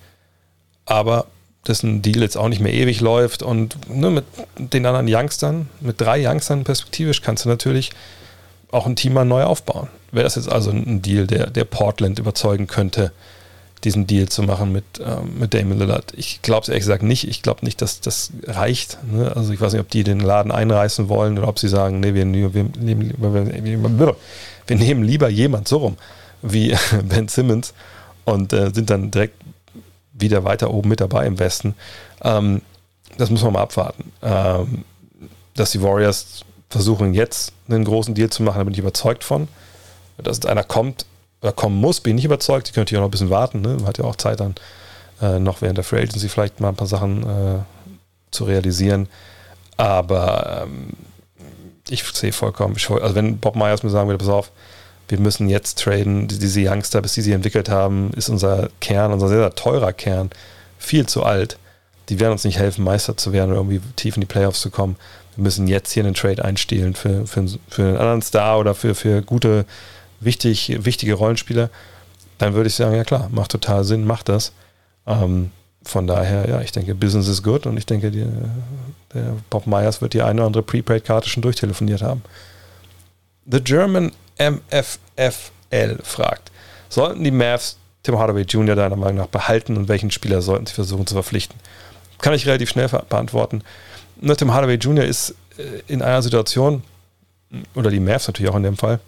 Aber 0.86 1.28
dessen 1.68 2.02
Deal 2.02 2.22
jetzt 2.22 2.38
auch 2.38 2.50
nicht 2.50 2.60
mehr 2.60 2.74
ewig 2.74 3.02
läuft. 3.02 3.44
Und 3.44 3.78
ne, 3.90 4.10
mit 4.10 4.26
den 4.58 4.86
anderen 4.86 5.08
Youngstern, 5.10 5.70
mit 5.80 6.02
drei 6.02 6.28
Youngstern 6.28 6.64
perspektivisch, 6.64 7.22
kannst 7.22 7.46
du 7.46 7.50
natürlich 7.50 7.92
auch 8.72 8.86
ein 8.86 8.96
Team 8.96 9.14
mal 9.14 9.26
neu 9.26 9.44
aufbauen. 9.44 9.88
Wäre 10.12 10.24
das 10.24 10.36
jetzt 10.36 10.52
also 10.52 10.72
ein 10.72 11.02
Deal, 11.02 11.28
der, 11.28 11.50
der 11.50 11.64
Portland 11.64 12.20
überzeugen 12.20 12.68
könnte, 12.68 13.12
diesen 13.84 14.08
Deal 14.08 14.30
zu 14.30 14.44
machen 14.44 14.72
mit, 14.72 14.84
ähm, 15.00 15.40
mit 15.40 15.54
Damon 15.54 15.80
Lillard? 15.80 16.14
Ich 16.16 16.42
glaube 16.42 16.64
es 16.64 16.70
ehrlich 16.70 16.84
gesagt 16.84 17.04
nicht. 17.04 17.28
Ich 17.28 17.42
glaube 17.42 17.66
nicht, 17.66 17.82
dass 17.82 18.02
das 18.02 18.32
reicht. 18.46 18.98
Ne? 19.12 19.32
Also 19.36 19.54
ich 19.54 19.62
weiß 19.62 19.74
nicht, 19.74 19.82
ob 19.82 19.90
die 19.90 20.04
den 20.04 20.20
Laden 20.20 20.52
einreißen 20.52 21.10
wollen 21.10 21.38
oder 21.38 21.48
ob 21.48 21.60
sie 21.60 21.68
sagen, 21.68 22.00
nee, 22.00 22.14
wir, 22.14 22.26
wir, 22.32 22.64
nehmen, 22.64 23.14
wir, 23.18 24.18
wir 24.68 24.78
nehmen 24.78 25.04
lieber 25.04 25.30
jemand 25.30 25.68
so 25.68 25.78
rum 25.78 25.98
wie 26.42 26.76
Ben 27.04 27.28
Simmons 27.28 27.74
und 28.26 28.54
äh, 28.54 28.72
sind 28.74 28.90
dann 28.90 29.12
direkt 29.12 29.42
wieder 30.14 30.44
weiter 30.44 30.72
oben 30.72 30.90
mit 30.90 31.02
dabei 31.02 31.26
im 31.26 31.40
Westen. 31.40 31.76
Ähm, 32.24 32.62
das 33.18 33.30
muss 33.30 33.44
man 33.44 33.54
mal 33.54 33.62
abwarten. 33.62 34.12
Ähm, 34.22 34.86
dass 35.56 35.72
die 35.72 35.82
Warriors 35.82 36.44
versuchen 36.70 37.14
jetzt 37.14 37.54
einen 37.68 37.84
großen 37.84 38.16
Deal 38.16 38.30
zu 38.30 38.44
machen, 38.44 38.58
da 38.58 38.64
bin 38.64 38.74
ich 38.74 38.80
überzeugt 38.80 39.24
von. 39.24 39.48
Dass 40.18 40.46
einer 40.46 40.64
kommt 40.64 41.06
oder 41.44 41.52
kommen 41.52 41.80
muss, 41.80 42.00
bin 42.00 42.18
ich 42.18 42.26
überzeugt. 42.26 42.70
Die 42.70 42.72
könnte 42.72 42.96
ja 42.96 43.02
noch 43.02 43.08
ein 43.08 43.12
bisschen 43.12 43.30
warten. 43.30 43.62
Ne? 43.62 43.76
Man 43.76 43.86
hat 43.86 43.98
ja 43.98 44.06
auch 44.06 44.16
Zeit 44.16 44.40
dann 44.40 44.56
äh, 45.22 45.40
noch 45.40 45.62
während 45.62 45.78
der 45.78 45.84
Free 45.84 46.02
Agency 46.02 46.30
vielleicht 46.30 46.60
mal 46.60 46.70
ein 46.70 46.76
paar 46.76 46.88
Sachen 46.88 47.24
äh, 47.24 47.60
zu 48.32 48.46
realisieren. 48.46 49.08
Aber 49.78 50.64
ähm, 50.64 50.90
ich 51.90 52.04
sehe 52.04 52.32
vollkommen, 52.32 52.76
also 53.02 53.16
wenn 53.16 53.38
Bob 53.38 53.56
Myers 53.56 53.84
mir 53.84 53.90
sagen 53.90 54.08
würde, 54.08 54.20
pass 54.20 54.34
auf, 54.34 54.52
wir 55.10 55.20
müssen 55.20 55.50
jetzt 55.50 55.80
traden, 55.80 56.28
diese 56.28 56.62
Youngster, 56.62 57.02
bis 57.02 57.14
die 57.14 57.22
sie 57.22 57.34
entwickelt 57.34 57.70
haben, 57.70 58.12
ist 58.16 58.30
unser 58.30 58.70
Kern, 58.80 59.12
unser 59.12 59.28
sehr, 59.28 59.40
sehr 59.40 59.56
teurer 59.56 59.92
Kern, 59.92 60.30
viel 60.78 61.06
zu 61.06 61.24
alt. 61.24 61.58
Die 62.10 62.20
werden 62.20 62.34
uns 62.34 62.46
nicht 62.46 62.58
helfen, 62.58 62.84
Meister 62.84 63.18
zu 63.18 63.34
werden 63.34 63.52
oder 63.52 63.60
irgendwie 63.60 63.82
tief 63.96 64.16
in 64.16 64.22
die 64.22 64.28
Playoffs 64.28 64.62
zu 64.62 64.70
kommen. 64.70 64.96
Wir 65.36 65.44
müssen 65.44 65.68
jetzt 65.68 65.92
hier 65.92 66.04
einen 66.04 66.14
Trade 66.14 66.44
einstehlen 66.44 66.96
für, 66.96 67.28
für, 67.28 67.46
für 67.68 67.82
einen 67.84 67.98
anderen 67.98 68.22
Star 68.22 68.60
oder 68.60 68.76
für, 68.76 68.96
für 68.96 69.22
gute, 69.22 69.66
wichtig, 70.26 70.86
wichtige 70.86 71.14
Rollenspieler. 71.14 71.70
Dann 72.38 72.54
würde 72.54 72.68
ich 72.68 72.76
sagen, 72.76 72.96
ja 72.96 73.04
klar, 73.04 73.30
macht 73.32 73.52
total 73.52 73.84
Sinn, 73.84 74.06
macht 74.06 74.30
das. 74.30 74.54
Ähm, 75.06 75.52
von 75.84 76.08
daher, 76.08 76.48
ja, 76.50 76.62
ich 76.62 76.72
denke, 76.72 76.96
Business 76.96 77.28
is 77.28 77.44
good 77.44 77.66
und 77.66 77.78
ich 77.78 77.86
denke, 77.86 78.10
die, 78.10 78.26
der 79.14 79.36
Bob 79.50 79.68
Myers 79.68 80.02
wird 80.02 80.14
die 80.14 80.22
eine 80.22 80.42
oder 80.42 80.48
andere 80.48 80.64
Prepaid-Karte 80.64 81.28
schon 81.28 81.44
durchtelefoniert 81.44 82.02
haben. 82.02 82.24
The 83.46 83.62
German 83.62 84.12
MFFL 84.40 86.00
fragt, 86.04 86.52
sollten 86.90 87.24
die 87.24 87.32
Mavs 87.32 87.78
Tim 88.04 88.18
Hardaway 88.18 88.44
Jr. 88.44 88.76
deiner 88.76 88.96
Meinung 88.96 89.18
nach 89.18 89.28
behalten 89.28 89.78
und 89.78 89.88
welchen 89.88 90.12
Spieler 90.12 90.42
sollten 90.42 90.66
sie 90.66 90.74
versuchen 90.74 91.06
zu 91.06 91.16
verpflichten? 91.16 91.58
Kann 92.20 92.34
ich 92.34 92.46
relativ 92.46 92.70
schnell 92.70 92.88
beantworten. 92.88 93.64
Ne, 94.22 94.36
Tim 94.36 94.54
Hardaway 94.54 94.76
Jr. 94.76 95.04
ist 95.04 95.36
äh, 95.58 95.82
in 95.88 96.02
einer 96.02 96.22
Situation, 96.22 96.84
oder 97.76 97.90
die 97.90 98.00
Mavs 98.00 98.28
natürlich 98.28 98.52
auch 98.52 98.58
in 98.58 98.64
dem 98.64 98.78
Fall, 98.78 99.00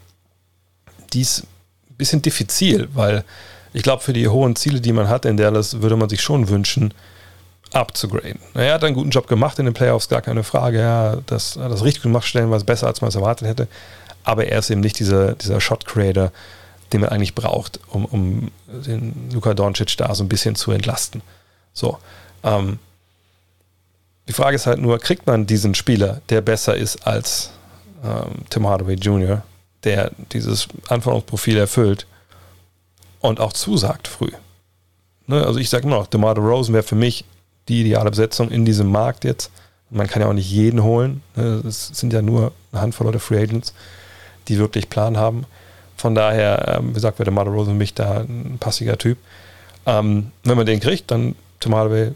die 1.16 1.22
ist 1.22 1.44
ein 1.90 1.96
bisschen 1.96 2.22
diffizil, 2.22 2.90
weil 2.94 3.24
ich 3.74 3.84
glaube, 3.84 4.04
für 4.04 4.14
die 4.14 4.28
hohen 4.28 4.56
Ziele, 4.56 4.80
die 4.80 4.94
man 4.94 5.10
hat 5.10 5.26
in 5.26 5.38
Dallas, 5.38 5.82
würde 5.82 5.96
man 5.96 6.10
sich 6.10 6.22
schon 6.22 6.48
wünschen, 6.48 6.94
abzugraden. 7.74 8.40
Er 8.54 8.76
hat 8.76 8.84
einen 8.84 8.96
guten 8.96 9.10
Job 9.10 9.28
gemacht 9.28 9.60
in 9.60 9.66
den 9.66 9.74
Playoffs, 9.74 10.08
gar 10.08 10.22
keine 10.22 10.44
Frage. 10.44 10.80
Ja, 10.80 11.18
das 11.26 11.58
hat 11.58 11.72
das 11.72 11.84
richtig 11.84 12.04
gemacht, 12.04 12.26
stellenweise 12.26 12.64
besser, 12.64 12.88
als 12.88 13.02
man 13.02 13.10
es 13.10 13.16
erwartet 13.16 13.48
hätte 13.48 13.68
aber 14.26 14.48
er 14.48 14.60
ist 14.60 14.70
eben 14.70 14.82
nicht 14.82 15.00
dieser, 15.00 15.34
dieser 15.36 15.62
Shot-Creator, 15.62 16.32
den 16.92 17.02
man 17.02 17.12
eigentlich 17.12 17.36
braucht, 17.36 17.80
um, 17.88 18.06
um 18.06 18.52
den 18.68 19.30
Luka 19.32 19.54
Doncic 19.54 19.96
da 19.98 20.14
so 20.14 20.24
ein 20.24 20.30
bisschen 20.30 20.56
zu 20.56 20.72
entlasten. 20.72 21.22
So. 21.74 22.00
Ähm, 22.44 22.80
die 24.28 24.34
Frage 24.34 24.56
ist 24.56 24.66
halt 24.66 24.80
nur, 24.80 25.00
kriegt 25.00 25.28
man 25.28 25.46
diesen 25.46 25.76
Spieler, 25.76 26.22
der 26.30 26.42
besser 26.42 26.76
ist 26.76 27.06
als 27.08 27.52
ähm, 28.04 28.46
Tim 28.50 28.68
Hardaway 28.68 28.96
Jr., 28.96 29.44
der 29.86 30.12
dieses 30.32 30.68
Anforderungsprofil 30.90 31.58
erfüllt 31.58 32.06
und 33.22 33.40
auch 33.40 33.54
zusagt 33.54 34.08
früh? 34.08 34.32
Ne? 35.28 35.46
Also 35.46 35.60
ich 35.60 35.70
sage 35.70 35.86
immer 35.86 35.98
noch, 35.98 36.08
DeMar 36.08 36.38
Rosen 36.38 36.74
wäre 36.74 36.84
für 36.84 36.96
mich 36.96 37.26
die 37.68 37.82
ideale 37.82 38.10
Besetzung 38.10 38.50
in 38.50 38.66
diesem 38.66 38.92
Markt 38.92 39.24
jetzt. 39.24 39.52
Man 39.90 40.08
kann 40.08 40.22
ja 40.22 40.28
auch 40.28 40.34
nicht 40.34 40.50
jeden 40.50 40.84
holen. 40.84 41.22
Ne? 41.36 41.64
Es 41.66 41.88
sind 41.88 42.12
ja 42.12 42.22
nur 42.22 42.52
eine 42.72 42.82
Handvoll 42.82 43.08
Leute 43.08 43.20
Free 43.20 43.42
Agents 43.42 43.74
die 44.48 44.58
wirklich 44.58 44.90
Plan 44.90 45.18
haben. 45.18 45.46
Von 45.98 46.16
daher, 46.16 46.78
ähm, 46.80 46.90
wie 46.90 46.94
gesagt, 46.94 47.20
wäre 47.20 47.26
der 47.26 47.34
Mother 47.34 47.52
Rose 47.52 47.72
für 47.72 47.76
mich 47.76 47.94
da 47.94 48.22
ein 48.22 48.58
passiger 48.60 48.98
Typ. 48.98 49.18
Ähm, 49.86 50.32
wenn 50.44 50.58
man 50.58 50.66
den 50.66 50.80
kriegt, 50.80 51.12
dann 51.12 51.36
Tim 51.60 51.76
Hardaway, 51.76 52.12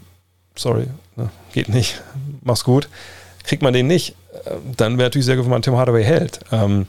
sorry, 0.54 0.86
ne, 1.16 1.30
geht 1.52 1.68
nicht, 1.68 2.02
mach's 2.42 2.64
gut. 2.64 2.88
Kriegt 3.44 3.62
man 3.62 3.72
den 3.72 3.86
nicht, 3.86 4.14
äh, 4.44 4.56
dann 4.76 4.98
wäre 4.98 5.06
natürlich 5.06 5.26
sehr 5.26 5.36
gut, 5.36 5.44
wenn 5.44 5.50
man 5.50 5.62
Tim 5.62 5.76
Hardaway 5.76 6.04
hält. 6.04 6.40
Ähm, 6.52 6.86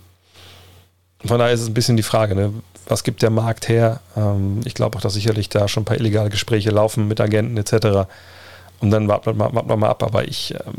von 1.25 1.39
daher 1.39 1.53
ist 1.53 1.61
es 1.61 1.67
ein 1.67 1.73
bisschen 1.73 1.97
die 1.97 2.03
Frage, 2.03 2.35
ne, 2.35 2.53
was 2.87 3.03
gibt 3.03 3.21
der 3.21 3.29
Markt 3.29 3.69
her? 3.69 4.01
Ähm, 4.15 4.61
ich 4.65 4.73
glaube 4.73 4.97
auch, 4.97 5.01
dass 5.01 5.13
sicherlich 5.13 5.49
da 5.49 5.67
schon 5.67 5.83
ein 5.83 5.85
paar 5.85 5.97
illegale 5.97 6.29
Gespräche 6.29 6.71
laufen 6.71 7.07
mit 7.07 7.21
Agenten 7.21 7.57
etc. 7.57 8.07
Und 8.79 8.91
dann 8.91 9.07
warten 9.07 9.37
wir 9.37 9.51
mal, 9.51 9.77
mal 9.77 9.89
ab. 9.89 10.03
Aber 10.03 10.27
ich, 10.27 10.53
ähm, 10.53 10.73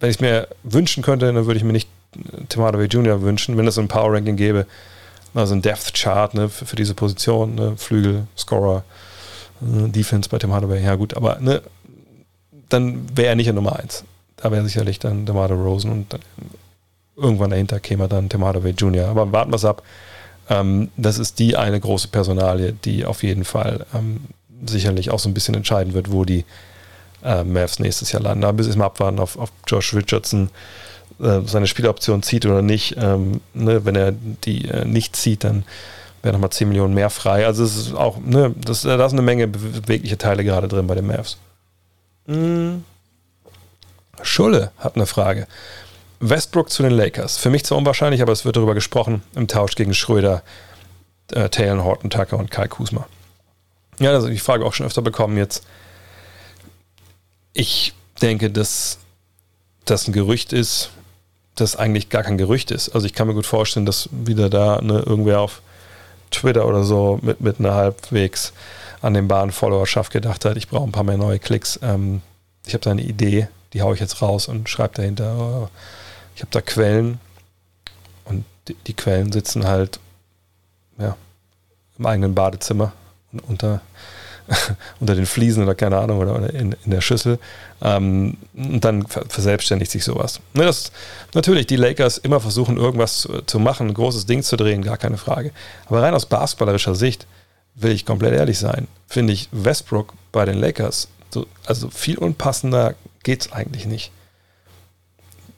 wenn 0.00 0.10
ich 0.10 0.16
es 0.16 0.20
mir 0.20 0.48
wünschen 0.62 1.02
könnte, 1.02 1.32
dann 1.32 1.46
würde 1.46 1.58
ich 1.58 1.64
mir 1.64 1.72
nicht 1.72 1.88
Tim 2.48 2.62
Hardaway 2.62 2.86
Jr. 2.86 3.22
wünschen, 3.22 3.56
wenn 3.56 3.66
es 3.66 3.78
ein 3.78 3.88
Power 3.88 4.12
Ranking 4.12 4.36
gäbe. 4.36 4.66
Also 5.34 5.54
ein 5.54 5.62
Depth 5.62 5.94
Chart 5.94 6.34
ne, 6.34 6.48
für, 6.50 6.66
für, 6.66 6.76
diese 6.76 6.94
Position, 6.94 7.54
ne, 7.54 7.74
Flügel, 7.78 8.26
Scorer, 8.36 8.84
äh, 9.62 9.88
Defense 9.88 10.28
bei 10.28 10.38
Tim 10.38 10.52
Hardaway. 10.52 10.82
Ja, 10.82 10.94
gut, 10.96 11.16
aber 11.16 11.38
ne, 11.40 11.62
dann 12.68 13.06
wäre 13.16 13.28
er 13.28 13.34
nicht 13.34 13.48
in 13.48 13.54
Nummer 13.54 13.78
1. 13.78 14.04
Da 14.36 14.50
wäre 14.50 14.64
sicherlich 14.64 14.98
dann 14.98 15.24
DeMar 15.24 15.50
Rosen 15.50 15.92
und 15.92 16.12
dann 16.12 16.20
irgendwann 17.16 17.50
dahinter 17.50 17.80
käme 17.80 18.08
dann 18.08 18.28
Tim 18.28 18.44
Hardaway 18.44 18.70
Jr. 18.70 19.08
Aber 19.08 19.30
warten 19.32 19.52
wir 19.52 19.56
es 19.56 19.64
ab. 19.64 19.82
Ähm, 20.48 20.90
das 20.96 21.18
ist 21.18 21.38
die 21.38 21.56
eine 21.56 21.78
große 21.78 22.08
Personalie, 22.08 22.72
die 22.72 23.04
auf 23.04 23.22
jeden 23.22 23.44
Fall 23.44 23.86
ähm, 23.94 24.22
sicherlich 24.66 25.10
auch 25.10 25.18
so 25.18 25.28
ein 25.28 25.34
bisschen 25.34 25.54
entscheiden 25.54 25.94
wird, 25.94 26.10
wo 26.10 26.24
die 26.24 26.44
äh, 27.24 27.44
Mavs 27.44 27.78
nächstes 27.78 28.12
Jahr 28.12 28.22
landen. 28.22 28.42
Da 28.42 28.52
müssen 28.52 28.72
wir 28.72 28.78
mal 28.78 28.86
abwarten 28.86 29.18
auf, 29.18 29.38
auf 29.38 29.52
Josh 29.66 29.94
Richardson 29.94 30.50
äh, 31.20 31.40
seine 31.46 31.66
Spieloption 31.66 32.22
zieht 32.22 32.46
oder 32.46 32.62
nicht. 32.62 32.96
Ähm, 32.98 33.40
ne, 33.54 33.84
wenn 33.84 33.96
er 33.96 34.12
die 34.12 34.68
äh, 34.68 34.84
nicht 34.84 35.16
zieht, 35.16 35.44
dann 35.44 35.64
wäre 36.22 36.32
nochmal 36.32 36.50
10 36.50 36.68
Millionen 36.68 36.94
mehr 36.94 37.10
frei. 37.10 37.46
Also 37.46 37.64
es 37.64 37.76
ist 37.76 37.94
auch, 37.94 38.18
ne, 38.18 38.54
das, 38.56 38.82
da 38.82 39.04
ist 39.04 39.12
eine 39.12 39.22
Menge 39.22 39.48
bewegliche 39.48 40.18
Teile 40.18 40.44
gerade 40.44 40.68
drin 40.68 40.86
bei 40.86 40.94
den 40.94 41.06
Mavs. 41.06 41.38
Mhm. 42.26 42.84
Schulle 44.22 44.70
hat 44.78 44.94
eine 44.96 45.06
Frage. 45.06 45.46
Westbrook 46.22 46.70
zu 46.70 46.82
den 46.84 46.92
Lakers. 46.92 47.36
Für 47.36 47.50
mich 47.50 47.64
zwar 47.64 47.78
unwahrscheinlich, 47.78 48.22
aber 48.22 48.32
es 48.32 48.44
wird 48.44 48.56
darüber 48.56 48.74
gesprochen 48.74 49.22
im 49.34 49.48
Tausch 49.48 49.74
gegen 49.74 49.92
Schröder, 49.92 50.42
äh, 51.32 51.48
Taylor 51.48 51.82
Horton 51.82 52.10
Tucker 52.10 52.38
und 52.38 52.50
Kai 52.50 52.68
Kusma. 52.68 53.06
Ja, 53.98 54.10
also 54.10 54.28
die 54.28 54.38
Frage 54.38 54.64
auch 54.64 54.72
schon 54.72 54.86
öfter 54.86 55.02
bekommen 55.02 55.36
jetzt. 55.36 55.66
Ich 57.52 57.92
denke, 58.22 58.50
dass 58.50 58.98
das 59.84 60.06
ein 60.06 60.12
Gerücht 60.12 60.52
ist, 60.52 60.90
das 61.56 61.76
eigentlich 61.76 62.08
gar 62.08 62.22
kein 62.22 62.38
Gerücht 62.38 62.70
ist. 62.70 62.90
Also 62.90 63.06
ich 63.06 63.14
kann 63.14 63.26
mir 63.26 63.34
gut 63.34 63.46
vorstellen, 63.46 63.84
dass 63.84 64.08
wieder 64.12 64.48
da 64.48 64.80
ne, 64.80 65.02
irgendwer 65.04 65.40
auf 65.40 65.60
Twitter 66.30 66.66
oder 66.66 66.84
so 66.84 67.18
mit, 67.20 67.40
mit 67.40 67.58
einer 67.58 67.74
halbwegs 67.74 68.52
an 69.02 69.14
den 69.14 69.26
Bahn 69.26 69.50
Followerschaft 69.50 70.12
gedacht 70.12 70.44
hat, 70.44 70.56
ich 70.56 70.68
brauche 70.68 70.84
ein 70.84 70.92
paar 70.92 71.02
mehr 71.02 71.16
neue 71.16 71.40
Klicks. 71.40 71.80
Ähm, 71.82 72.22
ich 72.64 72.74
habe 72.74 72.84
da 72.84 72.92
eine 72.92 73.02
Idee, 73.02 73.48
die 73.72 73.82
haue 73.82 73.94
ich 73.94 74.00
jetzt 74.00 74.22
raus 74.22 74.46
und 74.46 74.68
schreibe 74.68 74.94
dahinter, 74.94 75.34
oh, 75.36 75.68
ich 76.34 76.42
habe 76.42 76.50
da 76.50 76.60
Quellen 76.60 77.20
und 78.24 78.44
die, 78.68 78.74
die, 78.74 78.94
Quellen 78.94 79.32
sitzen 79.32 79.66
halt 79.66 80.00
ja, 80.98 81.16
im 81.98 82.06
eigenen 82.06 82.34
Badezimmer 82.34 82.92
unter 83.46 83.80
unter 85.00 85.14
den 85.14 85.26
Fliesen 85.26 85.62
oder 85.62 85.74
keine 85.74 85.98
Ahnung 85.98 86.18
oder, 86.18 86.36
oder 86.36 86.52
in, 86.52 86.74
in, 86.84 86.90
der 86.90 87.00
Schüssel. 87.00 87.38
Ähm, 87.80 88.36
und 88.54 88.84
dann 88.84 89.06
verselbstständigt 89.06 89.90
sich 89.90 90.04
sowas. 90.04 90.40
Ne, 90.54 90.64
das, 90.64 90.92
natürlich, 91.34 91.66
die 91.66 91.76
Lakers 91.76 92.18
immer 92.18 92.40
versuchen, 92.40 92.76
irgendwas 92.76 93.20
zu, 93.20 93.42
zu, 93.42 93.58
machen, 93.58 93.88
ein 93.88 93.94
großes 93.94 94.26
Ding 94.26 94.42
zu 94.42 94.56
drehen, 94.56 94.82
gar 94.82 94.98
keine 94.98 95.18
Frage. 95.18 95.52
Aber 95.86 96.02
rein 96.02 96.14
aus 96.14 96.26
basketballerischer 96.26 96.94
Sicht 96.94 97.26
will 97.74 97.92
ich 97.92 98.04
komplett 98.04 98.34
ehrlich 98.34 98.58
sein, 98.58 98.86
finde 99.06 99.32
ich 99.32 99.48
Westbrook 99.52 100.12
bei 100.30 100.44
den 100.44 100.58
Lakers 100.58 101.08
So, 101.30 101.46
also 101.64 101.88
viel 101.88 102.18
unpassender 102.18 102.94
geht 103.22 103.42
es 103.42 103.52
eigentlich 103.52 103.86
nicht. 103.86 104.12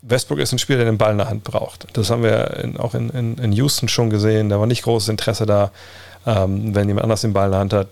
Westbrook 0.07 0.39
ist 0.39 0.53
ein 0.53 0.59
Spieler, 0.59 0.79
der 0.79 0.87
den 0.87 0.99
Ball 0.99 1.13
in 1.13 1.19
der 1.19 1.29
Hand 1.29 1.45
braucht. 1.45 1.87
Das 1.95 2.11
haben 2.11 2.23
wir 2.23 2.59
in, 2.59 2.77
auch 2.77 2.95
in, 2.95 3.09
in, 3.11 3.39
in, 3.39 3.53
Houston 3.53 3.89
schon 3.89 4.11
gesehen. 4.11 4.51
Da 4.51 4.61
war 4.61 4.67
nicht 4.67 4.83
großes 4.83 5.09
Interesse 5.09 5.47
da, 5.47 5.71
ähm, 6.27 6.75
wenn 6.75 6.89
jemand 6.89 7.05
anders 7.05 7.23
den 7.23 7.33
Ball 7.33 7.47
in 7.47 7.53
der 7.53 7.61
Hand 7.61 7.73
hat, 7.73 7.89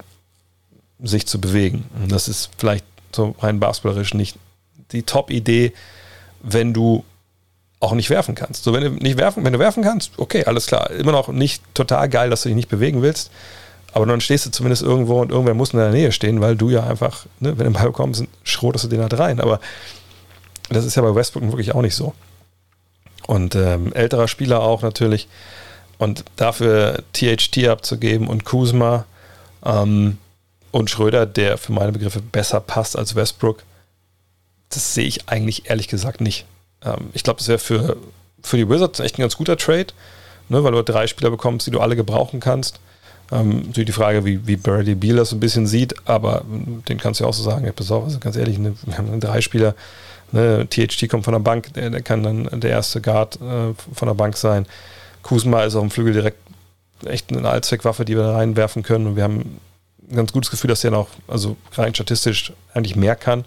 sich 1.02 1.26
zu 1.26 1.40
bewegen. 1.40 1.86
Und 2.00 2.12
das 2.12 2.28
ist 2.28 2.50
vielleicht 2.58 2.84
so 3.12 3.34
rein 3.40 3.60
basketballerisch 3.60 4.14
nicht 4.14 4.36
die 4.92 5.04
Top-Idee, 5.04 5.72
wenn 6.42 6.74
du 6.74 7.04
auch 7.80 7.94
nicht 7.94 8.10
werfen 8.10 8.34
kannst. 8.34 8.62
So, 8.64 8.72
wenn 8.74 8.84
du 8.84 8.90
nicht 8.90 9.18
werfen, 9.18 9.44
wenn 9.44 9.52
du 9.52 9.58
werfen 9.58 9.82
kannst, 9.82 10.12
okay, 10.18 10.44
alles 10.44 10.66
klar. 10.66 10.90
Immer 10.90 11.12
noch 11.12 11.28
nicht 11.28 11.62
total 11.74 12.08
geil, 12.08 12.30
dass 12.30 12.42
du 12.42 12.50
dich 12.50 12.56
nicht 12.56 12.68
bewegen 12.68 13.02
willst. 13.02 13.30
Aber 13.94 14.06
dann 14.06 14.20
stehst 14.20 14.46
du 14.46 14.50
zumindest 14.50 14.82
irgendwo 14.82 15.20
und 15.20 15.30
irgendwer 15.30 15.54
muss 15.54 15.72
in 15.72 15.78
der 15.78 15.90
Nähe 15.90 16.12
stehen, 16.12 16.40
weil 16.40 16.56
du 16.56 16.70
ja 16.70 16.86
einfach, 16.86 17.26
ne, 17.40 17.58
wenn 17.58 17.72
du 17.72 17.78
Ball 17.78 17.92
kommst, 17.92 18.24
schrotest 18.44 18.84
du 18.84 18.88
den 18.88 19.00
halt 19.00 19.18
rein. 19.18 19.40
Aber 19.40 19.60
das 20.72 20.84
ist 20.84 20.94
ja 20.94 21.02
bei 21.02 21.14
Westbrook 21.14 21.44
wirklich 21.44 21.74
auch 21.74 21.82
nicht 21.82 21.94
so. 21.94 22.14
Und 23.26 23.54
ähm, 23.54 23.92
älterer 23.92 24.28
Spieler 24.28 24.60
auch 24.62 24.82
natürlich. 24.82 25.28
Und 25.98 26.24
dafür 26.36 27.02
THT 27.12 27.68
abzugeben 27.68 28.26
und 28.26 28.44
Kuzma 28.44 29.04
ähm, 29.64 30.18
und 30.72 30.90
Schröder, 30.90 31.26
der 31.26 31.58
für 31.58 31.72
meine 31.72 31.92
Begriffe 31.92 32.20
besser 32.20 32.60
passt 32.60 32.96
als 32.96 33.14
Westbrook, 33.14 33.62
das 34.70 34.94
sehe 34.94 35.06
ich 35.06 35.28
eigentlich 35.28 35.70
ehrlich 35.70 35.88
gesagt 35.88 36.20
nicht. 36.20 36.46
Ähm, 36.84 37.10
ich 37.12 37.22
glaube, 37.22 37.38
das 37.38 37.48
wäre 37.48 37.58
für, 37.58 37.96
für 38.42 38.56
die 38.56 38.68
Wizards 38.68 39.00
echt 39.00 39.18
ein 39.18 39.22
ganz 39.22 39.36
guter 39.36 39.56
Trade, 39.56 39.88
ne, 40.48 40.64
weil 40.64 40.72
du 40.72 40.82
drei 40.82 41.06
Spieler 41.06 41.30
bekommst, 41.30 41.66
die 41.66 41.70
du 41.70 41.80
alle 41.80 41.94
gebrauchen 41.94 42.40
kannst. 42.40 42.80
Ähm, 43.30 43.66
natürlich 43.66 43.86
die 43.86 43.92
Frage, 43.92 44.24
wie, 44.24 44.46
wie 44.46 44.56
Bradley 44.56 44.94
Beal 44.94 45.16
das 45.16 45.30
so 45.30 45.36
ein 45.36 45.40
bisschen 45.40 45.66
sieht, 45.66 45.94
aber 46.06 46.44
den 46.88 46.98
kannst 46.98 47.20
du 47.20 47.24
ja 47.24 47.30
auch 47.30 47.34
so 47.34 47.42
sagen, 47.42 47.64
ja, 47.64 47.72
pass 47.72 47.90
auf, 47.90 48.04
also 48.04 48.18
ganz 48.18 48.36
ehrlich, 48.36 48.58
ne, 48.58 48.74
wir 48.84 48.98
haben 48.98 49.20
drei 49.20 49.40
Spieler, 49.40 49.74
ne, 50.32 50.66
THT 50.68 51.08
kommt 51.08 51.24
von 51.24 51.32
der 51.32 51.40
Bank, 51.40 51.72
der, 51.74 51.90
der 51.90 52.02
kann 52.02 52.22
dann 52.22 52.60
der 52.60 52.70
erste 52.70 53.00
Guard 53.00 53.36
äh, 53.36 53.74
von 53.94 54.08
der 54.08 54.14
Bank 54.14 54.36
sein. 54.36 54.66
Kuzma 55.22 55.62
ist 55.62 55.74
auf 55.76 55.82
dem 55.82 55.90
Flügel 55.90 56.12
direkt 56.12 56.38
echt 57.06 57.34
eine 57.34 57.48
Allzweckwaffe, 57.48 58.04
die 58.04 58.16
wir 58.16 58.22
da 58.22 58.32
reinwerfen 58.36 58.82
können 58.82 59.06
und 59.06 59.16
wir 59.16 59.24
haben 59.24 59.60
ein 60.10 60.16
ganz 60.16 60.32
gutes 60.32 60.50
Gefühl, 60.50 60.68
dass 60.68 60.80
der 60.80 60.90
noch, 60.90 61.08
also 61.26 61.56
rein 61.74 61.94
statistisch 61.94 62.52
eigentlich 62.74 62.96
mehr 62.96 63.16
kann. 63.16 63.44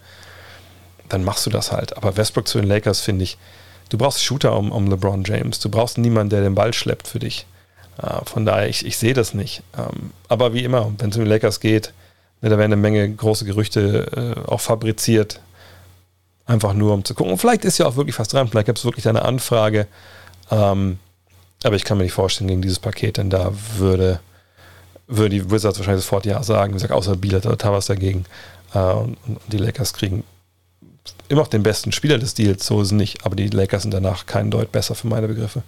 Dann 1.09 1.23
machst 1.23 1.45
du 1.45 1.49
das 1.49 1.71
halt. 1.71 1.95
Aber 1.97 2.17
Westbrook 2.17 2.47
zu 2.47 2.59
den 2.59 2.67
Lakers 2.67 3.01
finde 3.01 3.23
ich, 3.23 3.37
du 3.89 3.97
brauchst 3.97 4.23
Shooter 4.23 4.57
um, 4.57 4.71
um 4.71 4.89
LeBron 4.89 5.23
James. 5.23 5.59
Du 5.59 5.69
brauchst 5.69 5.97
niemanden, 5.97 6.31
der 6.31 6.41
den 6.41 6.55
Ball 6.55 6.73
schleppt 6.73 7.07
für 7.07 7.19
dich. 7.19 7.45
Äh, 8.01 8.25
von 8.25 8.45
daher, 8.45 8.67
ich, 8.67 8.85
ich 8.85 8.97
sehe 8.97 9.13
das 9.13 9.33
nicht. 9.33 9.61
Ähm, 9.77 10.11
aber 10.27 10.53
wie 10.53 10.63
immer, 10.63 10.91
wenn 10.97 11.11
es 11.11 11.17
um 11.17 11.23
die 11.23 11.29
Lakers 11.29 11.59
geht, 11.59 11.93
ne, 12.41 12.49
da 12.49 12.57
werden 12.57 12.73
eine 12.73 12.81
Menge 12.81 13.07
große 13.09 13.45
Gerüchte 13.45 14.35
äh, 14.47 14.49
auch 14.49 14.61
fabriziert. 14.61 15.39
Einfach 16.45 16.73
nur, 16.73 16.93
um 16.93 17.03
zu 17.03 17.15
gucken. 17.15 17.31
Und 17.31 17.39
vielleicht 17.39 17.65
ist 17.65 17.77
ja 17.77 17.87
auch 17.87 17.95
wirklich 17.95 18.17
was 18.19 18.27
dran. 18.27 18.47
Vielleicht 18.47 18.67
gibt 18.67 18.77
es 18.77 18.85
wirklich 18.85 19.07
eine 19.07 19.23
Anfrage. 19.23 19.87
Ähm, 20.51 20.99
aber 21.63 21.75
ich 21.75 21.83
kann 21.83 21.97
mir 21.97 22.03
nicht 22.03 22.13
vorstellen, 22.13 22.47
gegen 22.47 22.61
dieses 22.61 22.79
Paket, 22.79 23.17
denn 23.17 23.31
da 23.31 23.51
würde, 23.77 24.19
würde 25.07 25.29
die 25.29 25.49
Wizards 25.49 25.79
wahrscheinlich 25.79 26.05
sofort 26.05 26.25
Ja 26.25 26.43
sagen. 26.43 26.71
Wie 26.71 26.75
gesagt, 26.75 26.93
außer 26.93 27.15
Bielert 27.15 27.45
oder 27.45 27.57
Towers 27.57 27.87
dagegen. 27.87 28.25
Äh, 28.73 28.79
und, 28.79 29.17
und 29.25 29.39
die 29.47 29.57
Lakers 29.57 29.93
kriegen 29.93 30.23
immer 31.29 31.41
noch 31.41 31.47
den 31.47 31.63
besten 31.63 31.91
Spieler 31.91 32.17
des 32.17 32.33
Deals, 32.33 32.65
so 32.65 32.81
ist 32.81 32.87
es 32.87 32.91
nicht. 32.91 33.25
Aber 33.25 33.35
die 33.35 33.47
Lakers 33.47 33.83
sind 33.83 33.93
danach 33.93 34.25
keinen 34.25 34.51
Deut 34.51 34.71
besser 34.71 34.95
für 34.95 35.07
meine 35.07 35.27
Begriffe. 35.27 35.63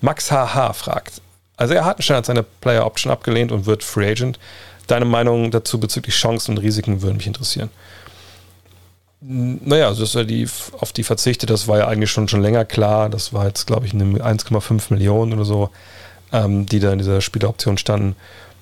Max 0.00 0.30
HH 0.30 0.72
fragt. 0.74 1.20
Also 1.56 1.74
er 1.74 1.84
Hartenstein 1.84 2.16
hat 2.18 2.26
seine 2.26 2.42
Player 2.42 2.86
Option 2.86 3.12
abgelehnt 3.12 3.52
und 3.52 3.66
wird 3.66 3.84
Free 3.84 4.10
Agent. 4.10 4.38
Deine 4.86 5.04
Meinung 5.04 5.50
dazu 5.50 5.78
bezüglich 5.78 6.14
Chancen 6.14 6.52
und 6.52 6.58
Risiken 6.58 7.02
würde 7.02 7.16
mich 7.16 7.26
interessieren. 7.26 7.70
Naja, 9.24 9.86
also 9.86 10.02
dass 10.02 10.16
er 10.16 10.24
die, 10.24 10.48
auf 10.80 10.92
die 10.92 11.04
verzichtet, 11.04 11.48
das 11.48 11.68
war 11.68 11.78
ja 11.78 11.86
eigentlich 11.86 12.10
schon, 12.10 12.26
schon 12.26 12.42
länger 12.42 12.64
klar. 12.64 13.08
Das 13.08 13.32
war 13.32 13.46
jetzt, 13.46 13.68
glaube 13.68 13.86
ich, 13.86 13.92
1,5 13.92 14.92
Millionen 14.92 15.32
oder 15.32 15.44
so, 15.44 15.70
ähm, 16.32 16.66
die 16.66 16.80
da 16.80 16.92
in 16.92 16.98
dieser 16.98 17.20
Spieleroption 17.20 17.78
standen. 17.78 18.16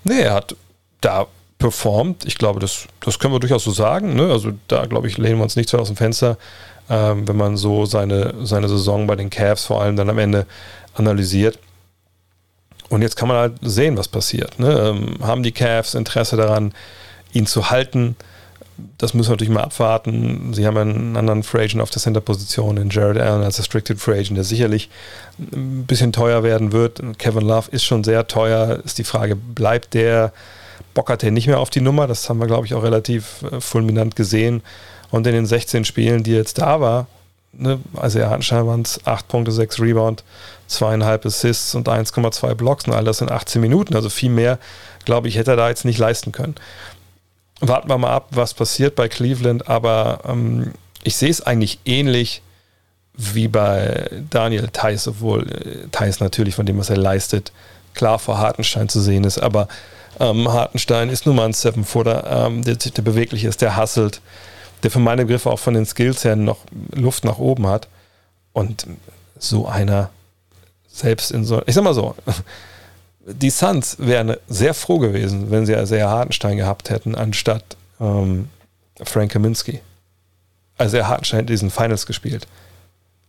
Nee, 0.05 0.21
er 0.21 0.35
hat 0.35 0.55
da 1.01 1.27
performt. 1.59 2.27
Ich 2.27 2.37
glaube, 2.37 2.61
das, 2.61 2.89
das 3.01 3.19
können 3.19 3.33
wir 3.33 3.41
durchaus 3.41 3.65
so 3.65 3.71
sagen. 3.71 4.15
Ne? 4.15 4.31
Also 4.31 4.53
da, 4.69 4.85
glaube 4.85 5.09
ich, 5.09 5.17
lehnen 5.17 5.39
wir 5.39 5.45
uns 5.45 5.57
nicht 5.57 5.71
so 5.71 5.79
aus 5.79 5.89
dem 5.89 5.97
Fenster, 5.97 6.37
ähm, 6.91 7.27
wenn 7.27 7.37
man 7.37 7.57
so 7.57 7.87
seine, 7.87 8.35
seine 8.43 8.69
Saison 8.69 9.07
bei 9.07 9.17
den 9.17 9.31
Cavs 9.31 9.65
vor 9.65 9.81
allem 9.81 9.97
dann 9.97 10.11
am 10.11 10.19
Ende 10.19 10.47
analysiert. 10.95 11.59
Und 12.91 13.01
jetzt 13.01 13.17
kann 13.17 13.29
man 13.29 13.37
halt 13.39 13.55
sehen, 13.63 13.97
was 13.97 14.09
passiert. 14.09 14.59
Ne? 14.59 14.73
Ähm, 14.73 15.17
haben 15.23 15.43
die 15.43 15.53
Cavs 15.53 15.95
Interesse 15.95 16.37
daran, 16.37 16.75
ihn 17.33 17.47
zu 17.47 17.71
halten? 17.71 18.17
Das 18.99 19.15
müssen 19.15 19.29
wir 19.29 19.33
natürlich 19.33 19.53
mal 19.53 19.63
abwarten. 19.63 20.53
Sie 20.53 20.67
haben 20.67 20.77
einen 20.77 21.17
anderen 21.17 21.43
Free 21.43 21.65
Agent 21.65 21.83
auf 21.83 21.91
der 21.91 22.03
Center-Position, 22.03 22.77
in 22.77 22.91
Jared 22.91 23.19
Allen 23.19 23.43
als 23.43 23.59
Restricted 23.59 24.01
Free 24.01 24.19
Agent, 24.19 24.37
der 24.37 24.45
sicherlich 24.45 24.91
ein 25.39 25.87
bisschen 25.87 26.13
teuer 26.13 26.43
werden 26.43 26.73
wird. 26.73 27.03
Kevin 27.19 27.47
Love 27.47 27.71
ist 27.71 27.85
schon 27.85 28.05
sehr 28.05 28.27
teuer. 28.27 28.81
Ist 28.85 28.99
die 28.99 29.05
Frage, 29.05 29.37
bleibt 29.37 29.95
der? 29.95 30.33
Bockert 30.95 31.23
er 31.23 31.31
nicht 31.31 31.47
mehr 31.47 31.61
auf 31.61 31.71
die 31.71 31.81
Nummer? 31.81 32.07
Das 32.07 32.29
haben 32.29 32.41
wir, 32.41 32.47
glaube 32.47 32.67
ich, 32.67 32.75
auch 32.75 32.83
relativ 32.83 33.43
äh, 33.43 33.61
fulminant 33.61 34.17
gesehen. 34.17 34.63
Und 35.11 35.27
in 35.27 35.35
den 35.35 35.47
16 35.47 35.85
Spielen, 35.85 36.23
die 36.23 36.33
jetzt 36.33 36.59
da 36.59 36.81
war, 36.81 37.07
ne, 37.53 37.81
also 37.95 38.19
er 38.19 38.31
hat 38.31 38.45
scheinbar 38.45 38.79
8 39.05 39.29
Punkte, 39.29 39.53
6 39.53 39.81
Rebound, 39.81 40.25
zweieinhalb 40.67 41.27
Assists 41.27 41.75
und 41.75 41.89
1,2 41.89 42.55
Blocks 42.55 42.87
und 42.87 42.95
all 42.95 43.05
das 43.05 43.21
in 43.21 43.31
18 43.31 43.61
Minuten. 43.61 43.95
Also 43.95 44.09
viel 44.09 44.31
mehr, 44.31 44.59
glaube 45.05 45.29
ich, 45.29 45.37
hätte 45.37 45.53
er 45.53 45.57
da 45.57 45.69
jetzt 45.69 45.85
nicht 45.85 45.99
leisten 45.99 46.33
können. 46.33 46.55
Warten 47.61 47.89
wir 47.89 47.99
mal 47.99 48.11
ab, 48.11 48.29
was 48.31 48.55
passiert 48.55 48.95
bei 48.95 49.09
Cleveland, 49.09 49.69
aber 49.69 50.21
ähm, 50.27 50.73
ich 51.03 51.17
sehe 51.17 51.31
es 51.31 51.43
eigentlich 51.43 51.79
ähnlich 51.85 52.43
wie 53.15 53.49
bei 53.49 54.09
Daniel 54.31 54.69
Theiss, 54.69 55.07
obwohl 55.07 55.51
äh, 55.51 55.89
Theiss 55.93 56.21
natürlich 56.21 56.55
von 56.55 56.67
dem, 56.67 56.79
was 56.79 56.91
er 56.91 56.97
leistet, 56.97 57.53
klar 57.95 58.19
vor 58.19 58.39
Hartenstein 58.39 58.89
zu 58.89 59.01
sehen 59.01 59.25
ist, 59.25 59.39
aber 59.39 59.69
ähm, 60.19 60.51
Hartenstein 60.53 61.09
ist 61.09 61.27
nun 61.27 61.37
mal 61.37 61.47
ein 61.47 61.53
Seven-Footer, 61.53 62.47
ähm, 62.47 62.63
der, 62.65 62.77
der 62.77 63.03
beweglich 63.03 63.45
ist, 63.45 63.63
der 63.63 63.77
hasselt, 63.77 64.21
der 64.83 64.91
für 64.91 64.99
meine 64.99 65.25
Begriffe 65.25 65.51
auch 65.51 65.59
von 65.59 65.75
den 65.75 65.87
Skills 65.87 66.25
her 66.25 66.37
noch 66.37 66.59
Luft 66.95 67.25
nach 67.25 67.39
oben 67.39 67.67
hat. 67.67 67.89
Und 68.53 68.87
so 69.39 69.67
einer 69.67 70.11
selbst 70.89 71.31
in 71.31 71.45
so, 71.45 71.63
ich 71.67 71.75
sag 71.75 71.85
mal 71.85 71.95
so, 71.95 72.15
die 73.27 73.51
Suns 73.51 73.97
wären 73.99 74.37
sehr 74.49 74.75
froh 74.75 74.99
gewesen, 74.99 75.51
wenn 75.51 75.67
sie 75.67 75.75
sehr 75.87 76.09
Hartenstein 76.09 76.57
gehabt 76.57 76.91
hätten, 76.91 77.15
anstatt 77.15 77.77
ähm, 78.01 78.49
Frank 79.03 79.33
Kaminski. 79.33 79.81
Also 80.79 80.97
er 80.97 81.09
Hartenstein 81.09 81.41
hat 81.41 81.49
diesen 81.49 81.71
Finals 81.71 82.07
gespielt. 82.07 82.47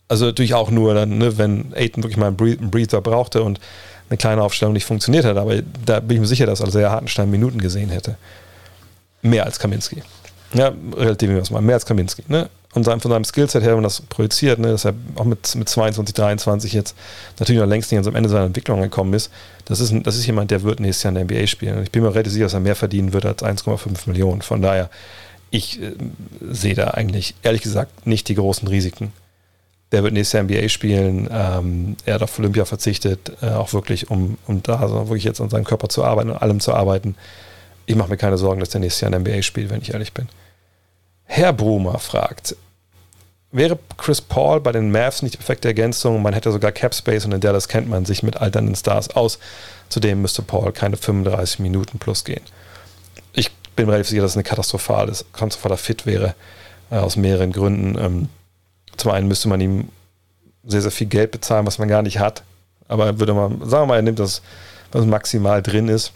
Also 0.08 0.26
natürlich 0.26 0.54
auch 0.54 0.70
nur 0.70 0.94
dann, 0.94 1.18
ne, 1.18 1.38
wenn 1.38 1.72
Aiton 1.74 2.02
wirklich 2.02 2.16
mal 2.16 2.28
einen 2.28 2.70
Breather 2.70 3.00
brauchte 3.00 3.42
und 3.42 3.60
eine 4.08 4.16
kleine 4.16 4.42
Aufstellung 4.42 4.74
nicht 4.74 4.84
funktioniert 4.84 5.24
hat. 5.24 5.36
Aber 5.36 5.60
da 5.84 6.00
bin 6.00 6.16
ich 6.16 6.20
mir 6.20 6.26
sicher, 6.26 6.46
dass 6.46 6.60
also 6.60 6.78
er 6.78 6.90
Hartenstein 6.90 7.30
Minuten 7.30 7.58
gesehen 7.58 7.90
hätte. 7.90 8.16
Mehr 9.22 9.44
als 9.44 9.58
Kaminski. 9.58 10.02
Ja, 10.54 10.72
relativ 10.96 11.50
mal. 11.50 11.62
Mehr 11.62 11.76
als 11.76 11.86
Kaminski. 11.86 12.24
Ne? 12.28 12.48
Und 12.74 12.84
von 12.84 13.00
seinem 13.00 13.24
Skillset 13.24 13.62
her, 13.62 13.70
wenn 13.70 13.76
man 13.76 13.84
das 13.84 14.00
projiziert, 14.00 14.58
ne, 14.58 14.68
dass 14.68 14.86
er 14.86 14.94
auch 15.16 15.24
mit, 15.24 15.54
mit 15.56 15.68
22, 15.68 16.14
23 16.14 16.72
jetzt 16.72 16.96
natürlich 17.38 17.60
noch 17.60 17.68
längst 17.68 17.92
nicht 17.92 17.98
ans 17.98 18.16
Ende 18.16 18.30
seiner 18.30 18.46
Entwicklung 18.46 18.80
gekommen 18.80 19.12
ist, 19.12 19.30
das 19.66 19.80
ist, 19.80 19.94
das 20.04 20.16
ist 20.16 20.26
jemand, 20.26 20.50
der 20.50 20.62
wird 20.62 20.80
nächstes 20.80 21.02
Jahr 21.02 21.10
in 21.10 21.14
der 21.16 21.24
NBA 21.24 21.46
spielen. 21.46 21.76
Und 21.76 21.82
ich 21.82 21.90
bin 21.90 22.02
mir 22.02 22.14
relativ 22.14 22.32
sicher, 22.32 22.46
dass 22.46 22.54
er 22.54 22.60
mehr 22.60 22.76
verdienen 22.76 23.12
wird 23.12 23.26
als 23.26 23.42
1,5 23.42 24.08
Millionen. 24.08 24.40
Von 24.40 24.62
daher, 24.62 24.88
ich 25.50 25.82
äh, 25.82 25.92
sehe 26.50 26.74
da 26.74 26.88
eigentlich, 26.88 27.34
ehrlich 27.42 27.60
gesagt, 27.60 28.06
nicht 28.06 28.28
die 28.28 28.36
großen 28.36 28.66
Risiken. 28.66 29.12
Der 29.92 30.02
wird 30.02 30.14
nächstes 30.14 30.32
Jahr 30.32 30.44
NBA 30.44 30.70
spielen. 30.70 31.28
Ähm, 31.30 31.96
er 32.06 32.14
hat 32.14 32.22
auf 32.22 32.38
Olympia 32.38 32.64
verzichtet, 32.64 33.32
äh, 33.42 33.50
auch 33.50 33.74
wirklich, 33.74 34.08
um, 34.08 34.38
um 34.46 34.62
da 34.62 34.76
also 34.76 35.08
wirklich 35.08 35.24
jetzt 35.24 35.42
an 35.42 35.50
seinem 35.50 35.64
Körper 35.64 35.90
zu 35.90 36.04
arbeiten 36.04 36.30
und 36.30 36.36
allem 36.36 36.58
zu 36.58 36.72
arbeiten. 36.72 37.16
Ich 37.84 37.96
mache 37.96 38.08
mir 38.08 38.16
keine 38.16 38.38
Sorgen, 38.38 38.60
dass 38.60 38.70
der 38.70 38.80
nächstes 38.80 39.02
Jahr 39.02 39.12
in 39.12 39.22
der 39.22 39.34
NBA 39.34 39.42
spielt, 39.42 39.68
wenn 39.68 39.82
ich 39.82 39.92
ehrlich 39.92 40.14
bin. 40.14 40.28
Herr 41.24 41.52
Brumer 41.52 41.98
fragt, 41.98 42.56
wäre 43.50 43.78
Chris 43.96 44.20
Paul 44.20 44.60
bei 44.60 44.72
den 44.72 44.90
Mavs 44.90 45.22
nicht 45.22 45.34
die 45.34 45.38
perfekte 45.38 45.68
Ergänzung? 45.68 46.22
Man 46.22 46.34
hätte 46.34 46.52
sogar 46.52 46.72
Cap 46.72 46.94
Space 46.94 47.24
und 47.24 47.32
in 47.32 47.40
Dallas 47.40 47.68
kennt 47.68 47.88
man 47.88 48.04
sich 48.04 48.22
mit 48.22 48.38
alternden 48.38 48.74
Stars 48.74 49.10
aus. 49.10 49.38
Zudem 49.88 50.22
müsste 50.22 50.42
Paul 50.42 50.72
keine 50.72 50.96
35 50.96 51.60
Minuten 51.60 51.98
plus 51.98 52.24
gehen. 52.24 52.42
Ich 53.34 53.50
bin 53.76 53.88
relativ 53.88 54.08
sicher, 54.08 54.22
dass 54.22 54.32
es 54.32 54.36
eine 54.36 54.44
katastrophales, 54.44 55.24
katastrophaler 55.32 55.76
Fit 55.76 56.06
wäre, 56.06 56.34
äh, 56.90 56.96
aus 56.96 57.16
mehreren 57.16 57.52
Gründen. 57.52 57.98
Ähm, 57.98 58.28
zum 58.96 59.10
einen 59.10 59.28
müsste 59.28 59.48
man 59.48 59.60
ihm 59.60 59.88
sehr, 60.64 60.82
sehr 60.82 60.90
viel 60.90 61.08
Geld 61.08 61.30
bezahlen, 61.30 61.66
was 61.66 61.78
man 61.78 61.88
gar 61.88 62.02
nicht 62.02 62.18
hat. 62.18 62.42
Aber 62.88 63.18
würde 63.18 63.34
man, 63.34 63.58
sagen 63.68 63.82
wir 63.82 63.86
mal, 63.86 63.96
er 63.96 64.02
nimmt 64.02 64.18
das, 64.18 64.42
was 64.92 65.06
maximal 65.06 65.62
drin 65.62 65.88
ist, 65.88 66.12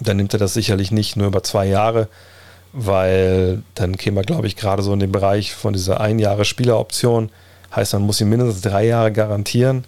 dann 0.00 0.16
nimmt 0.16 0.32
er 0.32 0.38
das 0.38 0.54
sicherlich 0.54 0.90
nicht 0.90 1.16
nur 1.16 1.26
über 1.26 1.42
zwei 1.42 1.66
Jahre, 1.66 2.08
weil 2.74 3.62
dann 3.74 3.96
käme 3.96 4.16
man, 4.16 4.24
glaube 4.24 4.46
ich, 4.48 4.56
gerade 4.56 4.82
so 4.82 4.92
in 4.92 4.98
den 4.98 5.12
Bereich 5.12 5.54
von 5.54 5.72
dieser 5.72 6.00
ein 6.00 6.18
Jahre 6.18 6.44
Spieleroption. 6.44 7.30
Heißt, 7.74 7.92
man 7.92 8.02
muss 8.02 8.20
ihn 8.20 8.28
mindestens 8.28 8.62
drei 8.62 8.86
Jahre 8.86 9.12
garantieren. 9.12 9.84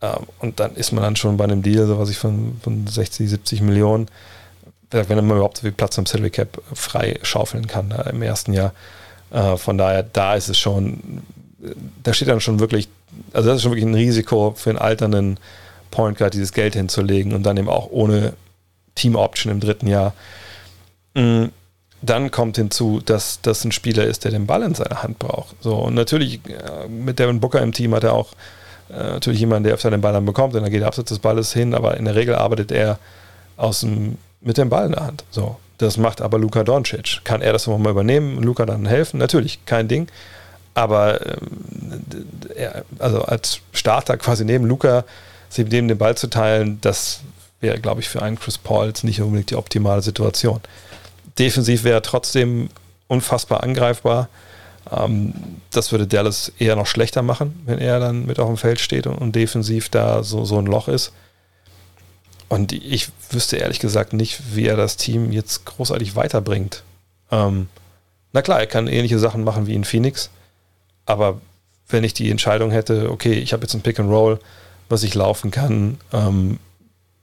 Ähm, 0.00 0.26
und 0.38 0.60
dann 0.60 0.74
ist 0.76 0.92
man 0.92 1.02
dann 1.02 1.16
schon 1.16 1.36
bei 1.36 1.44
einem 1.44 1.62
Deal, 1.62 1.86
so 1.86 1.98
was 1.98 2.08
ich 2.08 2.16
von, 2.16 2.58
von 2.62 2.86
60, 2.86 3.28
70 3.28 3.60
Millionen. 3.60 4.06
wenn 4.90 5.26
mal 5.26 5.34
überhaupt 5.34 5.58
so 5.58 5.62
viel 5.62 5.72
Platz 5.72 5.98
im 5.98 6.06
Salary 6.06 6.30
Cap 6.30 6.62
frei 6.72 7.18
schaufeln 7.22 7.66
kann 7.66 7.90
da 7.90 8.02
im 8.02 8.22
ersten 8.22 8.52
Jahr. 8.52 8.72
Äh, 9.30 9.56
von 9.56 9.76
daher, 9.76 10.04
da 10.04 10.36
ist 10.36 10.48
es 10.48 10.58
schon, 10.58 11.22
da 12.04 12.14
steht 12.14 12.28
dann 12.28 12.40
schon 12.40 12.60
wirklich, 12.60 12.88
also 13.32 13.48
das 13.48 13.56
ist 13.56 13.62
schon 13.62 13.72
wirklich 13.72 13.86
ein 13.86 13.94
Risiko 13.94 14.54
für 14.56 14.70
einen 14.70 14.78
alternden 14.78 15.38
Point 15.90 16.18
Guard, 16.18 16.34
dieses 16.34 16.52
Geld 16.52 16.74
hinzulegen 16.74 17.32
und 17.32 17.42
dann 17.42 17.56
eben 17.56 17.68
auch 17.68 17.88
ohne 17.90 18.34
Team 18.94 19.16
Option 19.16 19.50
im 19.50 19.60
dritten 19.60 19.88
Jahr. 19.88 20.14
Dann 22.02 22.30
kommt 22.30 22.56
hinzu, 22.56 23.00
dass 23.04 23.40
das 23.42 23.64
ein 23.64 23.72
Spieler 23.72 24.04
ist, 24.04 24.24
der 24.24 24.30
den 24.30 24.46
Ball 24.46 24.62
in 24.62 24.74
seiner 24.74 25.02
Hand 25.02 25.18
braucht. 25.18 25.56
So, 25.60 25.76
und 25.76 25.94
natürlich 25.94 26.40
äh, 26.46 26.88
mit 26.88 27.18
Devin 27.18 27.40
Booker 27.40 27.62
im 27.62 27.72
Team 27.72 27.94
hat 27.94 28.04
er 28.04 28.12
auch 28.12 28.32
äh, 28.90 28.94
natürlich 28.94 29.40
jemanden, 29.40 29.64
der 29.64 29.74
öfter 29.74 29.90
den 29.90 30.00
Ball 30.00 30.12
dann 30.12 30.26
bekommt, 30.26 30.54
und 30.54 30.62
dann 30.62 30.70
geht 30.70 30.82
er 30.82 30.88
abseits 30.88 31.08
des 31.08 31.18
Balles 31.18 31.52
hin, 31.52 31.74
aber 31.74 31.96
in 31.96 32.04
der 32.04 32.14
Regel 32.14 32.34
arbeitet 32.34 32.70
er 32.70 32.98
aus 33.56 33.80
dem, 33.80 34.18
mit 34.40 34.58
dem 34.58 34.68
Ball 34.68 34.86
in 34.86 34.92
der 34.92 35.06
Hand. 35.06 35.24
So, 35.30 35.56
das 35.78 35.96
macht 35.96 36.20
aber 36.20 36.38
Luka 36.38 36.64
Doncic. 36.64 37.22
Kann 37.24 37.42
er 37.42 37.52
das 37.52 37.66
nochmal 37.66 37.92
übernehmen 37.92 38.36
und 38.36 38.44
Luka 38.44 38.66
dann 38.66 38.86
helfen? 38.86 39.18
Natürlich, 39.18 39.64
kein 39.64 39.88
Ding. 39.88 40.08
Aber 40.74 41.20
äh, 41.20 41.36
er, 42.54 42.84
also 42.98 43.22
als 43.22 43.60
Starter 43.72 44.18
quasi 44.18 44.44
neben 44.44 44.66
Luka, 44.66 45.04
sich 45.48 45.68
dem 45.68 45.88
den 45.88 45.98
Ball 45.98 46.16
zu 46.16 46.28
teilen, 46.28 46.78
das 46.82 47.20
wäre, 47.60 47.78
glaube 47.78 48.00
ich, 48.00 48.08
für 48.08 48.22
einen 48.22 48.38
Chris 48.38 48.58
Paul 48.58 48.88
jetzt 48.88 49.04
nicht 49.04 49.20
unbedingt 49.22 49.50
die 49.50 49.56
optimale 49.56 50.02
Situation. 50.02 50.60
Defensiv 51.38 51.84
wäre 51.84 51.98
er 51.98 52.02
trotzdem 52.02 52.68
unfassbar 53.08 53.62
angreifbar. 53.62 54.28
Ähm, 54.90 55.34
das 55.70 55.92
würde 55.92 56.06
Dallas 56.06 56.52
eher 56.58 56.76
noch 56.76 56.86
schlechter 56.86 57.22
machen, 57.22 57.60
wenn 57.66 57.78
er 57.78 58.00
dann 58.00 58.26
mit 58.26 58.38
auf 58.38 58.48
dem 58.48 58.56
Feld 58.56 58.80
steht 58.80 59.06
und, 59.06 59.16
und 59.16 59.34
defensiv 59.34 59.88
da 59.88 60.22
so, 60.22 60.44
so 60.44 60.58
ein 60.58 60.66
Loch 60.66 60.88
ist. 60.88 61.12
Und 62.48 62.72
ich 62.72 63.08
wüsste 63.30 63.56
ehrlich 63.56 63.80
gesagt 63.80 64.12
nicht, 64.12 64.54
wie 64.54 64.66
er 64.66 64.76
das 64.76 64.96
Team 64.96 65.32
jetzt 65.32 65.64
großartig 65.64 66.14
weiterbringt. 66.14 66.84
Ähm, 67.30 67.68
na 68.32 68.42
klar, 68.42 68.60
er 68.60 68.66
kann 68.66 68.86
ähnliche 68.86 69.18
Sachen 69.18 69.42
machen 69.42 69.66
wie 69.66 69.74
in 69.74 69.84
Phoenix, 69.84 70.30
aber 71.06 71.40
wenn 71.88 72.04
ich 72.04 72.14
die 72.14 72.30
Entscheidung 72.30 72.70
hätte, 72.70 73.10
okay, 73.10 73.32
ich 73.32 73.52
habe 73.52 73.62
jetzt 73.62 73.74
ein 73.74 73.80
Pick 73.80 73.98
and 73.98 74.10
Roll, 74.10 74.38
was 74.88 75.02
ich 75.02 75.14
laufen 75.14 75.50
kann, 75.50 75.98
ähm, 76.12 76.58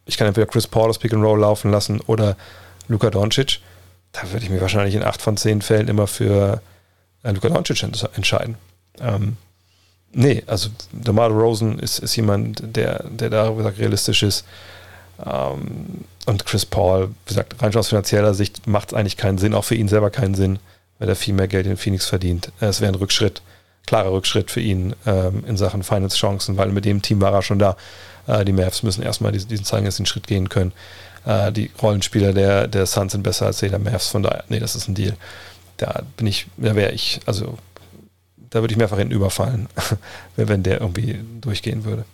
ich 0.06 0.18
kann 0.18 0.28
entweder 0.28 0.48
Chris 0.48 0.68
Paul 0.68 0.90
das 0.90 1.00
Pick 1.00 1.14
and 1.14 1.24
Roll 1.24 1.40
laufen 1.40 1.72
lassen 1.72 2.02
oder 2.02 2.36
Luka 2.88 3.10
Doncic, 3.10 3.60
da 4.14 4.32
würde 4.32 4.46
ich 4.46 4.50
mich 4.50 4.62
wahrscheinlich 4.62 4.96
in 4.96 5.04
acht 5.04 5.22
von 5.22 5.36
zehn 5.36 5.62
Fällen 5.62 5.90
immer 5.90 6.08
für 6.08 6.62
äh, 7.24 7.32
Luka 7.32 7.50
Doncic 7.50 7.84
entscheiden. 8.16 8.56
Ähm, 9.02 9.38
nee, 10.14 10.44
also 10.48 10.70
DeMar 10.92 11.30
Rosen 11.30 11.80
ist, 11.80 12.00
ist 12.00 12.16
jemand, 12.16 12.64
der, 12.76 13.04
der 13.10 13.30
da 13.30 13.50
gesagt, 13.50 13.80
realistisch 13.80 14.24
ist. 14.24 14.46
Ähm, 15.26 16.06
und 16.26 16.46
Chris 16.46 16.66
Paul, 16.66 17.10
wie 17.26 17.30
gesagt, 17.30 17.62
rein 17.62 17.76
aus 17.76 17.90
finanzieller 17.90 18.34
Sicht 18.34 18.68
macht 18.68 18.90
es 18.90 18.94
eigentlich 18.94 19.18
keinen 19.18 19.40
Sinn, 19.40 19.54
auch 19.54 19.66
für 19.66 19.76
ihn 19.76 19.88
selber 19.88 20.10
keinen 20.10 20.36
Sinn, 20.36 20.60
weil 21.00 21.10
er 21.10 21.16
viel 21.16 21.34
mehr 21.34 21.48
Geld 21.48 21.66
in 21.66 21.76
Phoenix 21.76 22.06
verdient. 22.06 22.52
Äh, 22.62 22.68
es 22.68 22.82
wäre 22.82 22.92
ein 22.92 22.96
Rückschritt, 22.96 23.42
klarer 23.88 24.12
Rückschritt 24.12 24.52
für 24.52 24.62
ihn 24.62 24.96
ähm, 25.08 25.44
in 25.48 25.58
Sachen 25.58 25.84
Finance-Chancen, 25.84 26.56
weil 26.56 26.70
mit 26.70 26.86
dem 26.86 27.02
Team 27.02 27.20
war 27.20 27.34
er 27.34 27.42
schon 27.42 27.60
da. 27.60 27.76
Äh, 28.28 28.46
die 28.46 28.54
Mavs 28.54 28.84
müssen 28.84 29.02
erstmal 29.02 29.32
diesen, 29.32 29.50
diesen 29.50 29.66
zeigen, 29.66 29.86
dass 29.86 29.98
sie 29.98 30.04
den 30.04 30.08
Schritt 30.08 30.28
gehen 30.28 30.50
können. 30.50 30.72
Äh, 31.26 31.52
die 31.52 31.72
Rollenspieler 31.82 32.34
der, 32.34 32.68
der 32.68 32.86
Suns 32.86 33.14
sind 33.14 33.24
besser 33.24 33.48
als 33.48 33.60
die 33.60 33.70
der 33.70 33.80
Mavs, 33.80 34.08
von 34.08 34.24
daher, 34.24 34.44
nee, 34.50 34.60
das 34.60 34.76
ist 34.76 34.88
ein 34.88 34.96
Deal. 34.96 35.16
Da 35.78 36.04
bin 36.18 36.28
ich, 36.28 36.48
da 36.58 36.76
wäre 36.76 36.92
ich, 36.92 37.20
also 37.26 37.58
da 38.50 38.62
würde 38.62 38.74
ich 38.74 38.78
mehrfach 38.78 38.98
hinten 38.98 39.14
überfallen, 39.14 39.68
wenn 40.36 40.64
der 40.64 40.82
irgendwie 40.82 41.20
durchgehen 41.42 41.86
würde. 41.86 42.06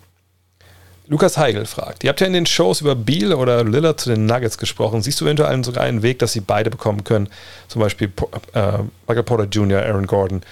Lukas 1.06 1.36
Heigel 1.36 1.66
fragt, 1.66 2.04
ihr 2.04 2.10
habt 2.10 2.20
ja 2.20 2.26
in 2.28 2.32
den 2.32 2.46
Shows 2.46 2.80
über 2.80 2.94
Beal 2.94 3.34
oder 3.34 3.64
Lillard 3.64 3.98
zu 3.98 4.10
den 4.10 4.26
Nuggets 4.26 4.58
gesprochen. 4.58 5.02
Siehst 5.02 5.20
du 5.20 5.24
eventuell 5.24 5.64
sogar 5.64 5.82
einen 5.82 6.02
Weg, 6.02 6.20
dass 6.20 6.32
sie 6.32 6.40
beide 6.40 6.70
bekommen 6.70 7.02
können? 7.02 7.28
Zum 7.66 7.80
Beispiel 7.82 8.12
äh, 8.54 8.78
Michael 9.08 9.24
Porter 9.24 9.46
Jr., 9.46 9.82
Aaron 9.82 10.06
Gordon 10.06 10.42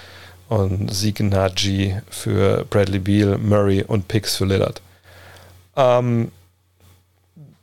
und 0.49 0.93
Zeke 0.93 1.23
Naji 1.23 1.95
für 2.09 2.65
Bradley 2.69 2.99
Beal, 2.99 3.37
Murray 3.37 3.83
und 3.83 4.09
Picks 4.09 4.35
für 4.35 4.43
Lillard. 4.45 4.81
Ähm, 5.77 6.29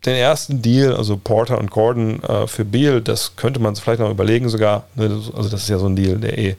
den 0.06 0.16
ersten 0.16 0.62
Deal, 0.62 0.94
also 0.94 1.16
Porter 1.16 1.58
und 1.58 1.70
Gordon 1.70 2.22
äh, 2.22 2.46
für 2.46 2.64
Beal, 2.64 3.00
das 3.00 3.36
könnte 3.36 3.60
man 3.60 3.76
vielleicht 3.76 4.00
noch 4.00 4.10
überlegen 4.10 4.48
sogar. 4.48 4.84
Ne? 4.94 5.04
Also 5.34 5.48
das 5.48 5.62
ist 5.62 5.68
ja 5.68 5.78
so 5.78 5.86
ein 5.86 5.96
Deal, 5.96 6.18
der 6.18 6.38
eh 6.38 6.56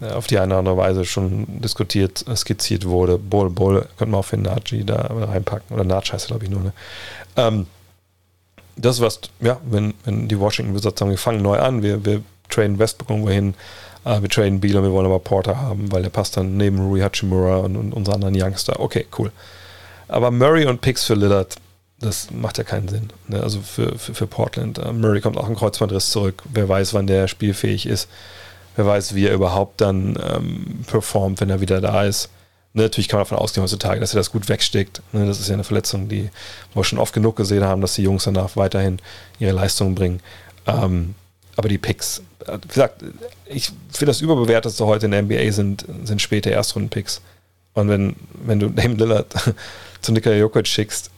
äh, 0.00 0.10
auf 0.10 0.26
die 0.26 0.38
eine 0.38 0.52
oder 0.54 0.58
andere 0.58 0.76
Weise 0.76 1.04
schon 1.04 1.60
diskutiert, 1.60 2.26
äh, 2.28 2.36
skizziert 2.36 2.86
wurde. 2.86 3.18
Bull, 3.18 3.50
Bull, 3.50 3.86
könnte 3.96 4.12
man 4.12 4.20
auch 4.20 4.24
für 4.24 4.36
Naji 4.36 4.84
da 4.84 5.10
reinpacken. 5.10 5.74
Oder 5.74 5.84
Natsch 5.84 6.12
heißt 6.12 6.26
er, 6.26 6.28
glaube 6.28 6.44
ich, 6.44 6.50
nur. 6.50 6.62
Ne? 6.62 6.72
Ähm, 7.36 7.66
das 8.76 9.00
was, 9.00 9.20
ja, 9.40 9.58
wenn, 9.64 9.94
wenn 10.04 10.28
die 10.28 10.38
Washington 10.38 10.74
Wizards 10.74 10.98
sagen, 10.98 11.10
wir 11.10 11.18
fangen 11.18 11.42
neu 11.42 11.58
an, 11.58 11.82
wir, 11.82 12.04
wir 12.04 12.22
traden 12.50 12.78
Westbrook 12.78 13.10
irgendwo 13.10 13.30
hin, 13.30 13.54
äh, 14.04 14.20
wir 14.20 14.28
traden 14.28 14.60
Beal 14.60 14.76
und 14.76 14.84
wir 14.84 14.92
wollen 14.92 15.06
aber 15.06 15.18
Porter 15.18 15.60
haben, 15.60 15.90
weil 15.90 16.02
der 16.02 16.10
passt 16.10 16.36
dann 16.36 16.56
neben 16.56 16.78
Rui 16.78 17.00
Hachimura 17.00 17.58
und, 17.58 17.76
und 17.76 17.92
unsere 17.92 18.14
anderen 18.16 18.34
Youngster. 18.40 18.78
Okay, 18.78 19.06
cool. 19.18 19.32
Aber 20.08 20.30
Murray 20.30 20.66
und 20.66 20.82
Picks 20.82 21.04
für 21.04 21.14
Lillard, 21.14 21.56
das 21.98 22.30
macht 22.30 22.58
ja 22.58 22.64
keinen 22.64 22.88
Sinn. 22.88 23.10
Ne? 23.28 23.42
Also 23.42 23.60
für, 23.60 23.98
für, 23.98 24.14
für 24.14 24.26
Portland. 24.26 24.78
Uh, 24.78 24.92
Murray 24.92 25.20
kommt 25.20 25.38
auch 25.38 25.48
ein 25.48 25.56
Kreuzbandriss 25.56 26.10
zurück. 26.10 26.42
Wer 26.52 26.68
weiß, 26.68 26.94
wann 26.94 27.06
der 27.06 27.28
spielfähig 27.28 27.86
ist. 27.86 28.08
Wer 28.76 28.86
weiß, 28.86 29.14
wie 29.14 29.26
er 29.26 29.34
überhaupt 29.34 29.80
dann 29.80 30.18
ähm, 30.22 30.84
performt, 30.86 31.40
wenn 31.40 31.48
er 31.48 31.60
wieder 31.60 31.80
da 31.80 32.04
ist. 32.04 32.28
Ne, 32.74 32.82
natürlich 32.82 33.08
kann 33.08 33.18
man 33.18 33.24
davon 33.24 33.38
ausgehen 33.38 33.62
heutzutage, 33.62 34.00
dass 34.00 34.12
er 34.12 34.20
das 34.20 34.30
gut 34.30 34.50
wegsteckt. 34.50 35.00
Ne, 35.12 35.26
das 35.26 35.40
ist 35.40 35.48
ja 35.48 35.54
eine 35.54 35.64
Verletzung, 35.64 36.08
die 36.08 36.28
wir 36.74 36.84
schon 36.84 36.98
oft 36.98 37.14
genug 37.14 37.36
gesehen 37.36 37.64
haben, 37.64 37.80
dass 37.80 37.94
die 37.94 38.02
Jungs 38.02 38.24
danach 38.24 38.54
weiterhin 38.56 38.98
ihre 39.38 39.52
Leistungen 39.52 39.94
bringen. 39.94 40.20
Ähm, 40.66 41.14
aber 41.56 41.70
die 41.70 41.78
Picks, 41.78 42.22
äh, 42.46 42.58
wie 42.62 42.68
gesagt, 42.68 43.02
ich 43.46 43.72
finde 43.90 44.10
das 44.10 44.20
überbewertetste 44.20 44.84
heute 44.84 45.06
in 45.06 45.12
der 45.12 45.22
NBA 45.22 45.52
sind, 45.52 45.86
sind 46.04 46.20
späte 46.20 46.50
Erstrunden-Picks. 46.50 47.22
Und 47.72 47.88
wenn, 47.88 48.16
wenn 48.44 48.60
du 48.60 48.68
Dame 48.74 48.96
Lillard 48.96 49.32
zu 50.02 50.12
Nikola 50.12 50.36
Jokic 50.36 50.68
schickst, 50.68 51.10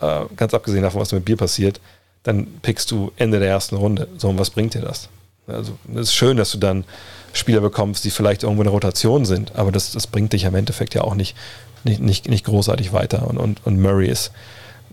äh, 0.00 0.24
ganz 0.36 0.54
abgesehen 0.54 0.82
davon, 0.82 1.00
was 1.00 1.12
mit 1.12 1.24
Bier 1.24 1.36
passiert, 1.36 1.80
dann 2.22 2.46
pickst 2.62 2.90
du 2.90 3.12
Ende 3.16 3.38
der 3.38 3.48
ersten 3.48 3.76
Runde. 3.76 4.08
So, 4.18 4.28
und 4.28 4.38
was 4.38 4.50
bringt 4.50 4.74
dir 4.74 4.80
das? 4.80 5.08
Also, 5.46 5.76
es 5.94 6.08
ist 6.08 6.14
schön, 6.14 6.36
dass 6.36 6.52
du 6.52 6.58
dann 6.58 6.84
Spieler 7.32 7.60
bekommst, 7.60 8.04
die 8.04 8.10
vielleicht 8.10 8.42
irgendwo 8.42 8.62
in 8.62 8.66
der 8.66 8.72
Rotation 8.72 9.24
sind, 9.24 9.56
aber 9.56 9.72
das, 9.72 9.92
das 9.92 10.06
bringt 10.06 10.32
dich 10.32 10.44
im 10.44 10.54
Endeffekt 10.54 10.94
ja 10.94 11.02
auch 11.02 11.14
nicht, 11.14 11.36
nicht, 11.82 12.00
nicht, 12.00 12.28
nicht 12.28 12.44
großartig 12.46 12.92
weiter. 12.92 13.26
Und, 13.28 13.36
und, 13.38 13.66
und 13.66 13.80
Murray 13.80 14.08
ist 14.08 14.32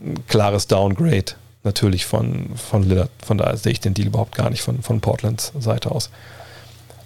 ein 0.02 0.26
klares 0.28 0.68
Downgrade 0.68 1.34
natürlich 1.64 2.06
von, 2.06 2.50
von 2.56 2.84
Lillard. 2.84 3.12
Von 3.24 3.38
daher 3.38 3.56
sehe 3.58 3.72
ich 3.72 3.80
den 3.80 3.94
Deal 3.94 4.08
überhaupt 4.08 4.36
gar 4.36 4.50
nicht 4.50 4.62
von, 4.62 4.82
von 4.82 5.00
Portlands 5.00 5.54
Seite 5.60 5.92
aus. 5.92 6.10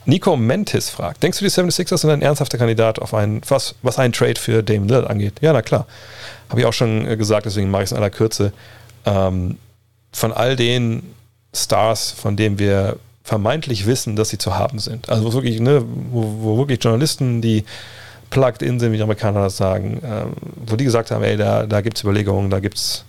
Nico 0.06 0.38
Mentis 0.38 0.90
fragt, 0.90 1.24
denkst 1.24 1.40
du, 1.40 1.46
die 1.46 1.52
76ers 1.52 1.98
sind 1.98 2.12
ein 2.12 2.22
ernsthafter 2.22 2.58
Kandidat 2.58 3.00
auf 3.00 3.14
einen, 3.14 3.42
was, 3.48 3.76
was 3.82 3.98
einen 3.98 4.14
Trade 4.14 4.40
für 4.40 4.64
Dame 4.64 4.86
Lillard 4.86 5.10
angeht? 5.10 5.34
Ja, 5.42 5.52
na 5.52 5.62
klar. 5.62 5.88
Habe 6.50 6.62
ich 6.62 6.66
auch 6.66 6.74
schon 6.74 7.08
äh, 7.08 7.18
gesagt, 7.18 7.46
deswegen 7.46 7.72
mache 7.72 7.84
ich 7.84 7.88
es 7.88 7.92
in 7.92 7.98
aller 7.98 8.10
Kürze. 8.10 8.54
Ähm, 9.06 9.58
von 10.12 10.32
all 10.32 10.56
den 10.56 11.04
Stars, 11.54 12.12
von 12.12 12.36
denen 12.36 12.60
wir 12.60 12.98
vermeintlich 13.24 13.86
wissen, 13.86 14.16
dass 14.16 14.30
sie 14.30 14.38
zu 14.38 14.58
haben 14.58 14.80
sind, 14.80 15.10
also 15.10 15.26
wo 15.26 15.34
wirklich, 15.34 15.60
ne, 15.60 15.84
wo, 16.12 16.38
wo 16.42 16.58
wirklich 16.58 16.84
Journalisten, 16.84 17.42
die 17.42 17.66
plugged 18.30 18.62
in 18.62 18.80
sind, 18.80 18.92
wie 18.92 18.98
die 18.98 19.04
Amerikaner 19.04 19.42
das 19.42 19.58
sagen, 19.58 20.00
ähm, 20.06 20.34
wo 20.68 20.76
die 20.76 20.84
gesagt 20.84 21.12
haben, 21.12 21.24
ey, 21.24 21.36
da, 21.36 21.66
da 21.66 21.82
gibt 21.82 21.98
es 21.98 22.04
Überlegungen, 22.04 22.50
da 22.50 22.60
gibt 22.60 22.78
es 22.78 23.04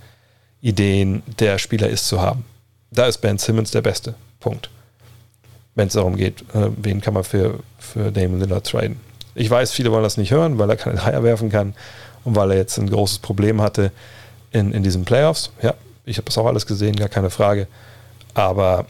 Ideen, 0.63 1.23
der 1.39 1.59
Spieler 1.59 1.89
ist 1.89 2.09
zu 2.09 2.21
haben. 2.21 2.45
Da 2.91 3.07
ist 3.07 3.19
Ben 3.19 3.37
Simmons 3.37 3.71
der 3.71 3.83
Beste. 3.83 4.15
Punkt. 4.41 4.71
Wenn 5.75 5.89
es 5.89 5.95
darum 5.95 6.17
geht, 6.17 6.43
äh, 6.55 6.71
wen 6.77 7.01
kann 7.03 7.15
man 7.15 7.25
für, 7.25 7.61
für 7.79 8.11
Damon 8.11 8.41
Lillard 8.41 8.67
traden. 8.67 8.99
Ich 9.35 9.51
weiß, 9.51 9.73
viele 9.73 9.93
wollen 9.93 10.03
das 10.03 10.17
nicht 10.17 10.31
hören, 10.31 10.59
weil 10.59 10.71
er 10.71 10.77
keine 10.77 10.97
Dreier 10.97 11.23
werfen 11.23 11.51
kann 11.51 11.75
und 12.27 12.35
weil 12.35 12.51
er 12.51 12.57
jetzt 12.57 12.77
ein 12.77 12.91
großes 12.91 13.21
Problem 13.21 13.63
hatte 13.63 13.93
in, 14.51 14.73
in 14.73 14.83
diesen 14.83 15.05
Playoffs. 15.05 15.51
Ja, 15.63 15.75
ich 16.05 16.17
habe 16.17 16.27
das 16.27 16.37
auch 16.37 16.47
alles 16.47 16.67
gesehen, 16.67 16.97
gar 16.97 17.09
keine 17.09 17.31
Frage. 17.31 17.69
Aber 18.35 18.87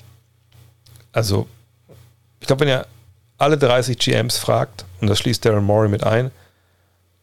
also, 1.13 1.47
ich 2.41 2.47
glaube, 2.47 2.61
wenn 2.61 2.69
ihr 2.69 2.87
alle 3.39 3.59
30 3.59 3.99
GMs 3.99 4.39
fragt, 4.39 4.87
und 5.01 5.09
das 5.09 5.19
schließt 5.19 5.45
Darren 5.45 5.65
Morey 5.65 5.91
mit 5.91 6.03
ein, 6.03 6.31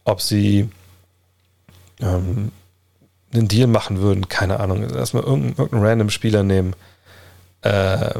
ob 0.04 0.21
sie 0.21 0.69
ähm, 1.99 2.52
einen 3.34 3.47
Deal 3.47 3.67
machen 3.67 3.99
würden, 3.99 4.30
keine 4.30 4.60
Ahnung, 4.60 4.88
erstmal 4.88 5.23
irgendeinen, 5.23 5.58
irgendeinen 5.58 5.86
random 5.86 6.10
Spieler 6.12 6.43
nehmen. 6.43 6.76
Äh, 7.62 8.13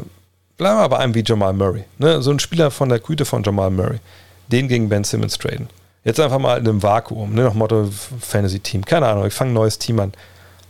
bleiben 0.56 0.78
wir 0.80 0.88
bei 0.88 0.98
einem 0.98 1.14
wie 1.14 1.22
Jamal 1.24 1.52
Murray. 1.52 1.84
Ne? 1.98 2.20
So 2.22 2.32
ein 2.32 2.40
Spieler 2.40 2.72
von 2.72 2.88
der 2.88 2.98
Güte 2.98 3.24
von 3.24 3.44
Jamal 3.44 3.70
Murray. 3.70 4.00
Den 4.48 4.66
gegen 4.66 4.88
Ben 4.88 5.04
Simmons 5.04 5.38
traden. 5.38 5.68
Jetzt 6.04 6.20
einfach 6.20 6.38
mal 6.38 6.58
in 6.58 6.68
einem 6.68 6.82
Vakuum, 6.82 7.34
ne, 7.34 7.44
nach 7.44 7.54
Motto 7.54 7.88
Fantasy-Team. 8.20 8.84
Keine 8.84 9.06
Ahnung, 9.08 9.26
ich 9.26 9.32
fange 9.32 9.50
ein 9.52 9.54
neues 9.54 9.78
Team 9.78 10.00
an. 10.00 10.12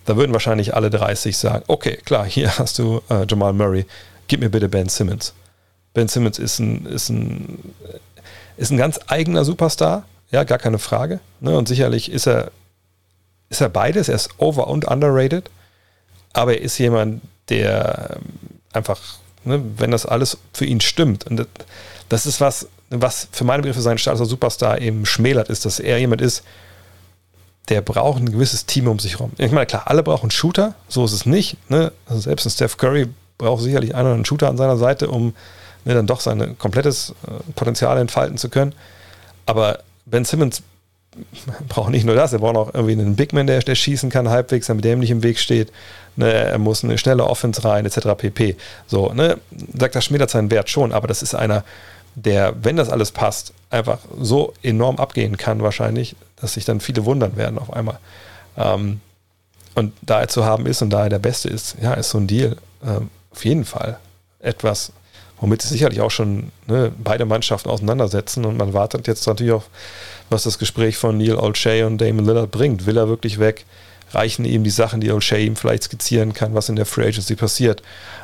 Da 0.04 0.16
würden 0.16 0.32
wahrscheinlich 0.32 0.74
alle 0.74 0.90
30 0.90 1.36
sagen, 1.36 1.64
okay, 1.66 1.98
klar, 2.04 2.24
hier 2.24 2.56
hast 2.58 2.78
du 2.78 3.02
äh, 3.10 3.26
Jamal 3.28 3.52
Murray, 3.52 3.84
gib 4.28 4.40
mir 4.40 4.50
bitte 4.50 4.68
Ben 4.68 4.88
Simmons. 4.88 5.34
Ben 5.92 6.08
Simmons 6.08 6.38
ist 6.38 6.60
ein, 6.60 6.86
ist 6.86 7.08
ein, 7.08 7.74
ist 8.56 8.70
ein 8.70 8.76
ganz 8.76 9.00
eigener 9.08 9.44
Superstar, 9.44 10.04
ja, 10.30 10.44
gar 10.44 10.58
keine 10.58 10.78
Frage. 10.78 11.20
Ne? 11.40 11.56
Und 11.56 11.66
sicherlich 11.66 12.10
ist 12.10 12.26
er, 12.26 12.52
ist 13.48 13.60
er 13.60 13.68
beides, 13.68 14.08
er 14.08 14.16
ist 14.16 14.30
over- 14.38 14.68
und 14.68 14.84
underrated, 14.84 15.50
aber 16.32 16.54
er 16.54 16.62
ist 16.62 16.78
jemand, 16.78 17.22
der 17.48 18.16
ähm, 18.16 18.22
einfach, 18.72 19.00
ne, 19.44 19.64
wenn 19.78 19.90
das 19.90 20.06
alles 20.06 20.38
für 20.52 20.64
ihn 20.64 20.80
stimmt, 20.80 21.26
und 21.26 21.46
das 22.08 22.26
ist 22.26 22.40
was, 22.40 22.68
was 23.00 23.28
für 23.32 23.44
meine 23.44 23.62
Begriffe 23.62 23.80
seinen 23.80 23.98
Status 23.98 24.20
als 24.20 24.30
Superstar 24.30 24.80
eben 24.80 25.06
schmälert, 25.06 25.48
ist, 25.48 25.64
dass 25.64 25.80
er 25.80 25.98
jemand 25.98 26.20
ist, 26.20 26.42
der 27.68 27.80
braucht 27.80 28.20
ein 28.20 28.30
gewisses 28.30 28.66
Team 28.66 28.88
um 28.88 28.98
sich 28.98 29.12
herum. 29.12 29.32
Ich 29.38 29.50
meine, 29.50 29.66
klar, 29.66 29.84
alle 29.86 30.02
brauchen 30.02 30.30
Shooter, 30.30 30.74
so 30.88 31.04
ist 31.04 31.12
es 31.12 31.26
nicht. 31.26 31.56
Ne? 31.70 31.92
Also 32.06 32.20
selbst 32.20 32.46
ein 32.46 32.50
Steph 32.50 32.76
Curry 32.76 33.08
braucht 33.38 33.62
sicherlich 33.62 33.94
einen 33.94 34.06
oder 34.06 34.14
einen 34.14 34.24
Shooter 34.24 34.48
an 34.48 34.56
seiner 34.56 34.76
Seite, 34.76 35.08
um 35.08 35.34
ne, 35.84 35.94
dann 35.94 36.06
doch 36.06 36.20
sein 36.20 36.56
komplettes 36.58 37.14
äh, 37.26 37.52
Potenzial 37.54 37.98
entfalten 37.98 38.36
zu 38.36 38.48
können. 38.48 38.74
Aber 39.46 39.80
Ben 40.04 40.24
Simmons 40.24 40.62
braucht 41.68 41.90
nicht 41.90 42.04
nur 42.04 42.14
das, 42.14 42.32
er 42.32 42.40
braucht 42.40 42.56
auch 42.56 42.74
irgendwie 42.74 42.92
einen 42.92 43.16
Bigman, 43.16 43.46
der, 43.46 43.60
der 43.60 43.74
schießen 43.74 44.10
kann 44.10 44.28
halbwegs, 44.28 44.66
damit 44.66 44.84
dem 44.84 44.98
nicht 44.98 45.10
im 45.10 45.22
Weg 45.22 45.38
steht. 45.38 45.72
Ne, 46.16 46.32
er 46.32 46.58
muss 46.58 46.84
eine 46.84 46.98
schnelle 46.98 47.24
Offense 47.24 47.64
rein, 47.64 47.86
etc. 47.86 48.08
pp. 48.16 48.56
So, 48.86 49.12
ne, 49.12 49.38
sagt 49.76 49.94
das 49.94 50.04
schmälert 50.04 50.30
seinen 50.30 50.50
Wert 50.50 50.68
schon, 50.68 50.92
aber 50.92 51.08
das 51.08 51.22
ist 51.22 51.34
einer, 51.34 51.64
der, 52.14 52.54
wenn 52.62 52.76
das 52.76 52.88
alles 52.88 53.12
passt, 53.12 53.52
einfach 53.70 53.98
so 54.20 54.54
enorm 54.62 54.96
abgehen 54.96 55.36
kann, 55.36 55.62
wahrscheinlich, 55.62 56.16
dass 56.36 56.54
sich 56.54 56.64
dann 56.64 56.80
viele 56.80 57.04
wundern 57.04 57.36
werden 57.36 57.58
auf 57.58 57.72
einmal. 57.72 57.98
Ähm, 58.56 59.00
und 59.74 59.92
da 60.02 60.20
er 60.20 60.28
zu 60.28 60.44
haben 60.44 60.66
ist 60.66 60.82
und 60.82 60.90
da 60.90 61.04
er 61.04 61.08
der 61.08 61.18
Beste 61.18 61.48
ist, 61.48 61.76
ja, 61.82 61.94
ist 61.94 62.10
so 62.10 62.18
ein 62.18 62.26
Deal 62.26 62.56
ähm, 62.86 63.10
auf 63.32 63.44
jeden 63.44 63.64
Fall 63.64 63.98
etwas, 64.38 64.92
womit 65.40 65.62
sich 65.62 65.70
sicherlich 65.70 66.00
auch 66.00 66.10
schon 66.10 66.52
ne, 66.66 66.92
beide 66.96 67.24
Mannschaften 67.24 67.68
auseinandersetzen. 67.68 68.44
Und 68.44 68.56
man 68.56 68.72
wartet 68.72 69.06
jetzt 69.08 69.26
natürlich 69.26 69.52
auf, 69.52 69.68
was 70.30 70.44
das 70.44 70.58
Gespräch 70.58 70.96
von 70.96 71.18
Neil 71.18 71.34
Olshey 71.34 71.82
und 71.82 71.98
Damon 72.00 72.24
Lillard 72.24 72.50
bringt. 72.50 72.86
Will 72.86 72.96
er 72.96 73.08
wirklich 73.08 73.40
weg? 73.40 73.64
Reichen 74.12 74.44
ihm 74.44 74.62
die 74.62 74.70
Sachen, 74.70 75.00
die 75.00 75.10
Olshey 75.10 75.44
ihm 75.44 75.56
vielleicht 75.56 75.84
skizzieren 75.84 76.32
kann, 76.32 76.54
was 76.54 76.68
in 76.68 76.76
der 76.76 76.86
Free 76.86 77.08
Agency 77.08 77.34
passiert, 77.34 77.82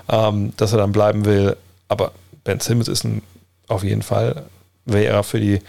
ähm, 0.08 0.52
dass 0.56 0.72
er 0.72 0.78
dann 0.78 0.92
bleiben 0.92 1.24
will? 1.24 1.56
Aber 1.88 2.12
Ben 2.44 2.60
Simmons 2.60 2.86
ist 2.86 3.04
ein, 3.04 3.22
auf 3.70 3.84
jeden 3.84 4.02
Fall, 4.02 4.44
wäre 4.84 5.14
er 5.14 5.22
für 5.22 5.40
die, 5.40 5.60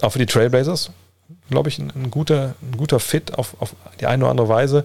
auch 0.00 0.10
für 0.10 0.18
die 0.18 0.26
Trailblazers, 0.26 0.90
glaube 1.50 1.68
ich, 1.68 1.78
ein, 1.78 1.92
ein, 1.94 2.10
guter, 2.10 2.54
ein 2.62 2.76
guter 2.76 3.00
Fit 3.00 3.34
auf, 3.34 3.56
auf 3.60 3.74
die 4.00 4.06
eine 4.06 4.24
oder 4.24 4.30
andere 4.30 4.48
Weise. 4.48 4.84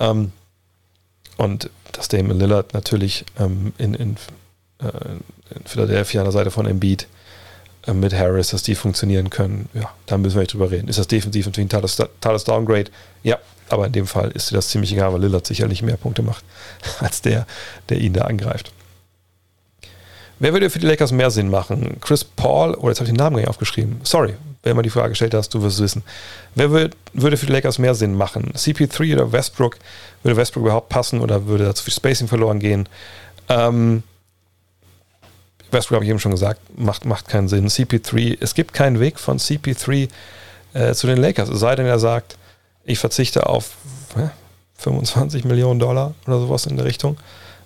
Ähm, 0.00 0.32
und 1.36 1.70
dass 1.92 2.08
Damon 2.08 2.38
Lillard 2.38 2.74
natürlich 2.74 3.24
ähm, 3.38 3.72
in, 3.78 3.94
in, 3.94 4.16
äh, 4.80 4.86
in, 5.54 5.64
Philadelphia 5.64 6.20
an 6.20 6.24
der 6.24 6.32
Seite 6.32 6.50
von 6.50 6.66
Embiid 6.66 7.06
äh, 7.86 7.92
mit 7.92 8.12
Harris, 8.14 8.50
dass 8.50 8.62
die 8.62 8.74
funktionieren 8.74 9.30
können, 9.30 9.68
ja, 9.74 9.90
da 10.06 10.18
müssen 10.18 10.36
wir 10.36 10.40
nicht 10.40 10.52
drüber 10.52 10.70
reden. 10.70 10.88
Ist 10.88 10.98
das 10.98 11.08
defensiv 11.08 11.46
natürlich 11.46 11.72
ein 11.72 11.82
totales, 12.20 12.44
Downgrade? 12.44 12.90
Ja, 13.22 13.38
aber 13.68 13.86
in 13.86 13.92
dem 13.92 14.06
Fall 14.06 14.30
ist 14.32 14.50
dir 14.50 14.56
das 14.56 14.68
ziemlich 14.68 14.92
egal, 14.92 15.12
weil 15.12 15.20
Lillard 15.20 15.46
sicherlich 15.46 15.82
mehr 15.82 15.96
Punkte 15.96 16.22
macht 16.22 16.44
als 17.00 17.22
der, 17.22 17.46
der 17.88 17.98
ihn 17.98 18.14
da 18.14 18.22
angreift. 18.22 18.72
Wer 20.40 20.52
würde 20.52 20.70
für 20.70 20.78
die 20.78 20.86
Lakers 20.86 21.12
mehr 21.12 21.30
Sinn 21.30 21.50
machen? 21.50 21.96
Chris 22.00 22.24
Paul, 22.24 22.70
oder 22.74 22.84
oh, 22.84 22.88
jetzt 22.88 23.00
habe 23.00 23.06
ich 23.06 23.12
den 23.12 23.16
Namen 23.16 23.36
gar 23.36 23.40
nicht 23.40 23.48
aufgeschrieben. 23.48 24.00
Sorry, 24.04 24.34
wer 24.62 24.74
mal 24.74 24.82
die 24.82 24.90
Frage 24.90 25.10
gestellt 25.10 25.34
hast, 25.34 25.52
du 25.54 25.62
wirst 25.62 25.76
es 25.76 25.82
wissen. 25.82 26.04
Wer 26.54 26.70
würde 26.70 27.36
für 27.36 27.46
die 27.46 27.52
Lakers 27.52 27.78
mehr 27.78 27.94
Sinn 27.94 28.14
machen? 28.14 28.52
CP3 28.54 29.14
oder 29.14 29.32
Westbrook? 29.32 29.78
Würde 30.22 30.36
Westbrook 30.36 30.64
überhaupt 30.64 30.88
passen 30.88 31.20
oder 31.20 31.46
würde 31.46 31.64
da 31.64 31.74
zu 31.74 31.84
viel 31.84 31.94
Spacing 31.94 32.28
verloren 32.28 32.60
gehen? 32.60 32.88
Ähm, 33.48 34.02
Westbrook 35.70 35.96
habe 35.96 36.04
ich 36.04 36.10
eben 36.10 36.20
schon 36.20 36.32
gesagt, 36.32 36.60
macht, 36.78 37.04
macht 37.04 37.28
keinen 37.28 37.48
Sinn. 37.48 37.68
CP3, 37.68 38.38
es 38.40 38.54
gibt 38.54 38.72
keinen 38.72 39.00
Weg 39.00 39.18
von 39.18 39.38
CP3 39.38 40.08
äh, 40.74 40.94
zu 40.94 41.06
den 41.06 41.18
Lakers. 41.18 41.48
Es 41.48 41.60
sei 41.60 41.74
denn, 41.74 41.86
er 41.86 41.98
sagt, 41.98 42.38
ich 42.84 42.98
verzichte 42.98 43.46
auf 43.46 43.72
äh, 44.16 44.28
25 44.78 45.44
Millionen 45.44 45.80
Dollar 45.80 46.14
oder 46.26 46.40
sowas 46.40 46.66
in 46.66 46.76
der 46.76 46.86
Richtung. 46.86 47.18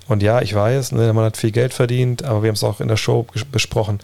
Und 0.08 0.22
ja, 0.22 0.42
ich 0.42 0.54
weiß, 0.54 0.92
ne, 0.92 1.12
man 1.12 1.24
hat 1.24 1.36
viel 1.36 1.52
Geld 1.52 1.74
verdient, 1.74 2.24
aber 2.24 2.42
wir 2.42 2.48
haben 2.48 2.56
es 2.56 2.64
auch 2.64 2.80
in 2.80 2.88
der 2.88 2.96
Show 2.96 3.26
besprochen. 3.50 4.00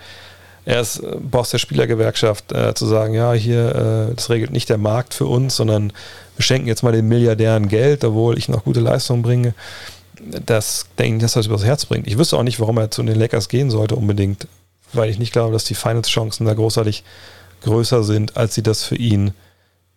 Er 0.65 0.81
ist 0.81 0.99
äh, 0.99 1.17
Boss 1.19 1.51
der 1.51 1.59
Spielergewerkschaft, 1.59 2.53
äh, 2.53 2.75
zu 2.75 2.87
sagen, 2.87 3.15
ja, 3.15 3.33
hier, 3.33 4.11
äh, 4.11 4.15
das 4.15 4.31
regelt 4.31 4.53
nicht 4.53 4.69
der 4.69 4.79
Markt 4.79 5.15
für 5.15 5.27
uns, 5.27 5.57
sondern 5.57 5.93
wir 6.37 6.45
schenken 6.45 6.69
jetzt 6.69 6.83
mal 6.83 6.93
den 6.93 7.09
Milliardären 7.09 7.69
Geld, 7.69 8.05
obwohl 8.05 8.39
ich 8.39 8.49
noch 8.49 8.65
gute 8.65 8.81
Leistungen 8.81 9.23
bringe. 9.23 9.55
Das 10.45 10.87
denke 10.99 11.17
ich, 11.17 11.23
dass 11.23 11.33
das 11.33 11.47
übers 11.47 11.65
Herz 11.65 11.87
bringt. 11.87 12.07
Ich 12.07 12.19
wüsste 12.19 12.37
auch 12.37 12.43
nicht, 12.43 12.61
warum 12.61 12.77
er 12.79 12.91
zu 12.91 13.03
den 13.03 13.19
Lakers 13.19 13.49
gehen 13.49 13.71
sollte 13.71 13.97
unbedingt, 13.97 14.47
weil 14.93 15.11
ich 15.11 15.19
nicht 15.19 15.33
glaube, 15.33 15.53
dass 15.53 15.65
die 15.65 15.75
Finals-Chancen 15.75 16.47
da 16.47 16.55
großartig 16.55 17.03
größer 17.63 18.05
sind, 18.05 18.37
als 18.37 18.55
sie 18.55 18.63
das 18.63 18.85
für 18.85 18.97
ihn 18.97 19.33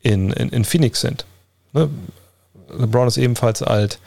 in, 0.01 0.31
in, 0.31 0.49
in 0.49 0.65
Phoenix 0.65 1.01
sind. 1.01 1.25
Ne? 1.73 1.89
LeBron 2.77 3.07
ist 3.07 3.17
ebenfalls 3.17 3.61
alt. 3.61 3.99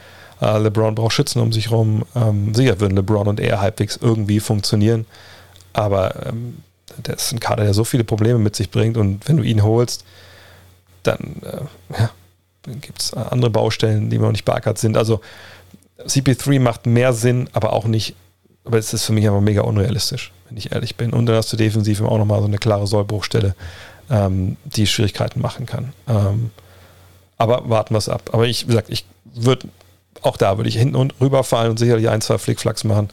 Uh, 0.44 0.58
LeBron 0.58 0.94
braucht 0.94 1.14
Schützen 1.14 1.40
um 1.40 1.52
sich 1.52 1.70
rum. 1.70 2.04
Ähm, 2.14 2.54
sicher 2.54 2.78
würden 2.80 2.96
LeBron 2.96 3.28
und 3.28 3.40
er 3.40 3.60
halbwegs 3.60 3.96
irgendwie 4.00 4.40
funktionieren. 4.40 5.06
Aber 5.72 6.26
ähm, 6.26 6.58
das 7.02 7.26
ist 7.26 7.32
ein 7.32 7.40
Kader, 7.40 7.64
der 7.64 7.72
so 7.72 7.84
viele 7.84 8.04
Probleme 8.04 8.38
mit 8.38 8.54
sich 8.54 8.70
bringt. 8.70 8.96
Und 8.96 9.26
wenn 9.28 9.38
du 9.38 9.42
ihn 9.42 9.62
holst, 9.62 10.04
dann 11.02 11.40
äh, 11.42 11.98
ja, 11.98 12.10
gibt 12.80 13.00
es 13.00 13.14
andere 13.14 13.50
Baustellen, 13.50 14.10
die 14.10 14.18
noch 14.18 14.32
nicht 14.32 14.44
beackert 14.44 14.78
sind. 14.78 14.96
Also 14.96 15.20
CP3 16.06 16.60
macht 16.60 16.86
mehr 16.86 17.12
Sinn, 17.12 17.48
aber 17.52 17.72
auch 17.72 17.86
nicht, 17.86 18.14
aber 18.64 18.78
es 18.78 18.92
ist 18.92 19.04
für 19.04 19.12
mich 19.12 19.26
einfach 19.26 19.40
mega 19.40 19.62
unrealistisch, 19.62 20.32
wenn 20.48 20.58
ich 20.58 20.72
ehrlich 20.72 20.96
bin. 20.96 21.12
Und 21.12 21.26
dann 21.26 21.36
hast 21.36 21.52
du 21.52 21.56
defensiv 21.56 22.00
auch 22.02 22.18
nochmal 22.18 22.40
so 22.40 22.46
eine 22.46 22.58
klare 22.58 22.86
Sollbruchstelle, 22.86 23.54
ähm, 24.10 24.56
die 24.64 24.86
Schwierigkeiten 24.86 25.40
machen 25.40 25.66
kann. 25.66 25.92
Ähm, 26.08 26.50
aber 27.36 27.68
warten 27.68 27.94
wir 27.94 27.98
es 27.98 28.08
ab. 28.08 28.30
Aber 28.32 28.46
ich, 28.46 28.64
wie 28.64 28.68
gesagt, 28.68 28.90
ich 28.90 29.04
würde, 29.24 29.68
auch 30.24 30.36
da 30.36 30.56
würde 30.56 30.68
ich 30.68 30.76
hinten 30.76 30.96
und 30.96 31.14
rüberfallen 31.20 31.70
und 31.70 31.78
sicherlich 31.78 32.08
ein, 32.08 32.20
zwei 32.20 32.38
Flickflacks 32.38 32.84
machen. 32.84 33.08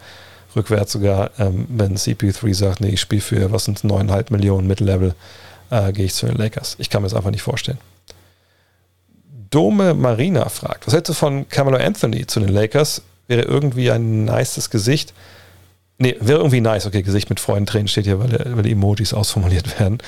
Rückwärts 0.55 0.91
sogar, 0.91 1.31
ähm, 1.39 1.65
wenn 1.69 1.95
CP3 1.95 2.53
sagt, 2.53 2.81
nee, 2.81 2.89
ich 2.89 3.01
spiele 3.01 3.21
für, 3.21 3.51
was 3.51 3.65
sind 3.65 3.79
9,5 3.79 4.31
Millionen 4.31 4.67
Mid-Level, 4.67 5.15
äh, 5.69 5.93
gehe 5.93 6.05
ich 6.05 6.13
zu 6.13 6.25
den 6.25 6.35
Lakers. 6.35 6.75
Ich 6.77 6.89
kann 6.89 7.01
mir 7.01 7.07
das 7.07 7.15
einfach 7.15 7.31
nicht 7.31 7.41
vorstellen. 7.41 7.77
Dome 9.49 9.93
Marina 9.93 10.47
fragt, 10.49 10.87
was 10.87 10.93
hältst 10.93 11.09
du 11.09 11.13
von 11.13 11.47
Camelo 11.49 11.77
Anthony 11.77 12.25
zu 12.25 12.39
den 12.39 12.49
Lakers? 12.49 13.01
Wäre 13.27 13.43
irgendwie 13.43 13.91
ein 13.91 14.25
nices 14.25 14.69
Gesicht. 14.69 15.13
Nee, 16.01 16.15
wäre 16.19 16.39
irgendwie 16.39 16.61
nice. 16.61 16.87
Okay, 16.87 17.03
Gesicht 17.03 17.29
mit 17.29 17.39
Freudentränen 17.39 17.87
steht 17.87 18.05
hier, 18.05 18.17
weil, 18.19 18.55
weil 18.55 18.63
die 18.63 18.71
Emojis 18.71 19.13
ausformuliert 19.13 19.79
werden. 19.79 19.99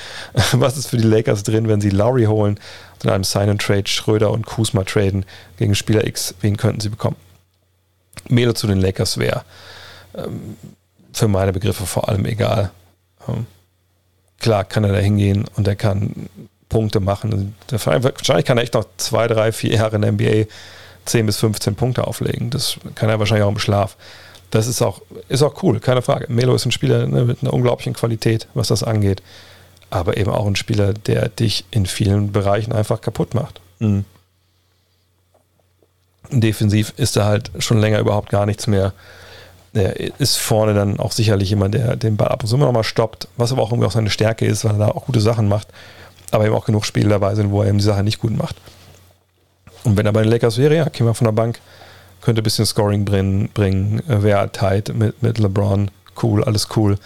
Was 0.50 0.76
ist 0.76 0.88
für 0.88 0.96
die 0.96 1.04
Lakers 1.04 1.44
drin, 1.44 1.68
wenn 1.68 1.80
sie 1.80 1.90
Lowry 1.90 2.24
holen 2.24 2.58
und 2.94 3.04
in 3.04 3.10
einem 3.10 3.22
Sign-and-Trade 3.22 3.86
Schröder 3.86 4.32
und 4.32 4.44
Kuzma 4.44 4.82
traden 4.82 5.24
gegen 5.56 5.76
Spieler 5.76 6.04
X? 6.04 6.34
Wen 6.40 6.56
könnten 6.56 6.80
sie 6.80 6.88
bekommen? 6.88 7.14
Melo 8.28 8.54
zu 8.54 8.66
den 8.66 8.80
Lakers 8.80 9.18
wäre 9.18 9.44
ähm, 10.16 10.56
für 11.12 11.28
meine 11.28 11.52
Begriffe 11.52 11.86
vor 11.86 12.08
allem 12.08 12.24
egal. 12.26 12.72
Ähm, 13.28 13.46
klar 14.40 14.64
kann 14.64 14.82
er 14.82 14.94
da 14.94 14.98
hingehen 14.98 15.44
und 15.54 15.68
er 15.68 15.76
kann 15.76 16.28
Punkte 16.68 16.98
machen. 16.98 17.54
wahrscheinlich 17.70 18.46
kann 18.46 18.58
er 18.58 18.64
echt 18.64 18.74
noch 18.74 18.86
zwei, 18.96 19.28
drei, 19.28 19.52
vier 19.52 19.74
Jahre 19.74 19.94
in 19.94 20.02
der 20.02 20.10
NBA 20.10 20.46
10 21.04 21.26
bis 21.26 21.36
15 21.36 21.76
Punkte 21.76 22.04
auflegen. 22.04 22.50
Das 22.50 22.78
kann 22.96 23.10
er 23.10 23.20
wahrscheinlich 23.20 23.44
auch 23.44 23.52
im 23.52 23.60
Schlaf. 23.60 23.96
Das 24.54 24.66
ist 24.66 24.82
auch, 24.82 25.02
ist 25.28 25.42
auch 25.42 25.62
cool, 25.62 25.80
keine 25.80 26.00
Frage. 26.00 26.26
Melo 26.28 26.54
ist 26.54 26.64
ein 26.64 26.72
Spieler 26.72 27.06
ne, 27.06 27.24
mit 27.24 27.42
einer 27.42 27.52
unglaublichen 27.52 27.94
Qualität, 27.94 28.46
was 28.54 28.68
das 28.68 28.82
angeht. 28.82 29.22
Aber 29.90 30.16
eben 30.16 30.30
auch 30.30 30.46
ein 30.46 30.56
Spieler, 30.56 30.94
der 30.94 31.28
dich 31.28 31.64
in 31.70 31.86
vielen 31.86 32.32
Bereichen 32.32 32.72
einfach 32.72 33.00
kaputt 33.00 33.34
macht. 33.34 33.60
Mhm. 33.80 34.04
Defensiv 36.30 36.94
ist 36.96 37.16
er 37.16 37.26
halt 37.26 37.50
schon 37.58 37.78
länger 37.78 37.98
überhaupt 37.98 38.30
gar 38.30 38.46
nichts 38.46 38.66
mehr. 38.66 38.92
Er 39.74 39.98
ist 40.20 40.36
vorne 40.36 40.72
dann 40.72 41.00
auch 41.00 41.12
sicherlich 41.12 41.50
jemand, 41.50 41.74
der 41.74 41.96
den 41.96 42.16
Ball 42.16 42.28
ab 42.28 42.42
und 42.42 42.48
zu 42.48 42.54
immer 42.54 42.66
noch 42.66 42.72
mal 42.72 42.84
stoppt, 42.84 43.28
was 43.36 43.52
aber 43.52 43.62
auch 43.62 43.72
irgendwie 43.72 43.88
auch 43.88 43.92
seine 43.92 44.10
Stärke 44.10 44.46
ist, 44.46 44.64
weil 44.64 44.72
er 44.72 44.78
da 44.78 44.88
auch 44.88 45.06
gute 45.06 45.20
Sachen 45.20 45.48
macht 45.48 45.68
aber 46.34 46.46
eben 46.46 46.54
auch 46.54 46.64
genug 46.64 46.84
Spiele 46.84 47.08
dabei 47.08 47.34
sind, 47.34 47.50
wo 47.50 47.62
er 47.62 47.68
eben 47.68 47.78
die 47.78 47.84
Sache 47.84 48.02
nicht 48.02 48.18
gut 48.18 48.36
macht. 48.36 48.56
Und 49.84 49.96
wenn 49.96 50.06
er 50.06 50.12
bei 50.12 50.22
den 50.22 50.30
Lakers 50.30 50.58
wäre, 50.58 50.74
ja, 50.74 50.88
käme 50.88 51.10
er 51.10 51.14
von 51.14 51.26
der 51.26 51.32
Bank, 51.32 51.60
könnte 52.24 52.40
ein 52.40 52.44
bisschen 52.44 52.66
Scoring 52.66 53.04
bringen, 53.04 53.50
bringen 53.52 54.02
wäre 54.06 54.50
tight 54.50 54.94
mit, 54.94 55.22
mit 55.22 55.38
LeBron, 55.38 55.90
cool, 56.22 56.42
alles 56.42 56.68
cool. 56.74 56.96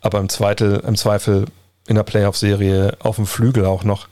Aber 0.00 0.18
im 0.20 0.28
Zweifel, 0.28 0.82
im 0.86 0.96
Zweifel 0.96 1.44
in 1.86 1.96
der 1.96 2.02
Playoff-Serie 2.02 2.96
auf 3.00 3.16
dem 3.16 3.26
Flügel 3.26 3.66
auch 3.66 3.84
noch, 3.84 4.08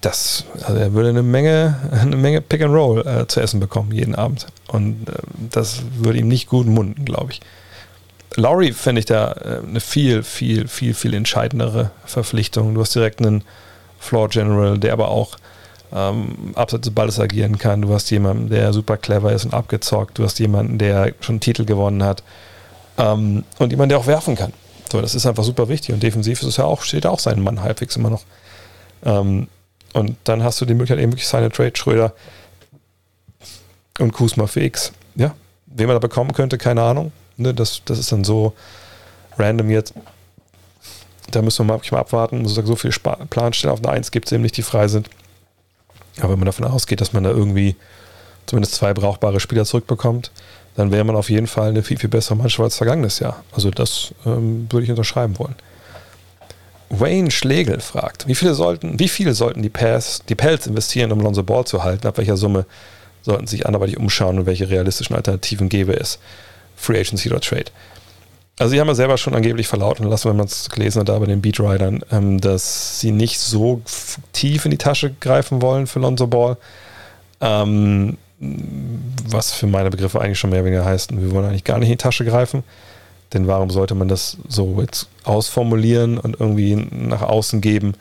das, 0.00 0.44
also 0.62 0.78
er 0.78 0.92
würde 0.92 1.10
eine 1.10 1.22
Menge, 1.22 1.76
eine 1.92 2.16
Menge 2.16 2.40
Pick 2.40 2.62
and 2.62 2.74
Roll 2.74 3.06
äh, 3.06 3.26
zu 3.26 3.40
essen 3.40 3.60
bekommen 3.60 3.92
jeden 3.92 4.16
Abend. 4.16 4.46
Und 4.66 5.08
äh, 5.08 5.12
das 5.50 5.82
würde 5.96 6.18
ihm 6.18 6.28
nicht 6.28 6.48
gut 6.48 6.66
munden, 6.66 7.04
glaube 7.04 7.32
ich. 7.32 7.40
Lowry 8.36 8.72
fände 8.72 8.98
ich 8.98 9.06
da 9.06 9.32
äh, 9.32 9.60
eine 9.66 9.80
viel, 9.80 10.24
viel, 10.24 10.66
viel, 10.66 10.92
viel 10.92 11.14
entscheidendere 11.14 11.92
Verpflichtung. 12.04 12.74
Du 12.74 12.80
hast 12.80 12.94
direkt 12.94 13.20
einen 13.20 13.44
Floor 14.00 14.28
General, 14.28 14.76
der 14.76 14.92
aber 14.92 15.08
auch 15.08 15.36
ähm, 15.94 16.52
abseits 16.56 16.82
des 16.82 16.94
Balles 16.94 17.20
agieren 17.20 17.56
kann. 17.56 17.82
Du 17.82 17.94
hast 17.94 18.10
jemanden, 18.10 18.50
der 18.50 18.72
super 18.72 18.96
clever 18.96 19.32
ist 19.32 19.44
und 19.44 19.54
abgezockt. 19.54 20.18
Du 20.18 20.24
hast 20.24 20.38
jemanden, 20.40 20.78
der 20.78 21.14
schon 21.20 21.34
einen 21.34 21.40
Titel 21.40 21.64
gewonnen 21.64 22.02
hat. 22.02 22.24
Ähm, 22.98 23.44
und 23.58 23.70
jemanden, 23.70 23.90
der 23.90 23.98
auch 23.98 24.06
werfen 24.06 24.34
kann. 24.34 24.52
So, 24.90 25.00
das 25.00 25.14
ist 25.14 25.24
einfach 25.24 25.44
super 25.44 25.68
wichtig. 25.68 25.94
Und 25.94 26.02
defensiv 26.02 26.40
ist 26.42 26.48
es 26.48 26.56
ja 26.56 26.64
auch, 26.64 26.82
steht 26.82 27.06
auch 27.06 27.20
sein 27.20 27.40
Mann 27.40 27.62
halbwegs 27.62 27.96
immer 27.96 28.10
noch. 28.10 28.24
Ähm, 29.04 29.46
und 29.92 30.16
dann 30.24 30.42
hast 30.42 30.60
du 30.60 30.66
die 30.66 30.74
Möglichkeit, 30.74 30.98
eben 30.98 31.12
wirklich 31.12 31.28
seine 31.28 31.50
Trade 31.50 31.72
Schröder 31.76 32.12
und 34.00 34.12
Kusma 34.12 34.48
für 34.48 34.62
X. 34.62 34.92
Ja, 35.14 35.34
wen 35.66 35.86
man 35.86 35.94
da 35.94 36.00
bekommen 36.00 36.32
könnte, 36.32 36.58
keine 36.58 36.82
Ahnung. 36.82 37.12
Ne, 37.36 37.54
das, 37.54 37.82
das 37.84 37.98
ist 38.00 38.10
dann 38.10 38.24
so 38.24 38.54
random 39.38 39.70
jetzt. 39.70 39.94
Da 41.30 41.42
müssen 41.42 41.66
wir 41.66 41.74
mal, 41.74 41.80
mal 41.90 41.98
abwarten. 41.98 42.42
Also 42.42 42.62
so 42.62 42.76
viele 42.76 42.92
Planstellen 43.30 43.72
auf 43.72 43.80
der 43.80 43.92
1 43.92 44.10
gibt 44.10 44.26
es 44.26 44.32
eben 44.32 44.42
nicht, 44.42 44.56
die 44.56 44.62
frei 44.62 44.88
sind. 44.88 45.08
Aber 46.20 46.32
wenn 46.32 46.38
man 46.38 46.46
davon 46.46 46.64
ausgeht, 46.64 47.00
dass 47.00 47.12
man 47.12 47.24
da 47.24 47.30
irgendwie 47.30 47.76
zumindest 48.46 48.74
zwei 48.74 48.92
brauchbare 48.94 49.40
Spieler 49.40 49.64
zurückbekommt, 49.64 50.30
dann 50.76 50.90
wäre 50.90 51.04
man 51.04 51.16
auf 51.16 51.30
jeden 51.30 51.46
Fall 51.46 51.68
eine 51.68 51.82
viel, 51.82 51.98
viel 51.98 52.10
bessere 52.10 52.36
Mannschaft 52.36 52.62
als 52.62 52.76
vergangenes 52.76 53.18
Jahr. 53.20 53.44
Also 53.52 53.70
das 53.70 54.12
ähm, 54.26 54.66
würde 54.70 54.84
ich 54.84 54.90
unterschreiben 54.90 55.38
wollen. 55.38 55.54
Wayne 56.90 57.30
Schlegel 57.30 57.80
fragt, 57.80 58.28
wie 58.28 58.34
viele 58.34 58.54
sollten, 58.54 58.98
wie 58.98 59.08
viele 59.08 59.34
sollten 59.34 59.62
die, 59.62 59.70
Pass, 59.70 60.22
die 60.28 60.34
Pelts 60.34 60.66
investieren, 60.66 61.12
um 61.12 61.20
Lonzo 61.20 61.42
Ball 61.42 61.64
zu 61.64 61.82
halten? 61.82 62.06
Ab 62.06 62.18
welcher 62.18 62.36
Summe 62.36 62.66
sollten 63.22 63.46
sich 63.46 63.66
anderweitig 63.66 63.96
umschauen 63.96 64.38
und 64.38 64.46
welche 64.46 64.68
realistischen 64.68 65.16
Alternativen 65.16 65.68
gäbe 65.68 65.94
es? 65.94 66.18
Free 66.76 67.00
Agency 67.00 67.30
oder 67.30 67.40
Trade? 67.40 67.66
Also 68.58 68.70
sie 68.70 68.80
haben 68.80 68.86
ja 68.86 68.94
selber 68.94 69.18
schon 69.18 69.34
angeblich 69.34 69.66
verlauten 69.66 70.04
lassen, 70.04 70.30
wenn 70.30 70.36
man 70.36 70.46
es 70.46 70.70
gelesen 70.70 71.00
hat, 71.00 71.08
da 71.08 71.18
bei 71.18 71.26
den 71.26 71.42
Beatridern, 71.42 72.02
ähm, 72.12 72.40
dass 72.40 73.00
sie 73.00 73.10
nicht 73.10 73.40
so 73.40 73.82
tief 74.32 74.64
in 74.64 74.70
die 74.70 74.78
Tasche 74.78 75.12
greifen 75.18 75.60
wollen 75.60 75.88
für 75.88 75.98
Lonzo 75.98 76.28
Ball. 76.28 76.56
Ähm, 77.40 78.16
was 78.38 79.52
für 79.52 79.66
meine 79.66 79.90
Begriffe 79.90 80.20
eigentlich 80.20 80.38
schon 80.38 80.50
mehr 80.50 80.60
oder 80.60 80.66
weniger 80.66 80.84
heißt, 80.84 81.16
wir 81.16 81.30
wollen 81.32 81.46
eigentlich 81.46 81.64
gar 81.64 81.78
nicht 81.78 81.88
in 81.88 81.94
die 81.94 82.02
Tasche 82.02 82.24
greifen. 82.24 82.62
Denn 83.32 83.48
warum 83.48 83.70
sollte 83.70 83.96
man 83.96 84.06
das 84.06 84.36
so 84.48 84.80
jetzt 84.80 85.08
ausformulieren 85.24 86.18
und 86.18 86.38
irgendwie 86.38 86.76
nach 86.76 87.22
außen 87.22 87.60
geben? 87.60 87.94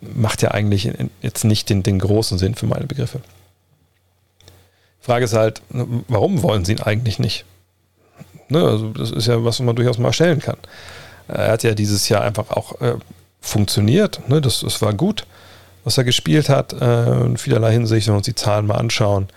Macht 0.00 0.40
ja 0.40 0.52
eigentlich 0.52 0.90
jetzt 1.20 1.44
nicht 1.44 1.68
den, 1.68 1.82
den 1.82 1.98
großen 1.98 2.38
Sinn 2.38 2.54
für 2.54 2.66
meine 2.66 2.86
Begriffe. 2.86 3.20
Frage 5.00 5.26
ist 5.26 5.34
halt, 5.34 5.60
warum 5.68 6.42
wollen 6.42 6.64
sie 6.64 6.72
ihn 6.72 6.80
eigentlich 6.80 7.18
nicht? 7.18 7.44
Ne, 8.50 8.62
also 8.62 8.90
das 8.90 9.10
ist 9.10 9.26
ja 9.26 9.36
was, 9.36 9.60
was 9.60 9.60
man 9.60 9.76
durchaus 9.76 9.98
mal 9.98 10.12
stellen 10.12 10.40
kann. 10.40 10.56
Er 11.28 11.52
hat 11.52 11.62
ja 11.62 11.74
dieses 11.74 12.08
Jahr 12.08 12.22
einfach 12.22 12.50
auch 12.50 12.80
äh, 12.80 12.96
funktioniert. 13.40 14.28
Ne? 14.28 14.40
Das, 14.40 14.60
das 14.60 14.82
war 14.82 14.92
gut, 14.92 15.26
was 15.84 15.96
er 15.96 16.04
gespielt 16.04 16.48
hat. 16.48 16.72
Äh, 16.72 17.24
in 17.24 17.36
vielerlei 17.36 17.72
Hinsicht, 17.72 18.06
wenn 18.06 18.14
wir 18.14 18.18
uns 18.18 18.26
die 18.26 18.34
Zahlen 18.34 18.66
mal 18.66 18.74
anschauen. 18.74 19.28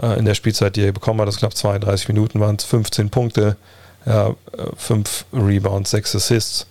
Äh, 0.00 0.18
in 0.18 0.26
der 0.26 0.34
Spielzeit, 0.34 0.76
die 0.76 0.82
er 0.82 0.92
bekommen 0.92 1.20
hat, 1.20 1.28
das 1.28 1.38
knapp 1.38 1.56
32 1.56 2.08
Minuten 2.08 2.40
waren 2.40 2.56
es 2.56 2.64
15 2.64 3.10
Punkte, 3.10 3.56
ja, 4.04 4.34
5 4.76 5.24
Rebounds, 5.32 5.90
6 5.90 6.16
Assists 6.16 6.66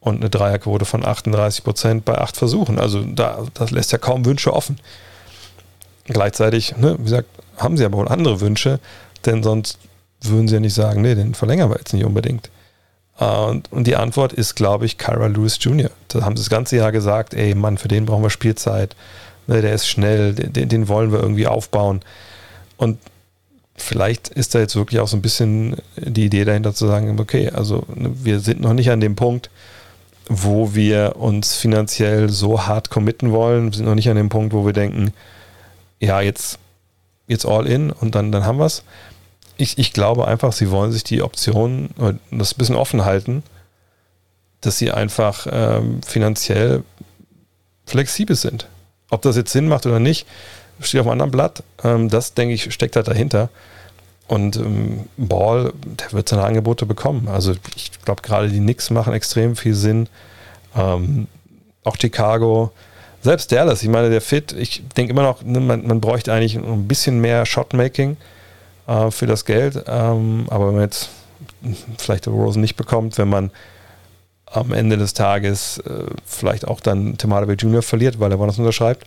und 0.00 0.16
eine 0.16 0.28
Dreierquote 0.28 0.84
von 0.84 1.04
38 1.04 1.62
Prozent 1.62 2.04
bei 2.04 2.18
8 2.18 2.36
Versuchen. 2.36 2.80
Also 2.80 3.02
da, 3.02 3.46
das 3.54 3.70
lässt 3.70 3.92
ja 3.92 3.98
kaum 3.98 4.24
Wünsche 4.24 4.52
offen. 4.52 4.78
Gleichzeitig, 6.06 6.76
ne, 6.76 6.96
wie 6.98 7.04
gesagt, 7.04 7.28
haben 7.56 7.76
sie 7.76 7.84
aber 7.84 7.98
wohl 7.98 8.08
andere 8.08 8.40
Wünsche, 8.40 8.80
denn 9.24 9.42
sonst 9.42 9.78
würden 10.28 10.48
sie 10.48 10.54
ja 10.54 10.60
nicht 10.60 10.74
sagen, 10.74 11.02
nee, 11.02 11.14
den 11.14 11.34
verlängern 11.34 11.70
wir 11.70 11.76
jetzt 11.76 11.92
nicht 11.92 12.04
unbedingt. 12.04 12.50
Und, 13.16 13.70
und 13.70 13.86
die 13.86 13.96
Antwort 13.96 14.32
ist, 14.32 14.56
glaube 14.56 14.86
ich, 14.86 14.98
Kyra 14.98 15.26
Lewis 15.26 15.58
Jr. 15.60 15.90
Da 16.08 16.22
haben 16.22 16.36
sie 16.36 16.42
das 16.42 16.50
ganze 16.50 16.76
Jahr 16.76 16.90
gesagt, 16.90 17.34
ey 17.34 17.54
Mann, 17.54 17.78
für 17.78 17.88
den 17.88 18.06
brauchen 18.06 18.22
wir 18.22 18.30
Spielzeit. 18.30 18.96
Ne, 19.46 19.60
der 19.60 19.74
ist 19.74 19.86
schnell, 19.86 20.34
den, 20.34 20.68
den 20.68 20.88
wollen 20.88 21.12
wir 21.12 21.20
irgendwie 21.20 21.46
aufbauen. 21.46 22.00
Und 22.76 22.98
vielleicht 23.76 24.28
ist 24.28 24.54
da 24.54 24.58
jetzt 24.58 24.74
wirklich 24.74 25.00
auch 25.00 25.08
so 25.08 25.16
ein 25.16 25.22
bisschen 25.22 25.76
die 25.96 26.24
Idee 26.26 26.44
dahinter 26.44 26.74
zu 26.74 26.86
sagen, 26.86 27.18
okay, 27.20 27.50
also 27.50 27.84
ne, 27.94 28.10
wir 28.22 28.40
sind 28.40 28.60
noch 28.60 28.72
nicht 28.72 28.90
an 28.90 29.00
dem 29.00 29.16
Punkt, 29.16 29.50
wo 30.28 30.74
wir 30.74 31.16
uns 31.16 31.54
finanziell 31.54 32.30
so 32.30 32.66
hart 32.66 32.90
committen 32.90 33.30
wollen. 33.30 33.70
Wir 33.70 33.76
sind 33.76 33.86
noch 33.86 33.94
nicht 33.94 34.08
an 34.08 34.16
dem 34.16 34.30
Punkt, 34.30 34.54
wo 34.54 34.64
wir 34.64 34.72
denken, 34.72 35.12
ja, 36.00 36.20
jetzt, 36.20 36.58
jetzt 37.28 37.46
all 37.46 37.66
in 37.66 37.90
und 37.90 38.14
dann, 38.14 38.32
dann 38.32 38.44
haben 38.44 38.58
wir 38.58 38.66
es 38.66 38.82
ich, 39.56 39.78
ich 39.78 39.92
glaube 39.92 40.26
einfach, 40.26 40.52
sie 40.52 40.70
wollen 40.70 40.92
sich 40.92 41.04
die 41.04 41.22
Option, 41.22 41.90
das 42.30 42.52
ein 42.52 42.58
bisschen 42.58 42.76
offen 42.76 43.04
halten, 43.04 43.42
dass 44.60 44.78
sie 44.78 44.90
einfach 44.90 45.46
ähm, 45.50 46.02
finanziell 46.02 46.82
flexibel 47.86 48.36
sind. 48.36 48.68
Ob 49.10 49.22
das 49.22 49.36
jetzt 49.36 49.52
Sinn 49.52 49.68
macht 49.68 49.86
oder 49.86 50.00
nicht, 50.00 50.26
steht 50.80 51.00
auf 51.00 51.06
einem 51.06 51.12
anderen 51.12 51.30
Blatt. 51.30 51.62
Ähm, 51.82 52.08
das, 52.08 52.34
denke 52.34 52.54
ich, 52.54 52.72
steckt 52.72 52.96
halt 52.96 53.08
dahinter. 53.08 53.50
Und 54.26 54.56
ähm, 54.56 55.08
Ball, 55.16 55.72
der 55.84 56.12
wird 56.12 56.28
seine 56.28 56.44
Angebote 56.44 56.86
bekommen. 56.86 57.28
Also 57.28 57.54
ich 57.76 57.92
glaube, 58.04 58.22
gerade 58.22 58.48
die 58.48 58.58
Knicks 58.58 58.90
machen 58.90 59.12
extrem 59.12 59.54
viel 59.54 59.74
Sinn. 59.74 60.08
Ähm, 60.74 61.28
auch 61.84 61.96
Chicago, 62.00 62.72
selbst 63.20 63.52
Dallas, 63.52 63.82
ich 63.82 63.88
meine, 63.88 64.10
der 64.10 64.22
Fit, 64.22 64.52
ich 64.52 64.82
denke 64.96 65.12
immer 65.12 65.22
noch, 65.22 65.42
ne, 65.42 65.60
man, 65.60 65.86
man 65.86 66.00
bräuchte 66.00 66.32
eigentlich 66.32 66.56
ein 66.56 66.88
bisschen 66.88 67.20
mehr 67.20 67.44
Shotmaking 67.46 68.16
äh, 68.86 69.10
für 69.10 69.26
das 69.26 69.44
Geld. 69.44 69.84
Ähm, 69.86 70.46
aber 70.50 70.68
wenn 70.68 70.74
man 70.74 70.82
jetzt 70.82 71.10
vielleicht 71.98 72.26
Rosen 72.26 72.60
nicht 72.60 72.76
bekommt, 72.76 73.18
wenn 73.18 73.28
man 73.28 73.50
am 74.46 74.72
Ende 74.72 74.96
des 74.96 75.14
Tages 75.14 75.78
äh, 75.78 76.06
vielleicht 76.24 76.66
auch 76.68 76.80
dann 76.80 77.16
Hardaway 77.18 77.54
Jr. 77.54 77.82
verliert, 77.82 78.20
weil 78.20 78.30
er 78.30 78.38
woanders 78.38 78.58
unterschreibt, 78.58 79.06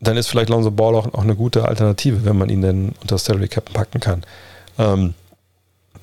dann 0.00 0.16
ist 0.16 0.28
vielleicht 0.28 0.50
Lonzo 0.50 0.70
Ball 0.70 0.94
auch, 0.94 1.06
auch 1.14 1.22
eine 1.22 1.36
gute 1.36 1.66
Alternative, 1.66 2.24
wenn 2.24 2.36
man 2.36 2.50
ihn 2.50 2.60
denn 2.60 2.92
unter 3.00 3.16
Salary 3.18 3.48
Cap 3.48 3.72
packen 3.72 4.00
kann. 4.00 4.24
Ähm, 4.78 5.14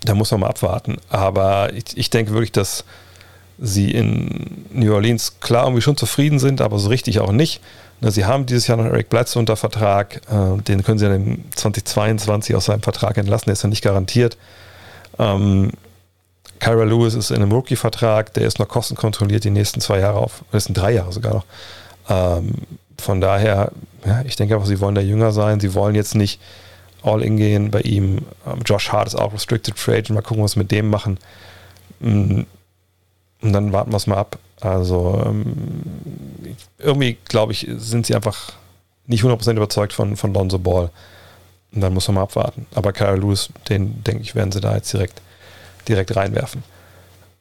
da 0.02 0.16
muss 0.16 0.32
man 0.32 0.42
mal 0.42 0.50
abwarten. 0.50 0.98
Aber 1.10 1.72
ich, 1.74 1.96
ich 1.96 2.10
denke 2.10 2.32
wirklich, 2.32 2.52
dass 2.52 2.86
sie 3.60 3.92
in 3.92 4.66
New 4.72 4.94
Orleans 4.94 5.40
klar 5.40 5.66
irgendwie 5.66 5.82
schon 5.82 5.98
zufrieden 5.98 6.40
sind, 6.40 6.62
aber 6.62 6.80
so 6.80 6.90
richtig 6.90 7.20
auch 7.20 7.32
nicht. 7.32 7.62
Sie 8.02 8.26
haben 8.26 8.46
dieses 8.46 8.68
Jahr 8.68 8.78
noch 8.78 8.86
Eric 8.86 9.10
Bledsoe 9.10 9.40
unter 9.40 9.56
Vertrag. 9.56 10.22
Äh, 10.30 10.62
den 10.64 10.84
können 10.84 11.00
sie 11.00 11.08
dann 11.08 11.46
2022 11.56 12.56
aus 12.56 12.66
seinem 12.66 12.82
Vertrag 12.82 13.18
entlassen. 13.18 13.46
Der 13.46 13.54
ist 13.54 13.64
ja 13.64 13.70
nicht 13.70 13.84
garantiert. 13.84 14.38
Ähm, 15.20 15.72
Kyra 16.60 16.84
Lewis 16.84 17.14
ist 17.14 17.32
in 17.32 17.38
einem 17.38 17.52
Rookie-Vertrag. 17.52 18.34
Der 18.34 18.46
ist 18.46 18.60
noch 18.60 18.68
kostenkontrolliert 18.68 19.44
die 19.44 19.52
nächsten 19.52 19.80
zwei 19.80 20.00
Jahre 20.00 20.20
auf. 20.20 20.44
Das 20.52 20.66
sind 20.66 20.78
drei 20.78 20.92
Jahre 20.92 21.14
sogar 21.14 21.34
noch. 21.34 21.46
Ähm, 22.10 22.54
von 23.00 23.22
daher, 23.22 23.72
ja, 24.06 24.22
ich 24.26 24.36
denke 24.36 24.56
einfach, 24.56 24.68
sie 24.68 24.80
wollen 24.80 24.96
da 24.96 25.02
jünger 25.02 25.32
sein. 25.32 25.60
Sie 25.60 25.74
wollen 25.74 25.96
jetzt 25.96 26.16
nicht 26.16 26.42
all 27.04 27.22
in 27.22 27.38
gehen 27.38 27.72
bei 27.72 27.82
ihm. 27.82 28.20
Ähm, 28.46 28.62
Josh 28.66 28.92
Hart 28.92 29.08
ist 29.08 29.16
auch 29.16 29.34
Restricted 29.34 29.76
Trade. 29.78 30.12
Mal 30.12 30.22
gucken, 30.22 30.44
was 30.44 30.56
wir 30.56 30.64
mit 30.64 30.72
dem 30.72 30.90
machen. 30.90 31.18
Und 33.44 33.54
dann 33.54 33.74
warten 33.74 33.92
wir 33.92 33.98
es 33.98 34.08
mal 34.08 34.18
ab. 34.18 34.40
Also 34.62 35.22
ähm, 35.26 35.46
irgendwie, 36.80 37.18
glaube 37.26 37.52
ich, 37.52 37.68
sind 37.78 38.06
sie 38.06 38.16
einfach 38.16 38.54
nicht 39.06 39.24
100% 39.24 39.52
überzeugt 39.52 39.94
von, 39.94 40.16
von 40.16 40.34
Lonzo 40.34 40.58
Ball. 40.58 40.90
Und 41.74 41.82
dann 41.82 41.94
muss 41.94 42.08
man 42.08 42.16
mal 42.16 42.24
abwarten. 42.24 42.66
Aber 42.74 42.94
Kyle 42.94 43.18
Lewis, 43.18 43.50
den 43.68 44.04
denke 44.04 44.24
ich, 44.24 44.34
werden 44.34 44.52
sie 44.52 44.62
da 44.62 44.76
jetzt 44.76 44.94
direkt, 44.94 45.22
direkt 45.88 46.16
reinwerfen. 46.16 46.64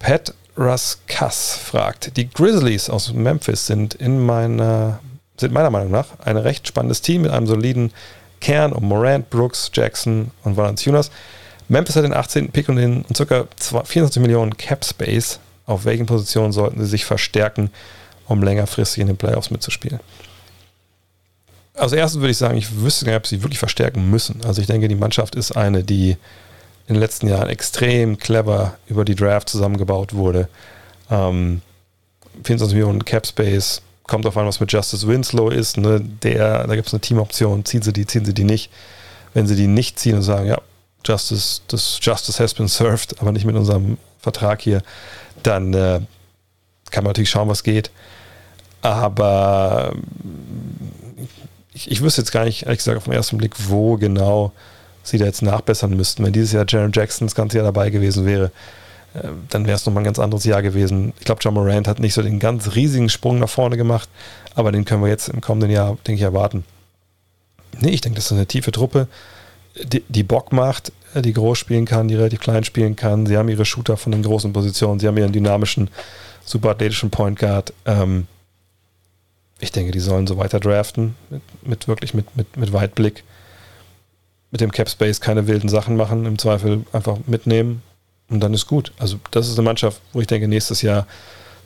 Pat 0.00 0.34
Raskas 0.56 1.56
fragt, 1.56 2.16
die 2.16 2.28
Grizzlies 2.28 2.90
aus 2.90 3.12
Memphis 3.12 3.66
sind 3.66 3.94
in 3.94 4.18
meiner, 4.24 4.98
sind 5.36 5.52
meiner 5.52 5.70
Meinung 5.70 5.92
nach 5.92 6.18
ein 6.24 6.36
recht 6.36 6.66
spannendes 6.66 7.00
Team 7.00 7.22
mit 7.22 7.30
einem 7.30 7.46
soliden 7.46 7.92
Kern 8.40 8.72
um 8.72 8.84
Morant, 8.88 9.30
Brooks, 9.30 9.70
Jackson 9.72 10.32
und 10.42 10.56
Valanciunas. 10.56 11.10
Memphis 11.68 11.94
hat 11.94 12.04
den 12.04 12.12
18. 12.12 12.50
Pick 12.50 12.68
und 12.68 12.76
den 12.76 13.04
ca. 13.04 13.46
24 13.84 14.20
Millionen 14.20 14.56
Cap 14.56 14.84
Space 14.84 15.38
auf 15.66 15.84
welchen 15.84 16.06
Positionen 16.06 16.52
sollten 16.52 16.80
sie 16.80 16.86
sich 16.86 17.04
verstärken, 17.04 17.70
um 18.26 18.42
längerfristig 18.42 19.00
in 19.00 19.06
den 19.08 19.16
Playoffs 19.16 19.50
mitzuspielen? 19.50 20.00
Als 21.74 21.92
erstes 21.92 22.20
würde 22.20 22.30
ich 22.30 22.38
sagen, 22.38 22.58
ich 22.58 22.80
wüsste 22.80 23.06
gar 23.06 23.12
nicht, 23.12 23.20
ob 23.20 23.26
sie 23.26 23.42
wirklich 23.42 23.58
verstärken 23.58 24.10
müssen. 24.10 24.44
Also 24.44 24.60
ich 24.60 24.66
denke, 24.66 24.88
die 24.88 24.94
Mannschaft 24.94 25.34
ist 25.34 25.52
eine, 25.52 25.82
die 25.82 26.16
in 26.86 26.94
den 26.94 27.00
letzten 27.00 27.28
Jahren 27.28 27.48
extrem 27.48 28.18
clever 28.18 28.76
über 28.86 29.04
die 29.04 29.14
Draft 29.14 29.48
zusammengebaut 29.48 30.12
wurde. 30.12 30.48
Ähm, 31.10 31.62
24 32.44 32.74
Millionen 32.74 33.04
Cap 33.04 33.26
Space, 33.26 33.82
kommt 34.06 34.26
auf 34.26 34.36
an, 34.36 34.46
was 34.46 34.60
mit 34.60 34.72
Justice 34.72 35.06
Winslow 35.06 35.48
ist. 35.48 35.76
Ne? 35.76 36.00
Der, 36.22 36.66
da 36.66 36.74
gibt 36.74 36.88
es 36.88 36.94
eine 36.94 37.00
Teamoption, 37.00 37.64
ziehen 37.64 37.82
sie 37.82 37.92
die, 37.92 38.06
ziehen 38.06 38.24
sie 38.24 38.34
die 38.34 38.44
nicht. 38.44 38.70
Wenn 39.32 39.46
sie 39.46 39.56
die 39.56 39.66
nicht 39.66 39.98
ziehen 39.98 40.16
und 40.16 40.22
sagen, 40.22 40.46
ja, 40.46 40.60
Justice, 41.04 41.60
das 41.68 41.98
Justice 42.00 42.42
has 42.42 42.54
been 42.54 42.68
served, 42.68 43.20
aber 43.20 43.32
nicht 43.32 43.44
mit 43.44 43.56
unserem 43.56 43.98
Vertrag 44.20 44.62
hier, 44.62 44.82
dann 45.42 45.74
äh, 45.74 46.00
kann 46.90 47.04
man 47.04 47.10
natürlich 47.10 47.30
schauen, 47.30 47.48
was 47.48 47.62
geht. 47.62 47.90
Aber 48.82 49.94
ich, 51.72 51.90
ich 51.90 52.02
wüsste 52.02 52.20
jetzt 52.20 52.32
gar 52.32 52.44
nicht, 52.44 52.64
ehrlich 52.64 52.78
gesagt, 52.78 52.98
auf 52.98 53.04
den 53.04 53.12
ersten 53.12 53.38
Blick, 53.38 53.54
wo 53.68 53.96
genau 53.96 54.52
sie 55.02 55.18
da 55.18 55.24
jetzt 55.24 55.42
nachbessern 55.42 55.96
müssten. 55.96 56.24
Wenn 56.24 56.32
dieses 56.32 56.52
Jahr 56.52 56.64
Jaron 56.68 56.92
Jackson 56.92 57.26
das 57.26 57.34
ganze 57.34 57.56
Jahr 57.56 57.64
dabei 57.64 57.90
gewesen 57.90 58.26
wäre, 58.26 58.52
äh, 59.14 59.28
dann 59.48 59.66
wäre 59.66 59.76
es 59.76 59.86
nochmal 59.86 60.02
ein 60.02 60.04
ganz 60.04 60.18
anderes 60.18 60.44
Jahr 60.44 60.62
gewesen. 60.62 61.12
Ich 61.18 61.24
glaube, 61.24 61.40
John 61.42 61.54
Morant 61.54 61.88
hat 61.88 61.98
nicht 61.98 62.14
so 62.14 62.22
den 62.22 62.38
ganz 62.38 62.74
riesigen 62.74 63.08
Sprung 63.08 63.38
nach 63.38 63.48
vorne 63.48 63.76
gemacht, 63.76 64.08
aber 64.54 64.72
den 64.72 64.84
können 64.84 65.02
wir 65.02 65.08
jetzt 65.08 65.28
im 65.28 65.40
kommenden 65.40 65.70
Jahr, 65.70 65.96
denke 66.06 66.14
ich, 66.14 66.22
erwarten. 66.22 66.64
Nee, 67.80 67.90
ich 67.90 68.00
denke, 68.00 68.16
das 68.16 68.26
ist 68.26 68.32
eine 68.32 68.46
tiefe 68.46 68.70
Truppe, 68.70 69.08
die, 69.76 70.02
die 70.08 70.22
Bock 70.22 70.52
macht, 70.52 70.92
die 71.14 71.32
groß 71.32 71.58
spielen 71.58 71.84
kann, 71.84 72.08
die 72.08 72.14
relativ 72.14 72.40
klein 72.40 72.64
spielen 72.64 72.96
kann. 72.96 73.26
Sie 73.26 73.36
haben 73.36 73.48
ihre 73.48 73.64
Shooter 73.64 73.96
von 73.96 74.12
den 74.12 74.22
großen 74.22 74.52
Positionen, 74.52 75.00
sie 75.00 75.06
haben 75.06 75.16
ihren 75.16 75.32
dynamischen, 75.32 75.90
super 76.44 76.70
athletischen 76.70 77.10
Point 77.10 77.38
Guard. 77.38 77.72
Ähm, 77.84 78.26
ich 79.60 79.72
denke, 79.72 79.92
die 79.92 80.00
sollen 80.00 80.26
so 80.26 80.38
weiter 80.38 80.58
draften, 80.58 81.14
mit, 81.30 81.42
mit 81.62 81.88
wirklich 81.88 82.14
mit, 82.14 82.36
mit, 82.36 82.56
mit 82.56 82.72
Weitblick. 82.72 83.24
mit 84.52 84.60
dem 84.60 84.70
Cap 84.70 84.88
Space 84.88 85.20
keine 85.20 85.46
wilden 85.48 85.68
Sachen 85.68 85.96
machen, 85.96 86.26
im 86.26 86.38
Zweifel 86.38 86.84
einfach 86.92 87.18
mitnehmen 87.26 87.82
und 88.28 88.40
dann 88.40 88.54
ist 88.54 88.66
gut. 88.66 88.92
Also 88.98 89.18
das 89.30 89.48
ist 89.48 89.58
eine 89.58 89.64
Mannschaft, 89.64 90.00
wo 90.12 90.20
ich 90.20 90.26
denke, 90.26 90.46
nächstes 90.46 90.82
Jahr, 90.82 91.06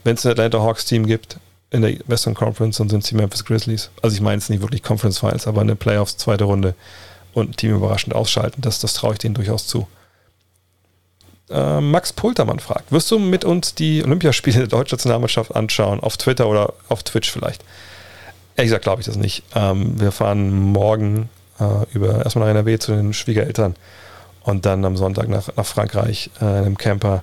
wenn 0.05 0.15
es 0.15 0.25
ein 0.25 0.33
Atlanta 0.33 0.61
Hawks 0.61 0.85
Team 0.87 1.05
gibt 1.07 1.39
in 1.71 1.83
der 1.83 1.97
Western 2.07 2.35
Conference, 2.35 2.79
dann 2.79 2.89
sind 2.89 3.03
es 3.03 3.09
die 3.09 3.17
Memphis 3.17 3.45
Grizzlies. 3.45 3.91
Also 4.03 4.15
ich 4.15 4.23
meine 4.23 4.39
es 4.39 4.49
nicht 4.49 4.63
wirklich 4.63 4.85
Conference 4.85 5.19
Finals, 5.19 5.47
aber 5.49 5.61
eine 5.61 5.75
Playoffs 5.75 6.17
zweite 6.17 6.45
Runde 6.45 6.75
und 7.37 7.51
ein 7.51 7.57
Team 7.57 7.75
überraschend 7.75 8.15
ausschalten, 8.15 8.63
das, 8.63 8.81
das 8.81 8.95
traue 8.95 9.13
ich 9.13 9.19
denen 9.19 9.35
durchaus 9.35 9.67
zu. 9.67 9.87
Äh, 11.51 11.81
Max 11.81 12.13
Pultermann 12.13 12.59
fragt, 12.59 12.91
wirst 12.91 13.11
du 13.11 13.19
mit 13.19 13.45
uns 13.45 13.75
die 13.75 14.03
Olympiaspiele 14.03 14.61
der 14.61 14.67
deutschen 14.69 14.97
Nationalmannschaft 14.97 15.55
anschauen, 15.55 16.01
auf 16.01 16.17
Twitter 16.17 16.49
oder 16.49 16.73
auf 16.89 17.03
Twitch 17.03 17.31
vielleicht? 17.31 17.63
Ehrlich 18.57 18.71
gesagt 18.71 18.85
glaube 18.85 19.03
ich 19.03 19.07
das 19.07 19.17
nicht. 19.17 19.43
Ähm, 19.55 20.01
wir 20.01 20.13
fahren 20.13 20.51
morgen 20.51 21.29
äh, 21.61 21.85
über 21.93 22.25
erstmal 22.25 22.47
nach 22.47 22.53
NRW 22.53 22.79
zu 22.79 22.93
den 22.93 23.13
Schwiegereltern 23.13 23.77
und 24.43 24.65
dann 24.65 24.85
am 24.85 24.97
Sonntag 24.97 25.29
nach, 25.29 25.55
nach 25.57 25.67
Frankreich 25.67 26.31
äh, 26.41 26.45
in 26.45 26.65
einem 26.65 26.79
Camper. 26.79 27.23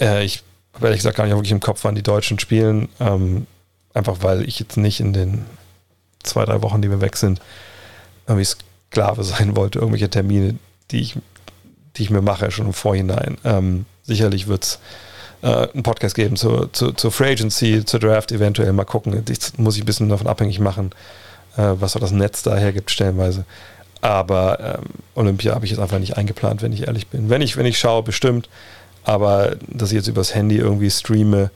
Äh, 0.00 0.24
ich 0.24 0.44
habe 0.74 0.86
ehrlich 0.86 1.00
gesagt 1.00 1.16
gar 1.16 1.24
nicht 1.24 1.34
wirklich 1.34 1.52
im 1.52 1.60
Kopf, 1.60 1.80
wann 1.82 1.96
die 1.96 2.04
Deutschen 2.04 2.38
spielen. 2.38 2.88
Ähm, 3.00 3.48
einfach 3.94 4.18
weil 4.20 4.48
ich 4.48 4.60
jetzt 4.60 4.76
nicht 4.76 5.00
in 5.00 5.12
den 5.12 5.44
zwei, 6.22 6.44
drei 6.44 6.62
Wochen, 6.62 6.80
die 6.82 6.88
wir 6.88 7.00
weg 7.00 7.16
sind, 7.16 7.40
irgendwie 8.26 8.44
Sklave 8.44 9.24
sein 9.24 9.56
wollte, 9.56 9.78
irgendwelche 9.78 10.10
Termine, 10.10 10.56
die 10.90 11.00
ich 11.00 11.16
die 11.96 12.02
ich 12.02 12.10
mir 12.10 12.22
mache, 12.22 12.50
schon 12.50 12.66
im 12.66 12.72
Vorhinein. 12.72 13.38
Ähm, 13.44 13.84
sicherlich 14.02 14.48
wird 14.48 14.64
es 14.64 14.78
äh, 15.42 15.68
einen 15.72 15.82
Podcast 15.82 16.14
geben 16.14 16.36
zur, 16.36 16.72
zur, 16.72 16.96
zur 16.96 17.12
Free 17.12 17.32
Agency, 17.32 17.84
zur 17.84 18.00
Draft 18.00 18.32
eventuell. 18.32 18.72
Mal 18.72 18.84
gucken. 18.84 19.22
Das 19.24 19.58
muss 19.58 19.76
ich 19.76 19.82
ein 19.82 19.86
bisschen 19.86 20.08
davon 20.08 20.26
abhängig 20.26 20.58
machen, 20.58 20.90
äh, 21.56 21.74
was 21.74 21.96
auch 21.96 22.00
das 22.00 22.12
Netz 22.12 22.42
da 22.42 22.56
hergibt, 22.56 22.90
stellenweise. 22.90 23.44
Aber 24.00 24.78
ähm, 24.80 24.86
Olympia 25.14 25.54
habe 25.54 25.64
ich 25.64 25.70
jetzt 25.70 25.80
einfach 25.80 25.98
nicht 25.98 26.16
eingeplant, 26.16 26.62
wenn 26.62 26.72
ich 26.72 26.86
ehrlich 26.86 27.08
bin. 27.08 27.30
Wenn 27.30 27.42
ich, 27.42 27.56
wenn 27.56 27.66
ich 27.66 27.78
schaue, 27.78 28.02
bestimmt. 28.02 28.48
Aber 29.04 29.56
dass 29.68 29.90
ich 29.90 29.96
jetzt 29.96 30.08
übers 30.08 30.34
Handy 30.34 30.56
irgendwie 30.56 30.90
streame, 30.90 31.50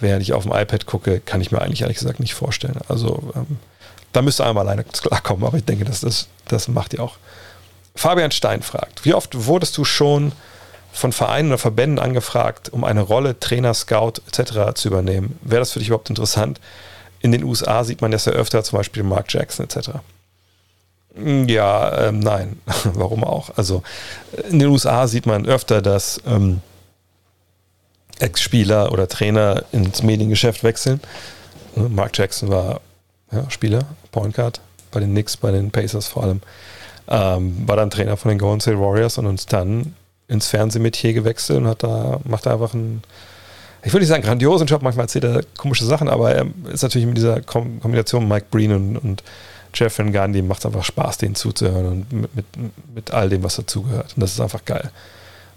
während 0.00 0.22
ich 0.22 0.32
auf 0.32 0.44
dem 0.44 0.52
iPad 0.52 0.86
gucke, 0.86 1.20
kann 1.20 1.40
ich 1.40 1.52
mir 1.52 1.60
eigentlich 1.60 1.82
ehrlich 1.82 1.98
gesagt 1.98 2.20
nicht 2.20 2.34
vorstellen. 2.34 2.78
Also 2.88 3.32
ähm, 3.34 3.58
da 4.16 4.22
müsste 4.22 4.46
einmal 4.46 4.66
alleine 4.66 4.84
klarkommen, 4.84 5.44
aber 5.44 5.58
ich 5.58 5.64
denke, 5.66 5.84
dass 5.84 6.00
das, 6.00 6.28
das 6.48 6.68
macht 6.68 6.94
ihr 6.94 7.02
auch. 7.02 7.16
Fabian 7.94 8.30
Stein 8.30 8.62
fragt, 8.62 9.04
wie 9.04 9.12
oft 9.12 9.46
wurdest 9.46 9.76
du 9.76 9.84
schon 9.84 10.32
von 10.90 11.12
Vereinen 11.12 11.48
oder 11.48 11.58
Verbänden 11.58 11.98
angefragt, 11.98 12.70
um 12.70 12.82
eine 12.82 13.02
Rolle, 13.02 13.38
Trainer, 13.38 13.74
Scout 13.74 14.14
etc. 14.26 14.74
zu 14.74 14.88
übernehmen? 14.88 15.38
Wäre 15.42 15.60
das 15.60 15.72
für 15.72 15.80
dich 15.80 15.88
überhaupt 15.88 16.08
interessant? 16.08 16.60
In 17.20 17.30
den 17.30 17.44
USA 17.44 17.84
sieht 17.84 18.00
man 18.00 18.10
das 18.10 18.24
ja 18.24 18.32
öfter, 18.32 18.64
zum 18.64 18.78
Beispiel 18.78 19.02
Mark 19.02 19.30
Jackson 19.30 19.66
etc. 19.66 19.90
Hm, 21.14 21.46
ja, 21.48 22.08
ähm, 22.08 22.20
nein. 22.20 22.60
Warum 22.84 23.22
auch? 23.22 23.50
Also 23.56 23.82
in 24.48 24.60
den 24.60 24.68
USA 24.68 25.08
sieht 25.08 25.26
man 25.26 25.44
öfter, 25.44 25.82
dass 25.82 26.22
ähm, 26.26 26.62
Ex-Spieler 28.18 28.92
oder 28.92 29.08
Trainer 29.08 29.64
ins 29.72 30.02
Mediengeschäft 30.02 30.64
wechseln. 30.64 31.00
Mark 31.74 32.16
Jackson 32.16 32.48
war 32.48 32.80
ja, 33.36 33.50
Spieler, 33.50 33.84
Point 34.12 34.34
Guard 34.34 34.60
bei 34.90 35.00
den 35.00 35.10
Knicks, 35.10 35.36
bei 35.36 35.50
den 35.50 35.70
Pacers 35.70 36.06
vor 36.06 36.24
allem. 36.24 36.40
Ähm, 37.08 37.68
war 37.68 37.76
dann 37.76 37.90
Trainer 37.90 38.16
von 38.16 38.30
den 38.30 38.38
Golden 38.38 38.60
State 38.60 38.80
Warriors 38.80 39.18
und 39.18 39.26
uns 39.26 39.46
dann 39.46 39.94
ins 40.28 40.48
Fernsehmetier 40.48 41.12
gewechselt 41.12 41.58
und 41.58 41.68
hat 41.68 41.82
da, 41.82 42.20
macht 42.24 42.46
da 42.46 42.52
einfach 42.54 42.74
einen, 42.74 43.02
ich 43.84 43.92
würde 43.92 44.00
nicht 44.00 44.08
sagen 44.08 44.24
grandiosen 44.24 44.66
Job, 44.66 44.82
manchmal 44.82 45.04
erzählt 45.04 45.24
er 45.24 45.44
komische 45.56 45.84
Sachen, 45.84 46.08
aber 46.08 46.34
er 46.34 46.46
ist 46.72 46.82
natürlich 46.82 47.06
mit 47.06 47.16
dieser 47.16 47.40
Kombination 47.42 48.26
Mike 48.26 48.46
Breen 48.50 48.72
und, 48.72 48.96
und 48.96 49.22
Jeff 49.72 49.98
Van 49.98 50.12
Gandhi 50.12 50.42
macht 50.42 50.60
es 50.60 50.66
einfach 50.66 50.84
Spaß, 50.84 51.18
denen 51.18 51.34
zuzuhören 51.34 51.86
und 51.86 52.12
mit, 52.12 52.34
mit, 52.34 52.46
mit 52.94 53.10
all 53.12 53.28
dem, 53.28 53.42
was 53.42 53.56
dazugehört. 53.56 54.14
Und 54.16 54.22
das 54.22 54.32
ist 54.32 54.40
einfach 54.40 54.64
geil. 54.64 54.90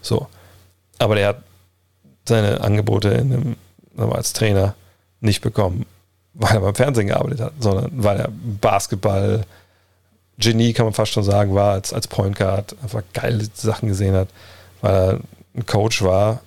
So. 0.02 0.28
Aber 0.98 1.16
der 1.16 1.30
hat 1.30 1.44
seine 2.28 2.62
Angebote 2.62 3.10
in 3.10 3.56
einem, 3.98 4.12
als 4.12 4.34
Trainer 4.34 4.76
nicht 5.22 5.42
bekommen, 5.42 5.86
weil 6.40 6.56
er 6.56 6.62
beim 6.62 6.76
Fernsehen 6.76 7.08
gearbeitet 7.08 7.42
hat, 7.42 7.54
sondern 7.60 7.92
weil 7.92 8.20
er 8.20 8.30
Basketball, 8.32 9.44
Genie, 10.38 10.72
kann 10.72 10.86
man 10.86 10.94
fast 10.94 11.12
schon 11.12 11.24
sagen, 11.24 11.54
war 11.54 11.74
als, 11.74 11.94
als 11.94 12.08
Point 12.08 12.38
Guard, 12.38 12.76
einfach 12.82 13.04
geile 13.14 13.46
Sachen 13.54 13.90
gesehen 13.90 14.16
hat, 14.16 14.30
weil 14.82 14.94
er 14.94 15.20
ein 15.54 15.66
Coach 15.66 16.02
war 16.02 16.40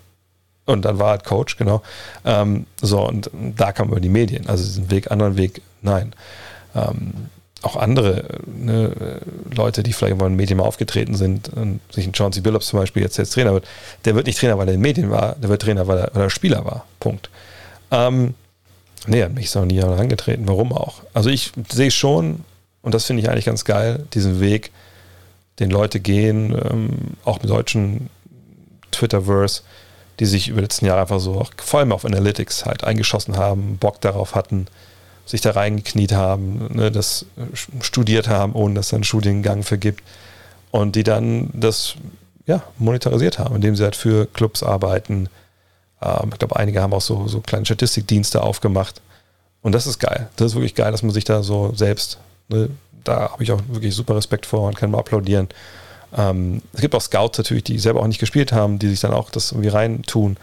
und 0.64 0.86
dann 0.86 0.98
war 0.98 1.08
er 1.08 1.10
halt 1.10 1.24
Coach, 1.24 1.58
genau. 1.58 1.82
Ähm, 2.24 2.66
so, 2.80 3.06
und 3.06 3.30
da 3.34 3.72
kam 3.72 3.88
über 3.88 4.00
die 4.00 4.08
Medien, 4.08 4.48
also 4.48 4.64
diesen 4.64 4.90
Weg, 4.90 5.10
anderen 5.10 5.36
Weg, 5.36 5.60
nein. 5.82 6.14
Ähm, 6.74 7.12
auch 7.60 7.76
andere 7.76 8.24
ne, 8.46 9.20
Leute, 9.54 9.82
die 9.82 9.92
vielleicht 9.92 10.16
mal 10.16 10.26
in 10.26 10.32
den 10.32 10.36
Medien 10.36 10.56
mal 10.56 10.64
aufgetreten 10.64 11.14
sind, 11.14 11.50
und 11.50 11.80
sich 11.92 12.06
ein 12.06 12.14
Chauncey 12.14 12.40
Billups 12.40 12.68
zum 12.68 12.78
Beispiel 12.78 13.02
jetzt, 13.02 13.18
jetzt 13.18 13.34
Trainer 13.34 13.52
wird, 13.52 13.66
der 14.06 14.14
wird 14.14 14.26
nicht 14.26 14.38
Trainer, 14.38 14.56
weil 14.56 14.68
er 14.68 14.74
in 14.74 14.80
den 14.80 14.82
Medien 14.82 15.10
war, 15.10 15.36
der 15.36 15.50
wird 15.50 15.60
Trainer, 15.60 15.86
weil 15.86 15.98
er, 15.98 16.10
weil 16.14 16.22
er 16.22 16.30
Spieler 16.30 16.64
war. 16.64 16.86
Punkt. 16.98 17.28
Ähm, 17.90 18.34
nee, 19.06 19.22
hat 19.22 19.34
mich 19.34 19.50
so 19.50 19.64
nie 19.64 19.80
herangetreten. 19.80 20.46
Warum 20.46 20.72
auch? 20.72 21.02
Also 21.14 21.30
ich 21.30 21.52
sehe 21.70 21.90
schon, 21.90 22.44
und 22.82 22.94
das 22.94 23.04
finde 23.04 23.22
ich 23.22 23.30
eigentlich 23.30 23.44
ganz 23.44 23.64
geil, 23.64 24.06
diesen 24.14 24.40
Weg, 24.40 24.70
den 25.58 25.70
Leute 25.70 26.00
gehen, 26.00 26.54
ähm, 26.70 26.88
auch 27.24 27.40
mit 27.42 27.50
deutschen 27.50 28.08
Twitterverse, 28.90 29.62
die 30.18 30.26
sich 30.26 30.48
über 30.48 30.60
die 30.60 30.64
letzten 30.64 30.86
Jahre 30.86 31.02
einfach 31.02 31.20
so, 31.20 31.46
vor 31.56 31.80
allem 31.80 31.92
auf 31.92 32.04
Analytics 32.04 32.64
halt 32.64 32.84
eingeschossen 32.84 33.36
haben, 33.36 33.76
Bock 33.78 34.00
darauf 34.00 34.34
hatten, 34.34 34.66
sich 35.26 35.40
da 35.40 35.52
reingekniet 35.52 36.12
haben, 36.12 36.68
ne, 36.72 36.90
das 36.90 37.26
studiert 37.80 38.28
haben, 38.28 38.54
ohne 38.54 38.74
dass 38.74 38.86
es 38.86 38.94
einen 38.94 39.04
Studiengang 39.04 39.62
für 39.62 39.78
gibt 39.78 40.02
und 40.70 40.96
die 40.96 41.04
dann 41.04 41.50
das 41.52 41.94
ja, 42.46 42.62
monetarisiert 42.78 43.38
haben, 43.38 43.54
indem 43.54 43.76
sie 43.76 43.84
halt 43.84 43.96
für 43.96 44.26
Clubs 44.26 44.62
arbeiten. 44.62 45.28
Ähm, 46.02 46.30
ich 46.32 46.38
glaube, 46.38 46.56
einige 46.56 46.82
haben 46.82 46.92
auch 46.92 47.00
so, 47.00 47.28
so 47.28 47.40
kleine 47.40 47.64
Statistikdienste 47.64 48.42
aufgemacht. 48.42 49.00
Und 49.62 49.72
das 49.72 49.86
ist 49.86 49.98
geil. 49.98 50.28
Das 50.36 50.48
ist 50.48 50.54
wirklich 50.54 50.74
geil, 50.74 50.90
dass 50.90 51.02
man 51.02 51.12
sich 51.12 51.24
da 51.24 51.42
so 51.42 51.72
selbst 51.74 52.18
Ne, 52.52 52.68
da 53.04 53.32
habe 53.32 53.42
ich 53.42 53.50
auch 53.50 53.60
wirklich 53.68 53.94
super 53.94 54.16
Respekt 54.16 54.46
vor 54.46 54.68
und 54.68 54.76
kann 54.76 54.90
mal 54.90 54.98
applaudieren. 54.98 55.48
Ähm, 56.16 56.62
es 56.72 56.80
gibt 56.80 56.94
auch 56.94 57.00
Scouts 57.00 57.38
natürlich, 57.38 57.64
die 57.64 57.78
selber 57.78 58.00
auch 58.00 58.06
nicht 58.06 58.20
gespielt 58.20 58.52
haben, 58.52 58.78
die 58.78 58.88
sich 58.88 59.00
dann 59.00 59.12
auch 59.12 59.30
das 59.30 59.52
irgendwie 59.52 59.70
reintun. 59.70 60.36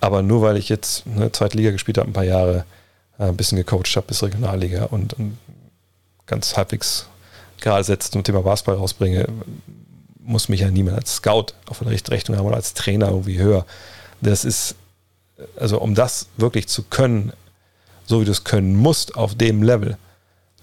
Aber 0.00 0.22
nur 0.22 0.42
weil 0.42 0.56
ich 0.56 0.68
jetzt 0.68 1.04
eine 1.06 1.32
zweite 1.32 1.56
Liga 1.56 1.70
gespielt 1.70 1.98
habe, 1.98 2.08
ein 2.08 2.12
paar 2.12 2.24
Jahre, 2.24 2.64
äh, 3.18 3.24
ein 3.24 3.36
bisschen 3.36 3.56
gecoacht 3.56 3.96
habe 3.96 4.06
bis 4.06 4.22
Regionalliga 4.22 4.84
und, 4.84 5.14
und 5.14 5.38
ganz 6.26 6.56
halbwegs 6.56 7.06
gerade 7.60 7.84
setzt 7.84 8.12
zum 8.12 8.24
Thema 8.24 8.42
Basketball 8.42 8.76
rausbringe, 8.76 9.26
muss 10.22 10.48
mich 10.48 10.60
ja 10.60 10.70
niemand 10.70 10.96
als 10.96 11.16
Scout 11.16 11.46
auf 11.66 11.82
eine 11.82 11.90
Rechnung 11.90 12.38
haben 12.38 12.46
oder 12.46 12.56
als 12.56 12.72
Trainer 12.74 13.08
irgendwie 13.08 13.38
höher. 13.38 13.66
Das 14.22 14.44
ist, 14.44 14.76
also 15.56 15.80
um 15.80 15.94
das 15.94 16.28
wirklich 16.36 16.68
zu 16.68 16.82
können, 16.84 17.32
so 18.06 18.20
wie 18.20 18.24
du 18.24 18.30
es 18.30 18.44
können 18.44 18.76
musst 18.76 19.16
auf 19.16 19.34
dem 19.34 19.62
Level, 19.62 19.96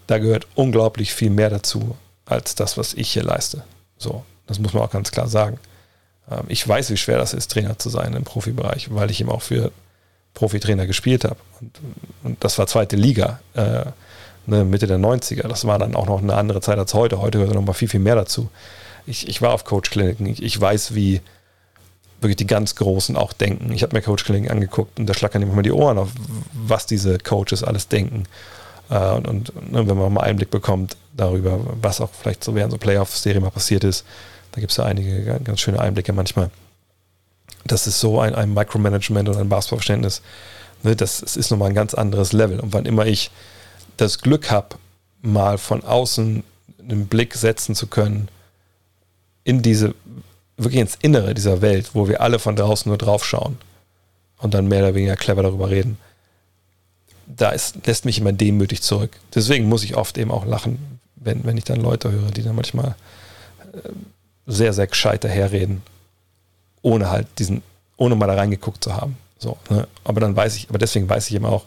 da 0.08 0.18
gehört 0.20 0.48
unglaublich 0.56 1.14
viel 1.14 1.30
mehr 1.30 1.50
dazu, 1.50 1.96
als 2.26 2.56
das, 2.56 2.78
was 2.78 2.94
ich 2.94 3.12
hier 3.12 3.24
leiste. 3.24 3.64
So, 3.98 4.24
das 4.48 4.60
muss 4.60 4.74
man 4.74 4.84
auch 4.84 4.92
ganz 4.92 5.12
klar 5.12 5.28
sagen. 5.28 5.60
Ähm, 6.30 6.46
ich 6.48 6.68
weiß, 6.68 6.90
wie 6.90 6.98
schwer 6.98 7.18
das 7.18 7.34
ist, 7.34 7.52
Trainer 7.52 7.78
zu 7.78 7.90
sein 7.90 8.14
im 8.14 8.24
Profibereich, 8.24 8.94
weil 8.94 9.12
ich 9.12 9.22
eben 9.22 9.30
auch 9.30 9.42
für 9.42 9.72
Profitrainer 10.34 10.88
gespielt 10.88 11.24
habe. 11.24 11.38
Und, 11.60 11.80
und 12.24 12.44
das 12.44 12.58
war 12.58 12.68
zweite 12.68 12.96
Liga, 12.96 13.40
äh, 13.54 13.86
ne, 14.46 14.64
Mitte 14.64 14.88
der 14.88 15.00
90er. 15.00 15.48
Das 15.48 15.66
war 15.66 15.80
dann 15.80 15.96
auch 15.96 16.08
noch 16.08 16.22
eine 16.22 16.36
andere 16.36 16.62
Zeit 16.62 16.78
als 16.78 16.94
heute. 16.94 17.22
Heute 17.22 17.40
gehört 17.40 17.56
noch 17.56 17.66
mal 17.66 17.74
viel, 17.74 17.90
viel 17.90 18.00
mehr 18.00 18.16
dazu. 18.16 18.50
Ich, 19.06 19.28
ich 19.28 19.42
war 19.42 19.54
auf 19.54 19.64
Coach-Kliniken. 19.64 20.26
Ich, 20.28 20.44
ich, 20.44 20.60
weiß, 20.60 20.96
wie 20.96 21.22
wirklich 22.20 22.38
die 22.38 22.48
ganz 22.48 22.76
Großen 22.76 23.16
auch 23.16 23.34
denken. 23.34 23.72
Ich 23.72 23.84
habe 23.84 23.96
mir 23.96 24.02
Coach-Kliniken 24.02 24.50
angeguckt 24.50 25.00
und 25.00 25.06
da 25.06 25.14
schlackern 25.14 25.42
immer 25.42 25.62
die 25.62 25.72
Ohren 25.72 25.98
auf, 25.98 26.10
was 26.54 26.86
diese 26.86 27.18
Coaches 27.20 27.64
alles 27.64 27.88
denken 27.88 28.26
äh, 28.90 29.12
und, 29.12 29.28
und 29.28 29.72
ne, 29.72 29.88
wenn 29.88 29.98
man 29.98 30.14
mal 30.14 30.22
Einblick 30.22 30.50
bekommt 30.50 30.98
darüber, 31.16 31.60
was 31.82 32.02
auch 32.02 32.10
vielleicht 32.12 32.44
so 32.44 32.56
während 32.56 32.72
so 32.72 32.78
Playoff-Serie 32.78 33.42
mal 33.42 33.52
passiert 33.52 33.84
ist, 33.84 34.06
da 34.52 34.62
gibt 34.62 34.72
es 34.72 34.78
ja 34.78 34.86
einige 34.86 35.40
ganz 35.44 35.60
schöne 35.60 35.80
Einblicke 35.80 36.14
manchmal. 36.14 36.50
Das 37.66 37.88
ist 37.88 38.00
so 38.00 38.20
ein, 38.20 38.34
ein 38.34 38.54
Micromanagement 38.54 39.30
und 39.30 39.38
ein 39.38 39.50
Basketballverständnis. 39.50 40.22
Ne, 40.84 40.96
das, 40.96 41.22
das 41.22 41.36
ist 41.36 41.52
nochmal 41.52 41.70
ein 41.70 41.76
ganz 41.76 41.94
anderes 41.94 42.34
Level. 42.34 42.60
Und 42.60 42.74
wann 42.74 42.86
immer 42.86 43.06
ich 43.06 43.32
das 43.98 44.20
Glück 44.20 44.52
habe, 44.52 44.76
mal 45.22 45.58
von 45.58 45.84
außen 45.84 46.44
einen 46.80 47.08
Blick 47.08 47.34
setzen 47.34 47.76
zu 47.76 47.88
können 47.88 48.30
in 49.44 49.62
diese, 49.62 49.96
wirklich 50.58 50.82
ins 50.82 50.98
Innere 51.02 51.34
dieser 51.34 51.62
Welt, 51.62 51.92
wo 51.94 52.08
wir 52.08 52.22
alle 52.22 52.40
von 52.40 52.56
draußen 52.56 52.90
nur 52.90 52.98
drauf 52.98 53.24
schauen 53.24 53.58
und 54.40 54.54
dann 54.54 54.68
mehr 54.68 54.80
oder 54.80 54.96
weniger 54.96 55.16
clever 55.16 55.44
darüber 55.44 55.70
reden, 55.70 55.98
da 57.28 57.52
ist, 57.52 57.86
lässt 57.86 58.06
mich 58.06 58.20
immer 58.20 58.34
demütig 58.34 58.82
zurück. 58.82 59.12
Deswegen 59.34 59.68
muss 59.68 59.84
ich 59.84 59.96
oft 59.96 60.18
eben 60.18 60.32
auch 60.32 60.46
lachen, 60.46 61.00
wenn, 61.16 61.44
wenn 61.46 61.58
ich 61.58 61.66
dann 61.66 61.82
Leute 61.82 62.12
höre, 62.12 62.32
die 62.32 62.44
dann 62.44 62.56
manchmal 62.56 62.96
äh, 63.74 63.90
sehr, 64.48 64.74
sehr 64.74 64.88
gescheit 64.88 65.24
daherreden, 65.24 65.84
ohne 66.82 67.10
halt 67.10 67.28
diesen, 67.38 67.62
ohne 67.98 68.16
mal 68.16 68.28
da 68.28 68.36
reingeguckt 68.36 68.84
zu 68.84 68.96
haben. 68.96 69.18
So, 69.38 69.58
ne? 69.70 69.88
Aber 70.04 70.22
dann 70.22 70.36
weiß 70.36 70.56
ich, 70.56 70.70
aber 70.70 70.78
deswegen 70.78 71.10
weiß 71.10 71.28
ich 71.30 71.36
eben 71.36 71.46
auch, 71.46 71.66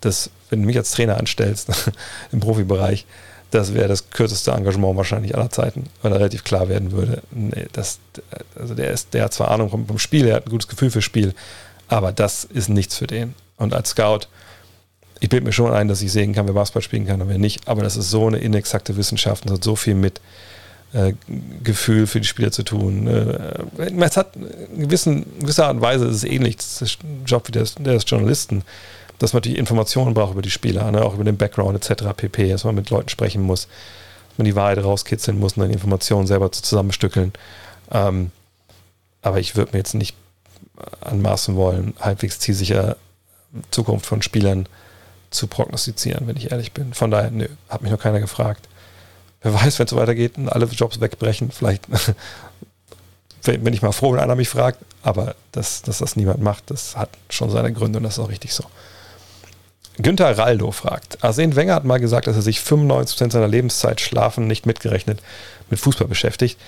dass 0.00 0.30
wenn 0.50 0.60
du 0.60 0.66
mich 0.66 0.76
als 0.76 0.90
Trainer 0.90 1.18
anstellst 1.18 1.68
im 2.32 2.40
Profibereich, 2.40 3.06
das 3.54 3.72
wäre 3.72 3.88
das 3.88 4.10
kürzeste 4.10 4.50
Engagement 4.50 4.96
wahrscheinlich 4.96 5.36
aller 5.36 5.50
Zeiten, 5.50 5.84
weil 6.02 6.12
er 6.12 6.18
relativ 6.18 6.42
klar 6.42 6.68
werden 6.68 6.92
würde. 6.92 7.22
Nee, 7.30 7.66
das, 7.72 8.00
also 8.58 8.74
der, 8.74 8.90
ist, 8.90 9.14
der 9.14 9.24
hat 9.24 9.32
zwar 9.32 9.50
Ahnung 9.50 9.70
vom, 9.70 9.86
vom 9.86 9.98
Spiel, 9.98 10.26
er 10.26 10.36
hat 10.36 10.46
ein 10.46 10.50
gutes 10.50 10.68
Gefühl 10.68 10.90
fürs 10.90 11.04
Spiel, 11.04 11.34
aber 11.88 12.12
das 12.12 12.44
ist 12.44 12.68
nichts 12.68 12.96
für 12.96 13.06
den. 13.06 13.34
Und 13.56 13.72
als 13.72 13.90
Scout, 13.90 14.26
ich 15.20 15.28
bilde 15.28 15.46
mir 15.46 15.52
schon 15.52 15.72
ein, 15.72 15.88
dass 15.88 16.02
ich 16.02 16.10
sehen 16.10 16.34
kann, 16.34 16.46
wer 16.46 16.54
Basketball 16.54 16.82
spielen 16.82 17.06
kann 17.06 17.22
und 17.22 17.28
wer 17.28 17.38
nicht, 17.38 17.68
aber 17.68 17.82
das 17.82 17.96
ist 17.96 18.10
so 18.10 18.26
eine 18.26 18.38
inexakte 18.38 18.96
Wissenschaft 18.96 19.46
und 19.46 19.52
hat 19.52 19.62
so 19.62 19.76
viel 19.76 19.94
mit 19.94 20.20
äh, 20.92 21.12
Gefühl 21.62 22.06
für 22.06 22.20
die 22.20 22.26
Spieler 22.26 22.50
zu 22.50 22.64
tun. 22.64 23.06
Äh, 23.06 23.94
es 24.00 24.16
hat 24.16 24.34
in 24.36 24.88
gewisser 24.88 25.66
Art 25.66 25.76
und 25.76 25.80
Weise 25.80 26.06
ist 26.06 26.16
es 26.16 26.24
ähnlich, 26.24 26.56
das 26.56 26.82
ist 26.82 26.98
der 27.02 27.24
Job 27.24 27.46
wie 27.48 27.52
des, 27.52 27.76
des 27.76 28.04
Journalisten 28.06 28.64
dass 29.18 29.32
man 29.32 29.38
natürlich 29.38 29.58
Informationen 29.58 30.14
braucht 30.14 30.32
über 30.32 30.42
die 30.42 30.50
Spieler, 30.50 30.90
ne? 30.90 31.04
auch 31.04 31.14
über 31.14 31.24
den 31.24 31.36
Background 31.36 31.76
etc. 31.76 32.04
pp, 32.16 32.50
dass 32.50 32.64
man 32.64 32.74
mit 32.74 32.90
Leuten 32.90 33.08
sprechen 33.08 33.42
muss, 33.42 33.68
dass 34.28 34.38
man 34.38 34.44
die 34.44 34.56
Wahrheit 34.56 34.78
rauskitzeln 34.78 35.38
muss 35.38 35.54
und 35.54 35.60
dann 35.60 35.68
die 35.68 35.74
Informationen 35.74 36.26
selber 36.26 36.50
zusammenstückeln. 36.52 37.32
Ähm, 37.90 38.30
aber 39.22 39.40
ich 39.40 39.56
würde 39.56 39.72
mir 39.72 39.78
jetzt 39.78 39.94
nicht 39.94 40.16
anmaßen 41.00 41.56
wollen, 41.56 41.94
halbwegs 42.00 42.38
zielsicher 42.40 42.96
Zukunft 43.70 44.06
von 44.06 44.22
Spielern 44.22 44.68
zu 45.30 45.46
prognostizieren, 45.46 46.26
wenn 46.26 46.36
ich 46.36 46.50
ehrlich 46.50 46.72
bin. 46.72 46.94
Von 46.94 47.10
daher, 47.10 47.30
nö, 47.30 47.48
hat 47.68 47.82
mich 47.82 47.90
noch 47.90 48.00
keiner 48.00 48.20
gefragt. 48.20 48.68
Wer 49.42 49.54
weiß, 49.54 49.78
wenn 49.78 49.84
es 49.84 49.90
so 49.90 49.96
weitergeht 49.96 50.36
und 50.38 50.48
alle 50.48 50.66
Jobs 50.66 51.00
wegbrechen, 51.00 51.50
vielleicht 51.50 51.86
bin 53.42 53.72
ich 53.72 53.82
mal 53.82 53.92
froh, 53.92 54.12
wenn 54.12 54.20
einer 54.20 54.36
mich 54.36 54.48
fragt, 54.48 54.78
aber 55.02 55.34
dass, 55.52 55.82
dass 55.82 55.98
das 55.98 56.16
niemand 56.16 56.40
macht, 56.40 56.70
das 56.70 56.96
hat 56.96 57.10
schon 57.28 57.50
seine 57.50 57.72
Gründe 57.72 57.98
und 57.98 58.04
das 58.04 58.14
ist 58.14 58.18
auch 58.18 58.30
richtig 58.30 58.54
so. 58.54 58.64
Günther 59.98 60.36
Raldo 60.36 60.72
fragt, 60.72 61.22
Arsene 61.22 61.54
Wenger 61.54 61.74
hat 61.74 61.84
mal 61.84 62.00
gesagt, 62.00 62.26
dass 62.26 62.36
er 62.36 62.42
sich 62.42 62.58
95% 62.58 63.30
seiner 63.30 63.48
Lebenszeit 63.48 64.00
schlafen 64.00 64.46
nicht 64.46 64.66
mitgerechnet 64.66 65.20
mit 65.70 65.78
Fußball 65.78 66.08
beschäftigt. 66.08 66.58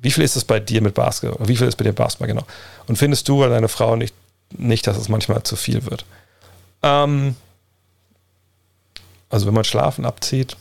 Wie 0.00 0.10
viel 0.10 0.24
ist 0.24 0.36
es 0.36 0.44
bei 0.44 0.60
dir 0.60 0.80
mit 0.80 0.94
Basketball? 0.94 1.48
Wie 1.48 1.56
viel 1.56 1.66
ist 1.66 1.76
bei 1.76 1.84
dir 1.84 1.92
Basketball 1.92 2.28
genau? 2.28 2.46
Und 2.86 2.96
findest 2.96 3.28
du 3.28 3.40
oder 3.40 3.50
deine 3.50 3.68
Frau 3.68 3.96
nicht, 3.96 4.14
nicht 4.56 4.86
dass 4.86 4.96
es 4.96 5.08
manchmal 5.08 5.42
zu 5.42 5.56
viel 5.56 5.84
wird? 5.84 6.04
Ähm, 6.82 7.34
also 9.28 9.46
wenn 9.46 9.54
man 9.54 9.64
Schlafen 9.64 10.06
abzieht, 10.06 10.56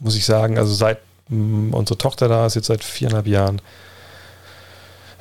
muss 0.00 0.16
ich 0.16 0.24
sagen, 0.24 0.58
also 0.58 0.74
seit 0.74 0.98
mh, 1.28 1.36
mm, 1.70 1.74
unsere 1.74 1.98
Tochter 1.98 2.28
da 2.28 2.46
ist, 2.46 2.56
jetzt 2.56 2.66
seit 2.66 2.84
viereinhalb 2.84 3.26
Jahren, 3.26 3.62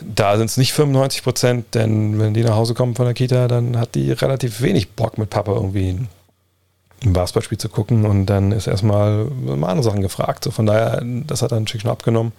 da 0.04 0.38
sind 0.38 0.50
es 0.50 0.58
nicht 0.58 0.74
95 0.74 1.24
Prozent, 1.24 1.76
denn 1.76 2.20
wenn 2.20 2.34
die 2.34 2.44
nach 2.44 2.56
Hause 2.56 2.74
kommen 2.74 2.96
von 2.96 3.06
der 3.06 3.14
Kita, 3.14 3.48
dann 3.48 3.78
hat 3.78 3.96
die 3.96 4.12
relativ 4.12 4.62
wenig 4.62 4.92
Bock 4.92 5.18
mit 5.18 5.30
Papa 5.30 5.54
irgendwie 5.54 6.08
ein 7.04 7.14
Basketballspiel 7.14 7.58
zu 7.58 7.70
gucken 7.70 8.06
und 8.06 8.26
dann 8.28 8.52
ist 8.52 8.68
erstmal 8.68 9.26
mal 9.26 9.70
andere 9.70 9.84
Sachen 9.84 10.02
gefragt. 10.02 10.44
So 10.44 10.52
von 10.52 10.66
daher, 10.66 11.02
das 11.04 11.42
hat 11.42 11.52
dann 11.52 11.64
natürlich 11.64 11.82
schon 11.82 11.92
abgenommen. 11.92 12.32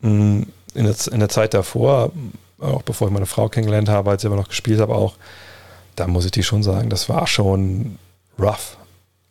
Mm, 0.00 0.42
in 0.74 0.84
der, 0.84 0.94
in 1.12 1.20
der 1.20 1.28
Zeit 1.28 1.54
davor, 1.54 2.10
auch 2.60 2.82
bevor 2.82 3.08
ich 3.08 3.14
meine 3.14 3.26
Frau 3.26 3.48
kennengelernt 3.48 3.88
habe, 3.88 4.10
als 4.10 4.22
ich 4.22 4.26
aber 4.26 4.36
noch 4.36 4.48
gespielt 4.48 4.80
habe, 4.80 4.94
auch, 4.94 5.14
da 5.96 6.08
muss 6.08 6.24
ich 6.24 6.32
dir 6.32 6.42
schon 6.42 6.62
sagen, 6.62 6.90
das 6.90 7.08
war 7.08 7.26
schon 7.26 7.98
rough. 8.38 8.76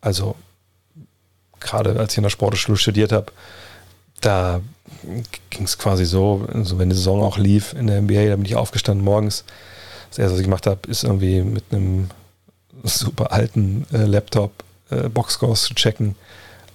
Also 0.00 0.36
gerade 1.60 1.98
als 1.98 2.12
ich 2.12 2.18
in 2.18 2.22
der 2.22 2.30
Sportschule 2.30 2.78
studiert 2.78 3.12
habe, 3.12 3.26
da 4.20 4.60
ging 5.50 5.64
es 5.64 5.78
quasi 5.78 6.04
so, 6.04 6.46
also 6.52 6.78
wenn 6.78 6.90
die 6.90 6.96
Saison 6.96 7.22
auch 7.22 7.38
lief 7.38 7.74
in 7.74 7.86
der 7.86 8.00
NBA, 8.00 8.26
da 8.26 8.36
bin 8.36 8.44
ich 8.44 8.56
aufgestanden 8.56 9.04
morgens. 9.04 9.44
Das 10.10 10.18
erste, 10.18 10.34
was 10.34 10.40
ich 10.40 10.46
gemacht 10.46 10.66
habe, 10.66 10.88
ist 10.88 11.04
irgendwie 11.04 11.42
mit 11.42 11.64
einem 11.70 12.08
super 12.82 13.32
alten 13.32 13.86
äh, 13.92 14.04
Laptop 14.04 14.52
äh, 14.90 15.08
Boxscores 15.08 15.62
zu 15.62 15.74
checken. 15.74 16.14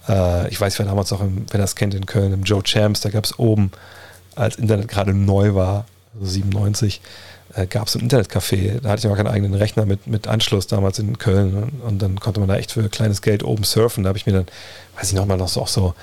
Äh, 0.08 0.48
ich 0.48 0.60
weiß, 0.60 0.78
wer 0.78 0.86
damals 0.86 1.12
auch, 1.12 1.20
im, 1.20 1.46
wer 1.50 1.60
das 1.60 1.76
kennt 1.76 1.94
in 1.94 2.06
Köln, 2.06 2.32
im 2.32 2.42
Joe 2.42 2.62
Champs, 2.62 3.00
da 3.00 3.10
gab 3.10 3.24
es 3.24 3.38
oben, 3.38 3.70
als 4.34 4.56
Internet 4.56 4.88
gerade 4.88 5.14
neu 5.14 5.54
war, 5.54 5.86
also 6.14 6.26
97, 6.26 7.00
äh, 7.54 7.66
gab 7.66 7.88
es 7.88 7.96
ein 7.96 8.08
Internetcafé. 8.08 8.80
Da 8.80 8.90
hatte 8.90 9.00
ich 9.00 9.06
aber 9.06 9.16
keinen 9.16 9.28
eigenen 9.28 9.54
Rechner 9.54 9.86
mit, 9.86 10.06
mit 10.06 10.28
Anschluss 10.28 10.66
damals 10.66 10.98
in 10.98 11.18
Köln. 11.18 11.54
Und, 11.54 11.80
und 11.80 11.98
dann 12.02 12.20
konnte 12.20 12.40
man 12.40 12.48
da 12.48 12.56
echt 12.56 12.72
für 12.72 12.88
kleines 12.88 13.22
Geld 13.22 13.42
oben 13.42 13.64
surfen. 13.64 14.04
Da 14.04 14.08
habe 14.08 14.18
ich 14.18 14.26
mir 14.26 14.32
dann, 14.32 14.46
weiß 14.96 15.08
ich 15.08 15.14
noch 15.14 15.26
mal, 15.26 15.36
noch 15.36 15.48
so, 15.48 15.62
auch 15.62 15.68
so 15.68 15.94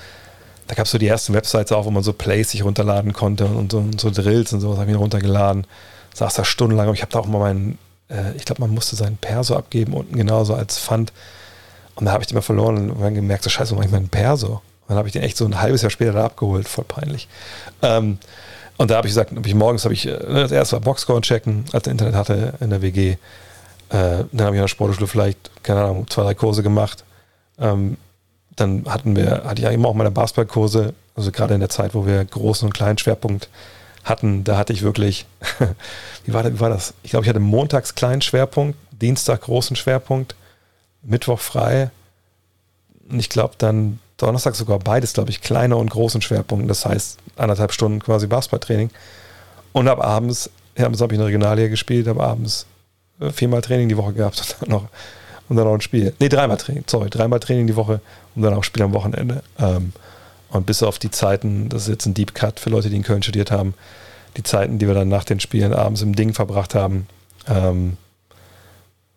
da 0.68 0.74
gab 0.74 0.84
es 0.84 0.92
so 0.92 0.98
die 0.98 1.08
ersten 1.08 1.32
Websites 1.32 1.72
auch, 1.72 1.86
wo 1.86 1.90
man 1.90 2.02
so 2.02 2.12
Plays 2.12 2.50
sich 2.50 2.62
runterladen 2.62 3.14
konnte 3.14 3.46
und 3.46 3.72
so, 3.72 3.78
und 3.78 4.00
so 4.00 4.10
Drills 4.10 4.52
und 4.52 4.60
sowas 4.60 4.78
habe 4.78 4.90
ich 4.90 4.96
mir 4.96 5.00
runtergeladen. 5.00 5.66
Saß 6.14 6.34
da 6.34 6.44
stundenlang, 6.44 6.86
aber 6.86 6.94
ich 6.94 7.00
habe 7.00 7.10
da 7.10 7.18
auch 7.20 7.26
mal 7.26 7.38
meinen, 7.38 7.78
äh, 8.10 8.36
ich 8.36 8.44
glaube, 8.44 8.60
man 8.60 8.70
musste 8.70 8.94
seinen 8.94 9.16
Perso 9.16 9.56
abgeben, 9.56 9.94
unten 9.94 10.14
genauso 10.14 10.54
als 10.54 10.78
Pfand. 10.78 11.12
Und 11.94 12.04
da 12.04 12.12
habe 12.12 12.22
ich 12.22 12.28
den 12.28 12.34
mal 12.34 12.42
verloren 12.42 12.90
und 12.90 13.00
dann 13.00 13.14
gemerkt, 13.14 13.44
so 13.44 13.50
scheiße, 13.50 13.72
wo 13.72 13.76
mache 13.76 13.86
ich 13.86 13.92
meinen 13.92 14.10
Perso? 14.10 14.54
Und 14.56 14.90
dann 14.90 14.98
habe 14.98 15.08
ich 15.08 15.12
den 15.12 15.22
echt 15.22 15.38
so 15.38 15.46
ein 15.46 15.60
halbes 15.60 15.82
Jahr 15.82 15.90
später 15.90 16.12
da 16.12 16.26
abgeholt, 16.26 16.68
voll 16.68 16.84
peinlich. 16.84 17.28
Ähm, 17.80 18.18
und 18.76 18.90
da 18.90 18.96
habe 18.96 19.06
ich 19.06 19.12
gesagt, 19.12 19.34
hab 19.34 19.46
ich 19.46 19.54
morgens 19.54 19.84
habe 19.84 19.94
ich, 19.94 20.06
äh, 20.06 20.18
das 20.18 20.52
erste 20.52 20.74
war 20.74 20.80
Boxscore 20.80 21.22
checken, 21.22 21.64
als 21.72 21.86
ich 21.86 21.90
Internet 21.90 22.14
hatte 22.14 22.54
in 22.60 22.68
der 22.68 22.82
WG. 22.82 23.12
Äh, 23.12 23.16
dann 23.88 24.46
habe 24.46 24.56
ich 24.56 24.58
in 24.58 24.64
der 24.64 24.68
Sportschule 24.68 25.06
vielleicht, 25.06 25.50
keine 25.62 25.82
Ahnung, 25.82 26.06
zwei, 26.08 26.24
drei 26.24 26.34
Kurse 26.34 26.62
gemacht. 26.62 27.04
Ähm, 27.58 27.96
dann 28.60 28.84
hatten 28.88 29.16
wir, 29.16 29.44
hatte 29.44 29.60
ich 29.60 29.64
ja 29.64 29.70
immer 29.70 29.88
auch 29.88 29.94
meine 29.94 30.10
Basketballkurse, 30.10 30.94
also 31.14 31.32
gerade 31.32 31.54
in 31.54 31.60
der 31.60 31.68
Zeit, 31.68 31.94
wo 31.94 32.06
wir 32.06 32.24
großen 32.24 32.66
und 32.66 32.72
kleinen 32.72 32.98
Schwerpunkt 32.98 33.48
hatten, 34.04 34.44
da 34.44 34.56
hatte 34.56 34.72
ich 34.72 34.82
wirklich, 34.82 35.26
wie, 36.24 36.32
war 36.32 36.42
das, 36.42 36.52
wie 36.54 36.60
war 36.60 36.70
das? 36.70 36.94
Ich 37.02 37.10
glaube, 37.10 37.24
ich 37.24 37.28
hatte 37.28 37.40
montags 37.40 37.94
kleinen 37.94 38.22
Schwerpunkt, 38.22 38.78
Dienstag 38.92 39.42
großen 39.42 39.76
Schwerpunkt, 39.76 40.34
Mittwoch 41.02 41.40
frei 41.40 41.90
und 43.08 43.20
ich 43.20 43.28
glaube 43.28 43.54
dann 43.58 44.00
Donnerstag 44.18 44.56
sogar 44.56 44.78
beides, 44.80 45.12
glaube 45.12 45.30
ich, 45.30 45.40
kleine 45.40 45.76
und 45.76 45.90
großen 45.90 46.20
Schwerpunkt. 46.20 46.68
Das 46.68 46.84
heißt 46.84 47.18
anderthalb 47.36 47.72
Stunden 47.72 48.00
quasi 48.00 48.26
Basketballtraining. 48.26 48.90
Und 49.72 49.88
ab 49.88 50.04
abends, 50.04 50.50
abends 50.76 51.00
habe 51.00 51.14
ich 51.14 51.20
eine 51.20 51.26
Regionalliga 51.26 51.68
gespielt, 51.68 52.08
habe 52.08 52.22
abends 52.22 52.66
äh, 53.20 53.30
viermal 53.30 53.62
Training 53.62 53.88
die 53.88 53.96
Woche 53.96 54.12
gehabt 54.12 54.40
und 54.40 54.56
dann 54.60 54.70
noch 54.70 54.88
und 55.48 55.56
dann 55.56 55.66
auch 55.66 55.74
ein 55.74 55.80
Spiel. 55.80 56.14
Nee, 56.18 56.28
dreimal 56.28 56.56
Training, 56.56 56.84
sorry, 56.86 57.10
dreimal 57.10 57.40
Training 57.40 57.66
die 57.66 57.76
Woche 57.76 58.00
und 58.34 58.42
dann 58.42 58.54
auch 58.54 58.64
Spiel 58.64 58.82
am 58.82 58.92
Wochenende. 58.92 59.42
Ähm, 59.58 59.92
und 60.50 60.66
bis 60.66 60.82
auf 60.82 60.98
die 60.98 61.10
Zeiten, 61.10 61.68
das 61.68 61.82
ist 61.82 61.88
jetzt 61.88 62.06
ein 62.06 62.14
Deep 62.14 62.34
Cut 62.34 62.60
für 62.60 62.70
Leute, 62.70 62.88
die 62.88 62.96
in 62.96 63.02
Köln 63.02 63.22
studiert 63.22 63.50
haben, 63.50 63.74
die 64.36 64.42
Zeiten, 64.42 64.78
die 64.78 64.86
wir 64.86 64.94
dann 64.94 65.08
nach 65.08 65.24
den 65.24 65.40
Spielen 65.40 65.74
abends 65.74 66.02
im 66.02 66.14
Ding 66.14 66.32
verbracht 66.32 66.74
haben, 66.74 67.06
ähm, 67.48 67.96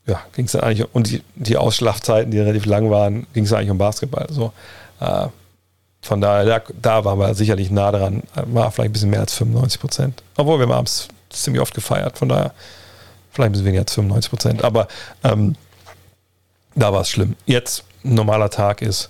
ja, 0.08 0.20
ging 0.34 0.46
es 0.46 0.54
dann 0.54 0.62
eigentlich, 0.62 0.88
und 0.94 1.10
die, 1.10 1.22
die 1.36 1.58
Ausschlafzeiten, 1.58 2.32
die 2.32 2.40
relativ 2.40 2.66
lang 2.66 2.90
waren, 2.90 3.28
ging 3.34 3.46
es 3.46 3.54
eigentlich 3.54 3.70
um 3.70 3.78
Basketball. 3.78 4.28
So, 4.30 4.52
äh, 5.00 5.28
von 6.02 6.20
daher, 6.20 6.46
da, 6.46 6.62
da 6.82 7.06
waren 7.06 7.20
wir 7.20 7.36
sicherlich 7.36 7.70
nah 7.70 7.92
dran, 7.92 8.24
war 8.34 8.72
vielleicht 8.72 8.90
ein 8.90 8.94
bisschen 8.94 9.10
mehr 9.12 9.20
als 9.20 9.34
95 9.36 9.80
Prozent. 9.80 10.24
Obwohl 10.36 10.58
wir 10.58 10.64
haben 10.64 10.72
abends 10.72 11.08
ziemlich 11.30 11.62
oft 11.62 11.74
gefeiert, 11.74 12.18
von 12.18 12.30
daher 12.30 12.54
vielleicht 13.32 13.50
ein 13.50 13.52
bisschen 13.52 13.68
weniger 13.68 13.82
als 13.82 13.94
95 13.94 14.30
Prozent. 14.30 14.64
Aber 14.64 14.88
ähm, 15.24 15.56
da 16.76 16.94
war 16.94 17.02
es 17.02 17.10
schlimm. 17.10 17.36
Jetzt, 17.46 17.84
normaler 18.04 18.50
Tag 18.50 18.82
ist 18.82 19.10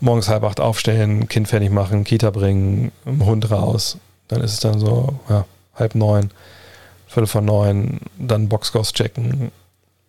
morgens 0.00 0.28
halb 0.28 0.44
acht 0.44 0.60
aufstellen, 0.60 1.28
Kind 1.28 1.48
fertig 1.48 1.70
machen, 1.70 2.04
Kita 2.04 2.30
bringen, 2.30 2.92
Hund 3.04 3.50
raus. 3.50 3.98
Dann 4.28 4.42
ist 4.42 4.52
es 4.52 4.60
dann 4.60 4.78
so, 4.78 5.14
ja, 5.28 5.44
halb 5.74 5.94
neun, 5.94 6.30
viertel 7.06 7.26
von 7.26 7.44
neun, 7.44 8.00
dann 8.18 8.48
Boxkurs 8.48 8.92
checken, 8.92 9.50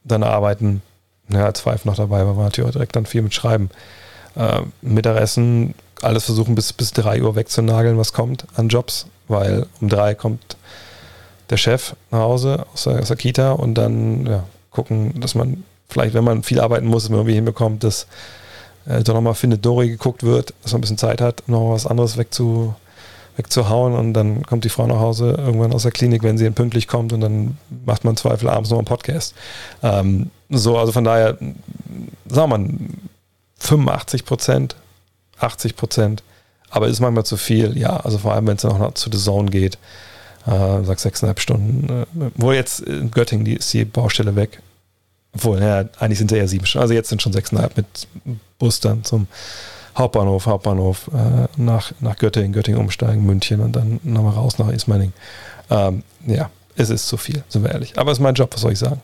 dann 0.03 0.23
arbeiten. 0.23 0.81
Ja, 1.29 1.45
als 1.45 1.61
Five 1.61 1.85
noch 1.85 1.95
dabei 1.95 2.25
war, 2.25 2.37
war 2.37 2.45
natürlich 2.45 2.69
auch 2.69 2.73
direkt 2.73 2.95
dann 2.95 3.05
viel 3.05 3.21
mit 3.21 3.33
Schreiben. 3.33 3.69
Äh, 4.35 4.61
Mittagessen, 4.81 5.75
alles 6.01 6.25
versuchen 6.25 6.55
bis, 6.55 6.73
bis 6.73 6.91
drei 6.91 7.21
Uhr 7.21 7.35
wegzunageln, 7.35 7.97
was 7.97 8.13
kommt 8.13 8.45
an 8.55 8.69
Jobs, 8.69 9.05
weil 9.27 9.67
um 9.79 9.89
drei 9.89 10.15
kommt 10.15 10.57
der 11.49 11.57
Chef 11.57 11.95
nach 12.11 12.19
Hause 12.19 12.65
aus 12.73 12.83
der, 12.83 12.99
aus 12.99 13.07
der 13.07 13.17
Kita 13.17 13.51
und 13.51 13.75
dann 13.75 14.25
ja, 14.25 14.43
gucken, 14.71 15.19
dass 15.19 15.35
man 15.35 15.63
vielleicht, 15.89 16.13
wenn 16.13 16.23
man 16.23 16.43
viel 16.43 16.61
arbeiten 16.61 16.87
muss, 16.87 17.09
irgendwie 17.09 17.33
hinbekommt, 17.33 17.83
dass 17.83 18.07
äh, 18.85 19.03
doch 19.03 19.13
nochmal 19.13 19.33
Findet 19.33 19.65
Dory 19.65 19.89
geguckt 19.89 20.23
wird, 20.23 20.53
dass 20.63 20.71
man 20.71 20.79
ein 20.79 20.81
bisschen 20.81 20.97
Zeit 20.97 21.19
hat, 21.19 21.43
noch 21.47 21.71
was 21.71 21.85
anderes 21.85 22.17
wegzu, 22.17 22.75
wegzuhauen 23.35 23.93
und 23.93 24.13
dann 24.13 24.45
kommt 24.45 24.65
die 24.65 24.69
Frau 24.69 24.85
nach 24.85 24.99
Hause 24.99 25.35
irgendwann 25.37 25.73
aus 25.73 25.83
der 25.83 25.91
Klinik, 25.91 26.23
wenn 26.23 26.37
sie 26.37 26.49
pünktlich 26.49 26.87
kommt 26.87 27.13
und 27.13 27.21
dann 27.21 27.57
macht 27.85 28.03
man 28.03 28.17
Zweifel 28.17 28.49
abends 28.49 28.69
noch 28.69 28.77
einen 28.77 28.85
Podcast. 28.85 29.33
Ähm, 29.81 30.29
so, 30.49 30.77
also 30.77 30.91
von 30.91 31.03
daher, 31.03 31.37
sagen 32.27 32.51
wir 32.51 32.57
mal, 32.57 32.69
85 33.59 34.25
Prozent, 34.25 34.75
80 35.39 35.75
Prozent, 35.75 36.23
aber 36.69 36.87
ist 36.87 36.99
manchmal 36.99 37.25
zu 37.25 37.37
viel, 37.37 37.77
ja, 37.77 37.97
also 37.97 38.17
vor 38.17 38.33
allem, 38.33 38.47
wenn 38.47 38.55
es 38.55 38.61
dann 38.61 38.77
noch 38.77 38.93
zu 38.93 39.09
The 39.11 39.17
Zone 39.17 39.49
geht, 39.49 39.77
äh, 40.45 40.83
sag 40.83 40.99
sechseinhalb 40.99 41.39
Stunden, 41.39 42.03
äh, 42.03 42.31
wo 42.35 42.51
jetzt 42.51 42.81
in 42.81 43.11
Göttingen 43.11 43.45
die, 43.45 43.55
ist 43.55 43.73
die 43.73 43.85
Baustelle 43.85 44.35
weg, 44.35 44.61
obwohl, 45.33 45.61
ja, 45.61 45.85
eigentlich 45.99 46.17
sind 46.17 46.31
es 46.31 46.37
eher 46.37 46.47
sieben 46.47 46.65
Stunden. 46.65 46.83
Also 46.83 46.93
jetzt 46.93 47.09
sind 47.09 47.21
schon 47.21 47.33
sechseinhalb 47.33 47.77
mit 47.77 48.07
Bus 48.57 48.79
dann 48.79 49.03
zum 49.03 49.27
Hauptbahnhof, 49.97 50.45
Hauptbahnhof, 50.45 51.09
äh, 51.13 51.47
nach, 51.57 51.91
nach 51.99 52.15
Göttingen, 52.17 52.53
Göttingen 52.53 52.79
umsteigen, 52.79 53.25
München 53.25 53.59
und 53.59 53.75
dann 53.75 53.99
nochmal 54.03 54.33
raus 54.33 54.57
nach 54.57 54.69
Ismaning. 54.69 55.13
Ähm, 55.69 56.03
ja, 56.25 56.49
es 56.75 56.89
ist 56.89 57.07
zu 57.07 57.17
viel, 57.17 57.43
sind 57.49 57.63
wir 57.63 57.71
ehrlich. 57.71 57.97
Aber 57.97 58.11
es 58.11 58.17
ist 58.17 58.23
mein 58.23 58.35
Job, 58.35 58.53
was 58.53 58.61
soll 58.61 58.71
ich 58.71 58.79
sagen? 58.79 59.01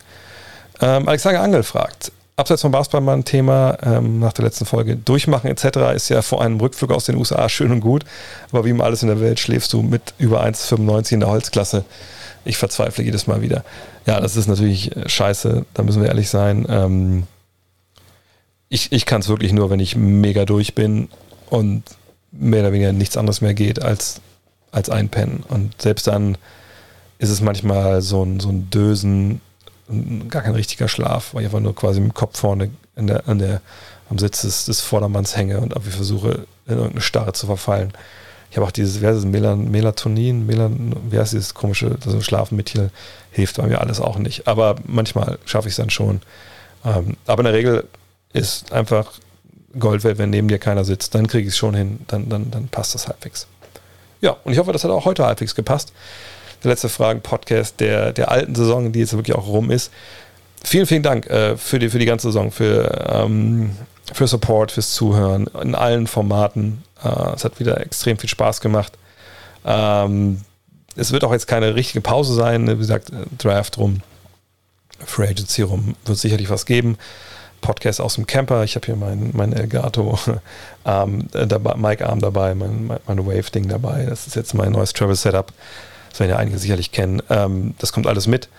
Ähm, 0.81 1.07
Alexander 1.07 1.41
Angel 1.41 1.63
fragt, 1.63 2.11
abseits 2.37 2.61
vom 2.61 2.71
Basketball 2.71 3.01
mal 3.01 3.13
ein 3.13 3.25
Thema 3.25 3.77
ähm, 3.83 4.19
nach 4.19 4.33
der 4.33 4.45
letzten 4.45 4.65
Folge. 4.65 4.95
Durchmachen 4.95 5.49
etc. 5.49 5.93
ist 5.95 6.09
ja 6.09 6.21
vor 6.21 6.41
einem 6.41 6.59
Rückflug 6.59 6.91
aus 6.91 7.05
den 7.05 7.15
USA 7.15 7.47
schön 7.49 7.71
und 7.71 7.81
gut, 7.81 8.03
aber 8.51 8.65
wie 8.65 8.69
immer 8.69 8.83
alles 8.83 9.03
in 9.03 9.09
der 9.09 9.21
Welt 9.21 9.39
schläfst 9.39 9.73
du 9.73 9.81
mit 9.81 10.13
über 10.17 10.43
1,95 10.43 11.13
in 11.13 11.19
der 11.21 11.29
Holzklasse. 11.29 11.85
Ich 12.45 12.57
verzweifle 12.57 13.03
jedes 13.03 13.27
Mal 13.27 13.41
wieder. 13.41 13.65
Ja, 14.05 14.19
das 14.19 14.35
ist 14.35 14.47
natürlich 14.47 14.95
äh, 14.95 15.09
scheiße, 15.09 15.65
da 15.73 15.83
müssen 15.83 16.01
wir 16.01 16.09
ehrlich 16.09 16.29
sein. 16.29 16.65
Ähm, 16.69 17.23
ich 18.69 18.91
ich 18.91 19.05
kann 19.05 19.21
es 19.21 19.27
wirklich 19.27 19.53
nur, 19.53 19.69
wenn 19.69 19.79
ich 19.79 19.95
mega 19.95 20.45
durch 20.45 20.75
bin 20.75 21.09
und 21.49 21.83
mehr 22.31 22.61
oder 22.61 22.73
weniger 22.73 22.93
nichts 22.93 23.17
anderes 23.17 23.41
mehr 23.41 23.53
geht 23.53 23.81
als, 23.81 24.21
als 24.71 24.89
einpennen. 24.89 25.43
Und 25.47 25.81
selbst 25.81 26.07
dann 26.07 26.37
ist 27.17 27.29
es 27.29 27.41
manchmal 27.41 28.01
so 28.01 28.23
ein, 28.23 28.39
so 28.39 28.49
ein 28.49 28.69
Dösen, 28.69 29.41
gar 30.29 30.41
kein 30.41 30.55
richtiger 30.55 30.87
Schlaf, 30.87 31.33
weil 31.33 31.41
ich 31.41 31.47
einfach 31.47 31.59
nur 31.59 31.75
quasi 31.75 31.99
mit 31.99 32.11
dem 32.11 32.13
Kopf 32.13 32.39
vorne 32.39 32.71
in 32.95 33.07
der, 33.07 33.27
an 33.27 33.39
der, 33.39 33.61
am 34.09 34.17
Sitz 34.19 34.41
des, 34.41 34.65
des 34.65 34.81
Vordermanns 34.81 35.35
hänge 35.35 35.59
und 35.59 35.73
irgendwie 35.73 35.91
versuche, 35.91 36.45
in 36.65 36.75
irgendeine 36.75 37.01
Starre 37.01 37.33
zu 37.33 37.45
verfallen. 37.45 37.93
Ich 38.55 38.57
habe 38.57 38.67
auch 38.67 38.71
dieses, 38.71 39.01
wer 39.01 39.11
ist 39.11 39.17
es, 39.17 39.25
Melatonin, 39.25 40.45
Melan, 40.45 40.95
wie 41.09 41.19
heißt 41.19 41.33
dieses 41.33 41.53
komische, 41.53 41.97
das 42.01 42.23
Schlafen 42.23 42.55
mit 42.55 42.69
hier, 42.69 42.89
hilft 43.31 43.57
bei 43.57 43.67
mir 43.67 43.81
alles 43.81 43.99
auch 43.99 44.17
nicht. 44.17 44.47
Aber 44.47 44.75
manchmal 44.85 45.39
schaffe 45.43 45.67
ich 45.67 45.73
es 45.73 45.75
dann 45.75 45.89
schon. 45.89 46.21
Ähm, 46.85 47.17
aber 47.27 47.41
in 47.41 47.45
der 47.47 47.53
Regel 47.53 47.83
ist 48.31 48.71
einfach 48.71 49.11
Gold 49.77 50.05
wert, 50.05 50.19
wenn 50.19 50.29
neben 50.29 50.47
dir 50.47 50.57
keiner 50.57 50.85
sitzt, 50.85 51.15
dann 51.15 51.27
kriege 51.27 51.49
ich 51.49 51.53
es 51.53 51.57
schon 51.57 51.75
hin, 51.75 51.99
dann, 52.07 52.29
dann, 52.29 52.49
dann 52.49 52.69
passt 52.69 52.95
das 52.95 53.09
halbwegs. 53.09 53.45
Ja, 54.21 54.37
und 54.45 54.53
ich 54.53 54.57
hoffe, 54.57 54.71
das 54.71 54.85
hat 54.85 54.91
auch 54.91 55.03
heute 55.03 55.25
halbwegs 55.25 55.53
gepasst. 55.53 55.91
Der 56.63 56.71
letzte 56.71 56.87
Fragen-Podcast 56.87 57.81
der, 57.81 58.13
der 58.13 58.31
alten 58.31 58.55
Saison, 58.55 58.93
die 58.93 58.99
jetzt 58.99 59.11
wirklich 59.11 59.35
auch 59.35 59.47
rum 59.47 59.69
ist. 59.69 59.91
Vielen, 60.63 60.85
vielen 60.85 61.03
Dank 61.03 61.27
äh, 61.27 61.57
für, 61.57 61.77
die, 61.77 61.89
für 61.89 61.99
die 61.99 62.05
ganze 62.05 62.29
Saison, 62.29 62.51
für, 62.51 63.05
ähm, 63.11 63.71
für 64.13 64.27
Support, 64.27 64.71
fürs 64.71 64.93
Zuhören 64.93 65.47
in 65.61 65.75
allen 65.75 66.07
Formaten. 66.07 66.84
Äh, 67.03 67.33
es 67.35 67.43
hat 67.43 67.59
wieder 67.59 67.79
extrem 67.81 68.17
viel 68.17 68.29
Spaß 68.29 68.61
gemacht. 68.61 68.93
Ähm, 69.65 70.41
es 70.95 71.11
wird 71.11 71.23
auch 71.23 71.31
jetzt 71.31 71.47
keine 71.47 71.75
richtige 71.75 72.01
Pause 72.01 72.33
sein. 72.33 72.67
Wie 72.67 72.77
gesagt, 72.77 73.09
äh, 73.09 73.25
Draft 73.37 73.77
rum, 73.77 74.01
Free 75.05 75.27
Agency 75.27 75.63
rum, 75.63 75.95
wird 76.05 76.17
sicherlich 76.17 76.49
was 76.49 76.65
geben. 76.65 76.97
Podcast 77.61 77.99
aus 77.99 78.15
dem 78.15 78.27
Camper. 78.27 78.63
Ich 78.63 78.75
habe 78.75 78.85
hier 78.85 78.95
mein, 78.95 79.31
mein 79.33 79.51
Elgato 79.51 80.19
Arm, 80.83 81.27
äh, 81.33 81.47
dabei, 81.47 81.75
Mic 81.75 82.03
Arm 82.03 82.19
dabei, 82.19 82.53
mein, 82.53 82.87
mein, 82.87 82.99
mein 83.07 83.25
Wave-Ding 83.25 83.67
dabei. 83.67 84.05
Das 84.05 84.27
ist 84.27 84.35
jetzt 84.35 84.53
mein 84.53 84.71
neues 84.71 84.93
Travel-Setup. 84.93 85.51
Das 86.09 86.19
werden 86.19 86.31
ja 86.31 86.37
einige 86.37 86.59
sicherlich 86.59 86.91
kennen. 86.91 87.21
Ähm, 87.29 87.73
das 87.79 87.91
kommt 87.91 88.07
alles 88.07 88.27
mit. 88.27 88.49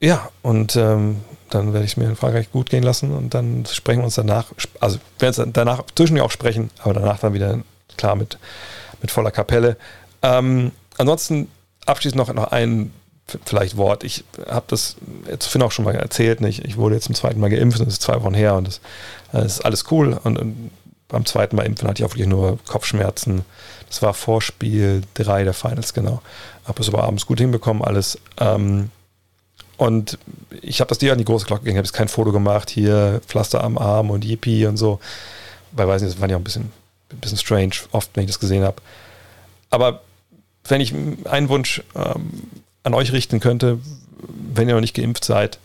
Ja, 0.00 0.30
und 0.42 0.76
ähm, 0.76 1.20
dann 1.50 1.72
werde 1.72 1.84
ich 1.84 1.92
es 1.92 1.96
mir 1.96 2.06
in 2.06 2.16
Frankreich 2.16 2.50
gut 2.50 2.70
gehen 2.70 2.82
lassen 2.82 3.12
und 3.12 3.34
dann 3.34 3.66
sprechen 3.66 4.00
wir 4.00 4.04
uns 4.04 4.14
danach, 4.14 4.46
also 4.80 4.98
werden 5.18 5.44
uns 5.44 5.52
danach 5.52 5.84
zwischendurch 5.94 6.26
auch 6.26 6.30
sprechen, 6.30 6.70
aber 6.78 6.94
danach 6.94 7.18
dann 7.18 7.34
wieder 7.34 7.60
klar 7.96 8.16
mit, 8.16 8.38
mit 9.02 9.10
voller 9.10 9.30
Kapelle. 9.30 9.76
Ähm, 10.22 10.72
ansonsten 10.96 11.48
abschließend 11.86 12.16
noch, 12.16 12.32
noch 12.32 12.52
ein 12.52 12.92
vielleicht 13.44 13.76
Wort. 13.76 14.04
Ich 14.04 14.24
habe 14.48 14.64
das 14.68 14.96
jetzt 15.28 15.46
Finn 15.46 15.62
auch 15.62 15.72
schon 15.72 15.84
mal 15.84 15.94
erzählt. 15.94 16.40
Nicht? 16.40 16.64
Ich 16.64 16.76
wurde 16.76 16.96
jetzt 16.96 17.04
zum 17.04 17.14
zweiten 17.14 17.40
Mal 17.40 17.50
geimpft, 17.50 17.80
das 17.80 17.88
ist 17.88 18.02
zwei 18.02 18.22
Wochen 18.22 18.34
her 18.34 18.54
und 18.54 18.66
das, 18.66 18.80
das 19.32 19.44
ist 19.44 19.60
alles 19.64 19.84
cool. 19.90 20.18
Und, 20.24 20.38
und, 20.38 20.70
beim 21.08 21.26
zweiten 21.26 21.56
Mal 21.56 21.66
impfen 21.66 21.88
hatte 21.88 22.00
ich 22.00 22.06
auch 22.06 22.12
wirklich 22.12 22.28
nur 22.28 22.60
Kopfschmerzen. 22.68 23.44
Das 23.88 24.00
war 24.00 24.14
Vorspiel 24.14 25.02
3 25.14 25.42
der 25.42 25.54
Finals, 25.54 25.92
genau. 25.92 26.22
Habe 26.64 26.80
es 26.80 26.88
aber 26.88 27.02
abends 27.02 27.26
gut 27.26 27.40
hinbekommen, 27.40 27.82
alles. 27.82 28.16
Ähm, 28.38 28.90
und 29.80 30.18
ich 30.60 30.80
habe 30.80 30.90
das 30.90 30.98
dir 30.98 31.10
an 31.10 31.16
die 31.16 31.24
große 31.24 31.46
Glocke 31.46 31.62
gegeben, 31.62 31.78
habe 31.78 31.86
jetzt 31.86 31.94
kein 31.94 32.08
Foto 32.08 32.32
gemacht, 32.32 32.68
hier 32.68 33.22
Pflaster 33.26 33.64
am 33.64 33.78
Arm 33.78 34.10
und 34.10 34.26
Yippie 34.26 34.66
und 34.66 34.76
so. 34.76 35.00
Weil, 35.72 35.88
weiß 35.88 36.02
nicht, 36.02 36.14
das 36.14 36.20
war 36.20 36.28
ja 36.28 36.36
auch 36.36 36.40
ein 36.40 36.44
bisschen, 36.44 36.70
ein 37.10 37.16
bisschen 37.16 37.38
strange, 37.38 37.72
oft, 37.90 38.10
wenn 38.12 38.24
ich 38.24 38.30
das 38.30 38.38
gesehen 38.38 38.62
habe. 38.62 38.76
Aber 39.70 40.02
wenn 40.68 40.82
ich 40.82 40.92
einen 41.24 41.48
Wunsch 41.48 41.82
ähm, 41.94 42.30
an 42.82 42.92
euch 42.92 43.10
richten 43.12 43.40
könnte, 43.40 43.78
wenn 44.52 44.68
ihr 44.68 44.74
noch 44.74 44.82
nicht 44.82 44.94
geimpft 44.94 45.24
seid, 45.24 45.58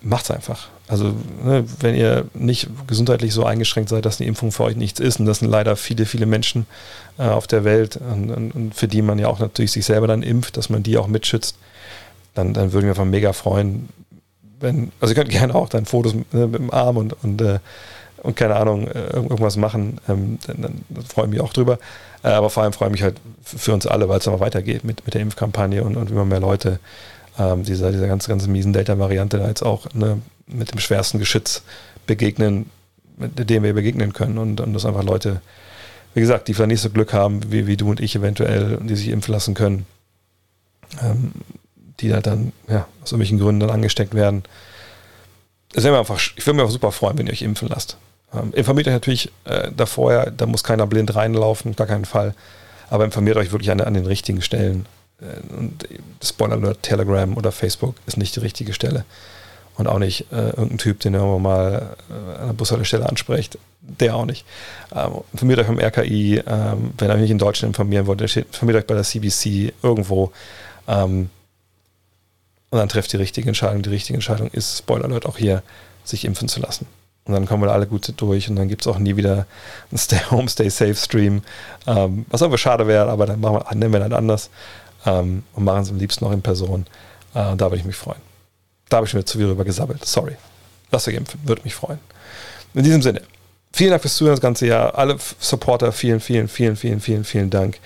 macht 0.00 0.26
es 0.26 0.30
einfach. 0.30 0.68
Also, 0.86 1.16
ne, 1.42 1.64
wenn 1.80 1.96
ihr 1.96 2.26
nicht 2.32 2.68
gesundheitlich 2.86 3.34
so 3.34 3.44
eingeschränkt 3.44 3.90
seid, 3.90 4.04
dass 4.04 4.20
eine 4.20 4.28
Impfung 4.28 4.52
für 4.52 4.62
euch 4.62 4.76
nichts 4.76 5.00
ist, 5.00 5.18
und 5.18 5.26
das 5.26 5.40
sind 5.40 5.50
leider 5.50 5.74
viele, 5.74 6.06
viele 6.06 6.26
Menschen 6.26 6.64
äh, 7.18 7.24
auf 7.24 7.48
der 7.48 7.64
Welt, 7.64 7.96
und, 7.96 8.30
und, 8.30 8.74
für 8.76 8.86
die 8.86 9.02
man 9.02 9.18
ja 9.18 9.26
auch 9.26 9.40
natürlich 9.40 9.72
sich 9.72 9.84
selber 9.84 10.06
dann 10.06 10.22
impft, 10.22 10.56
dass 10.56 10.70
man 10.70 10.84
die 10.84 10.96
auch 10.96 11.08
mitschützt, 11.08 11.56
dann, 12.38 12.54
dann 12.54 12.72
würde 12.72 12.86
ich 12.86 12.90
mich 12.90 12.98
einfach 12.98 13.10
mega 13.10 13.32
freuen, 13.32 13.88
wenn, 14.60 14.92
also 15.00 15.12
ihr 15.12 15.16
könnt 15.16 15.30
gerne 15.30 15.54
auch 15.54 15.68
dann 15.68 15.86
Fotos 15.86 16.14
mit, 16.14 16.32
ne, 16.32 16.46
mit 16.46 16.60
dem 16.60 16.70
Arm 16.70 16.96
und, 16.96 17.12
und, 17.24 17.40
äh, 17.40 17.58
und 18.22 18.36
keine 18.36 18.56
Ahnung, 18.56 18.86
äh, 18.86 19.10
irgendwas 19.12 19.56
machen, 19.56 20.00
ähm, 20.08 20.38
dann, 20.46 20.62
dann 20.88 21.04
freue 21.04 21.26
ich 21.26 21.30
mich 21.32 21.40
auch 21.40 21.52
drüber. 21.52 21.78
Äh, 22.22 22.28
aber 22.28 22.48
vor 22.50 22.62
allem 22.62 22.72
freue 22.72 22.88
ich 22.88 22.92
mich 22.92 23.02
halt 23.02 23.16
für 23.42 23.74
uns 23.74 23.86
alle, 23.86 24.08
weil 24.08 24.20
es 24.20 24.26
noch 24.26 24.40
weitergeht 24.40 24.84
mit, 24.84 25.04
mit 25.04 25.14
der 25.14 25.20
Impfkampagne 25.20 25.82
und, 25.82 25.96
und 25.96 26.10
immer 26.10 26.24
mehr 26.24 26.40
Leute 26.40 26.78
ähm, 27.38 27.64
dieser, 27.64 27.90
dieser 27.90 28.06
ganz, 28.06 28.28
ganz 28.28 28.46
miesen 28.46 28.72
Delta-Variante 28.72 29.38
da 29.38 29.48
jetzt 29.48 29.62
auch 29.62 29.92
ne, 29.94 30.20
mit 30.46 30.72
dem 30.72 30.78
schwersten 30.78 31.18
Geschütz 31.18 31.62
begegnen, 32.06 32.70
mit 33.16 33.50
dem 33.50 33.64
wir 33.64 33.74
begegnen 33.74 34.12
können 34.12 34.38
und, 34.38 34.60
und 34.60 34.74
dass 34.74 34.86
einfach 34.86 35.04
Leute, 35.04 35.40
wie 36.14 36.20
gesagt, 36.20 36.46
die 36.46 36.54
vielleicht 36.54 36.68
nicht 36.68 36.80
so 36.82 36.90
Glück 36.90 37.12
haben, 37.12 37.52
wie, 37.52 37.66
wie 37.66 37.76
du 37.76 37.90
und 37.90 38.00
ich 38.00 38.14
eventuell, 38.14 38.78
die 38.82 38.94
sich 38.94 39.08
impfen 39.08 39.34
lassen 39.34 39.54
können, 39.54 39.86
ähm, 41.02 41.32
die 42.00 42.08
da 42.08 42.20
dann 42.20 42.52
ja, 42.68 42.86
aus 43.02 43.12
irgendwelchen 43.12 43.38
Gründen 43.38 43.60
dann 43.60 43.70
angesteckt 43.70 44.14
werden. 44.14 44.44
Das 45.72 45.84
wäre 45.84 45.98
einfach, 45.98 46.20
ich 46.36 46.46
würde 46.46 46.62
mich 46.62 46.72
super 46.72 46.92
freuen, 46.92 47.18
wenn 47.18 47.26
ihr 47.26 47.32
euch 47.32 47.42
impfen 47.42 47.68
lasst. 47.68 47.96
Ähm, 48.34 48.52
informiert 48.54 48.86
euch 48.88 48.94
natürlich 48.94 49.32
äh, 49.44 49.70
davor, 49.74 50.30
da 50.30 50.46
muss 50.46 50.64
keiner 50.64 50.86
blind 50.86 51.14
reinlaufen, 51.14 51.76
gar 51.76 51.86
keinen 51.86 52.04
Fall. 52.04 52.34
Aber 52.90 53.04
informiert 53.04 53.36
euch 53.36 53.52
wirklich 53.52 53.70
an, 53.70 53.80
an 53.80 53.94
den 53.94 54.06
richtigen 54.06 54.42
Stellen. 54.42 54.86
Äh, 55.20 55.54
und 55.54 55.88
Spoiler 56.22 56.54
Alert, 56.54 56.82
Telegram 56.82 57.36
oder 57.36 57.52
Facebook 57.52 57.96
ist 58.06 58.16
nicht 58.16 58.36
die 58.36 58.40
richtige 58.40 58.72
Stelle. 58.72 59.04
Und 59.76 59.86
auch 59.86 59.98
nicht 59.98 60.32
äh, 60.32 60.48
irgendein 60.48 60.78
Typ, 60.78 61.00
den 61.00 61.14
ihr 61.14 61.38
mal 61.38 61.96
äh, 62.10 62.40
an 62.40 62.46
der 62.48 62.54
Bushaltestelle 62.54 63.08
anspricht. 63.08 63.58
Der 63.80 64.16
auch 64.16 64.26
nicht. 64.26 64.44
Ähm, 64.94 65.12
informiert 65.32 65.60
euch 65.60 65.66
beim 65.66 65.78
RKI, 65.78 66.42
ähm, 66.46 66.92
wenn 66.98 67.10
ihr 67.10 67.14
euch 67.14 67.20
nicht 67.20 67.30
in 67.30 67.38
Deutschland 67.38 67.70
informieren 67.70 68.06
wollt, 68.06 68.20
informiert 68.20 68.78
euch 68.78 68.86
bei 68.86 68.94
der 68.94 69.04
CBC 69.04 69.72
irgendwo. 69.82 70.32
Ähm, 70.88 71.30
und 72.70 72.78
dann 72.78 72.88
trefft 72.88 73.12
die 73.12 73.16
richtige 73.16 73.48
Entscheidung. 73.48 73.82
Die 73.82 73.90
richtige 73.90 74.14
Entscheidung 74.14 74.48
ist, 74.48 74.78
Spoiler 74.78 75.06
Alert, 75.06 75.26
auch 75.26 75.38
hier, 75.38 75.62
sich 76.04 76.24
impfen 76.24 76.48
zu 76.48 76.60
lassen. 76.60 76.86
Und 77.24 77.34
dann 77.34 77.46
kommen 77.46 77.62
wir 77.62 77.70
alle 77.70 77.86
gut 77.86 78.12
durch 78.16 78.48
und 78.48 78.56
dann 78.56 78.68
gibt 78.68 78.82
es 78.82 78.86
auch 78.86 78.98
nie 78.98 79.16
wieder 79.16 79.46
einen 79.90 79.98
Stay 79.98 80.20
Home, 80.30 80.48
Stay 80.48 80.70
Safe 80.70 80.94
Stream. 80.94 81.42
Ähm, 81.86 82.24
was 82.30 82.40
irgendwie 82.40 82.58
schade 82.58 82.86
wäre, 82.86 83.10
aber 83.10 83.26
dann 83.26 83.40
machen 83.40 83.56
wir, 83.56 83.74
nennen 83.74 83.92
wir 83.92 84.00
dann 84.00 84.14
anders 84.14 84.50
ähm, 85.04 85.44
und 85.54 85.64
machen 85.64 85.82
es 85.82 85.90
am 85.90 85.98
liebsten 85.98 86.24
noch 86.24 86.32
in 86.32 86.42
Person. 86.42 86.86
Äh, 87.34 87.56
da 87.56 87.66
würde 87.66 87.76
ich 87.76 87.84
mich 87.84 87.96
freuen. 87.96 88.20
Da 88.88 88.96
habe 88.96 89.06
ich 89.06 89.12
mir 89.12 89.24
zu 89.24 89.38
viel 89.38 89.46
drüber 89.46 89.64
gesabbelt. 89.64 90.04
Sorry. 90.04 90.36
Lasst 90.90 91.06
euch 91.08 91.14
impfen, 91.14 91.40
würde 91.44 91.62
mich 91.64 91.74
freuen. 91.74 91.98
In 92.72 92.82
diesem 92.82 93.02
Sinne, 93.02 93.20
vielen 93.72 93.90
Dank 93.90 94.02
fürs 94.02 94.16
Zuhören 94.16 94.36
das 94.36 94.40
ganze 94.40 94.66
Jahr. 94.66 94.96
Alle 94.96 95.18
Supporter, 95.38 95.92
vielen, 95.92 96.20
vielen, 96.20 96.48
vielen, 96.48 96.76
vielen, 96.76 97.00
vielen, 97.00 97.24
vielen 97.24 97.50
Dank. 97.50 97.78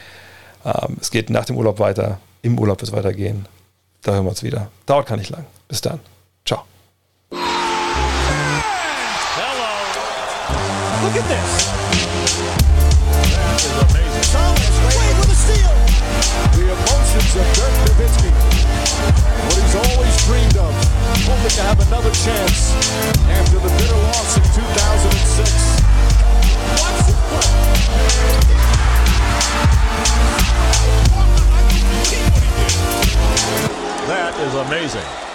Ähm, 0.65 0.99
es 1.01 1.11
geht 1.11 1.31
nach 1.31 1.45
dem 1.45 1.57
Urlaub 1.57 1.81
weiter. 1.81 2.21
Im 2.43 2.59
Urlaub 2.59 2.81
wird 2.81 2.91
es 2.91 2.97
weitergehen. 2.97 3.47
Da 4.03 4.13
hören 4.13 4.25
wir 4.25 4.31
uns 4.31 4.43
wieder. 4.43 4.69
Dauert 4.85 5.07
gar 5.07 5.17
nicht 5.17 5.31
lang. 5.31 5.47
Bis 5.69 5.81
dann. 5.81 6.01
Ciao. 6.45 6.65
Look 7.31 7.41
at 11.17 11.29
this. 11.29 11.71
That 13.31 13.63
is 13.63 13.71
amazing. 13.79 14.27
Thomas 14.33 14.77
Wade 14.83 15.17
with 15.19 15.31
a 15.31 15.39
steal. 15.39 15.75
The 16.51 16.67
emotions 16.75 17.33
of 17.39 17.47
Dirk 17.55 17.75
Nowitzki. 17.87 18.31
What 19.47 19.59
he's 19.63 19.77
always 19.77 20.15
dreamed 20.27 20.57
of. 20.59 20.75
Hoping 21.23 21.55
to 21.55 21.63
have 21.63 21.79
another 21.87 22.11
chance 22.11 22.75
after 23.31 23.59
the 23.61 23.71
bitter 23.79 24.01
loss 24.11 24.37
in 24.37 24.43
2006. 24.43 25.83
Watch 26.83 27.07
the 27.07 27.15
play. 27.31 27.63
That 34.09 34.35
is 34.41 34.55
amazing. 34.55 35.32